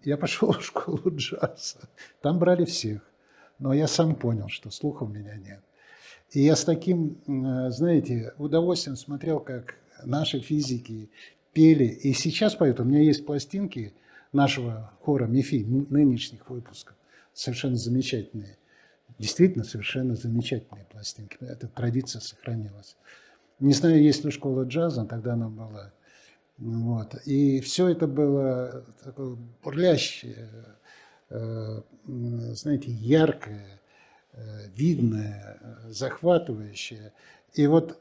Я 0.05 0.17
пошел 0.17 0.53
в 0.53 0.63
школу 0.65 1.03
джаза. 1.15 1.89
Там 2.21 2.39
брали 2.39 2.65
всех. 2.65 3.03
Но 3.59 3.73
я 3.75 3.87
сам 3.89 4.15
понял, 4.15 4.49
что 4.49 4.71
слуха 4.71 5.05
у 5.05 5.09
меня 5.09 5.35
нет. 5.37 5.61
И 6.31 6.41
я 6.43 6.55
с 6.57 6.65
таким, 6.65 7.19
знаете, 7.71 8.35
удовольствием 8.39 8.97
смотрел, 8.97 9.41
как 9.41 9.77
наши 10.05 10.41
физики 10.41 11.11
пели. 11.53 11.85
И 11.87 12.13
сейчас 12.13 12.55
поют. 12.55 12.81
У 12.81 12.85
меня 12.85 13.01
есть 13.01 13.25
пластинки 13.27 13.95
нашего 14.33 14.93
хора 15.01 15.27
МИФИ, 15.27 15.65
ны- 15.65 15.87
нынешних 15.89 16.51
выпусков. 16.51 16.95
Совершенно 17.33 17.77
замечательные. 17.77 18.59
Действительно, 19.19 19.65
совершенно 19.65 20.15
замечательные 20.15 20.85
пластинки. 20.85 21.37
Эта 21.41 21.67
традиция 21.67 22.21
сохранилась. 22.21 22.97
Не 23.61 23.73
знаю, 23.73 24.03
есть 24.03 24.25
ли 24.25 24.31
школа 24.31 24.65
джаза, 24.65 25.05
тогда 25.05 25.33
она 25.33 25.49
была. 25.49 25.93
Вот. 26.59 27.15
И 27.27 27.61
все 27.61 27.89
это 27.89 28.07
было 28.07 28.85
такое 29.03 29.37
бурлящее, 29.63 30.49
э, 31.31 31.81
знаете, 32.05 32.91
яркое, 32.91 33.81
э, 34.33 34.69
видное, 34.77 35.59
э, 35.61 35.91
захватывающее. 35.91 37.13
И 37.55 37.67
вот 37.67 37.99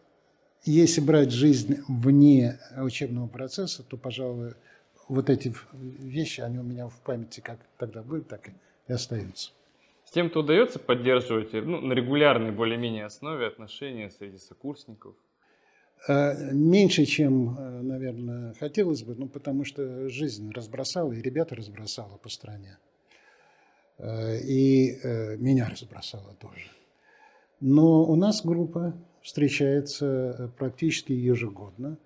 если 0.64 1.02
брать 1.02 1.32
жизнь 1.32 1.84
вне 1.88 2.60
учебного 2.78 3.28
процесса, 3.28 3.84
то, 3.84 3.98
пожалуй, 3.98 4.54
вот 5.08 5.30
эти 5.30 5.54
вещи, 5.74 6.42
они 6.42 6.60
у 6.60 6.64
меня 6.64 6.88
в 6.88 7.00
памяти 7.02 7.40
как 7.40 7.60
тогда 7.78 8.04
были, 8.04 8.22
так 8.22 8.50
и 8.88 8.94
остаются. 8.94 9.52
С 10.06 10.12
кем-то 10.12 10.40
удается 10.40 10.80
поддерживать 10.80 11.54
ну, 11.54 11.82
на 11.82 11.94
регулярной 11.94 12.52
более-менее 12.52 13.06
основе 13.06 13.46
отношения 13.48 14.10
среди 14.10 14.38
сокурсников? 14.38 15.16
Э, 16.08 16.54
Меньше, 16.54 17.06
чем, 17.06 17.58
э, 17.58 17.82
наверное, 17.82 18.54
хотелось 18.60 19.04
бы, 19.04 19.16
ну, 19.16 19.28
потому 19.28 19.66
что 19.66 20.10
жизнь 20.10 20.52
разбросала, 20.52 21.12
и 21.14 21.22
ребята 21.22 21.56
разбросала 21.56 22.18
по 22.18 22.30
стране. 22.30 22.78
Э, 23.98 24.40
И 24.40 25.00
меня 25.40 25.68
разбросала 25.70 26.34
тоже. 26.36 26.70
Но 27.60 28.04
у 28.06 28.16
нас 28.16 28.46
группа 28.46 28.94
встречается 29.22 30.52
практически 30.58 31.12
ежегодно. 31.12 31.98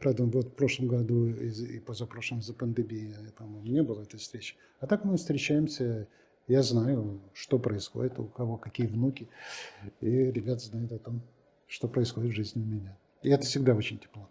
Правда, 0.00 0.24
вот 0.24 0.46
в 0.46 0.52
прошлом 0.52 0.88
году 0.88 1.26
и 1.28 1.78
позапрошлом 1.78 2.42
за 2.42 2.52
пандемией, 2.54 3.32
по-моему, 3.36 3.66
не 3.66 3.82
было 3.82 4.02
этой 4.02 4.18
встречи. 4.18 4.54
А 4.80 4.86
так 4.86 5.04
мы 5.04 5.16
встречаемся, 5.16 6.08
я 6.48 6.62
знаю, 6.62 7.20
что 7.32 7.58
происходит, 7.58 8.18
у 8.18 8.24
кого 8.24 8.56
какие 8.56 8.86
внуки, 8.86 9.28
и 10.00 10.08
ребята 10.08 10.60
знают 10.60 10.92
о 10.92 10.98
том, 10.98 11.22
что 11.66 11.88
происходит 11.88 12.32
в 12.32 12.36
жизни 12.36 12.62
у 12.62 12.66
меня. 12.66 12.96
И 13.22 13.30
это 13.30 13.44
всегда 13.44 13.74
очень 13.74 13.98
тепло. 13.98 14.28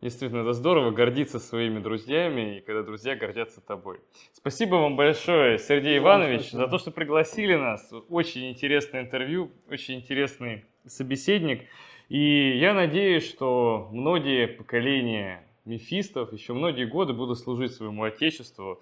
Действительно, 0.00 0.42
это 0.42 0.52
здорово 0.52 0.92
гордиться 0.92 1.40
своими 1.40 1.80
друзьями, 1.80 2.58
и 2.58 2.60
когда 2.60 2.84
друзья 2.84 3.16
гордятся 3.16 3.60
тобой. 3.60 3.98
Спасибо 4.32 4.76
вам 4.76 4.94
большое, 4.94 5.58
Сергей 5.58 5.98
Иванович, 5.98 6.42
спасибо. 6.42 6.62
за 6.62 6.68
то, 6.68 6.78
что 6.78 6.90
пригласили 6.92 7.56
нас. 7.56 7.92
Очень 8.08 8.48
интересное 8.50 9.02
интервью, 9.02 9.50
очень 9.68 9.96
интересный 9.96 10.64
собеседник. 10.86 11.62
И 12.08 12.58
я 12.58 12.74
надеюсь, 12.74 13.28
что 13.28 13.88
многие 13.90 14.46
поколения 14.46 15.44
мефистов 15.64 16.32
еще 16.32 16.52
многие 16.52 16.86
годы 16.86 17.12
будут 17.12 17.38
служить 17.38 17.72
своему 17.72 18.04
отечеству, 18.04 18.80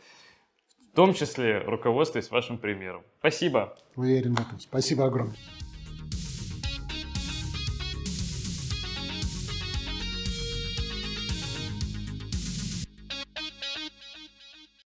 в 0.93 0.97
том 0.97 1.15
числе 1.15 1.61
руководствуясь 1.61 2.31
вашим 2.31 2.59
примером. 2.59 3.03
Спасибо. 3.21 3.77
Уверен 3.97 4.35
в 4.35 4.41
этом. 4.41 4.61
Спасибо 4.61 5.07
огромное. 5.07 5.35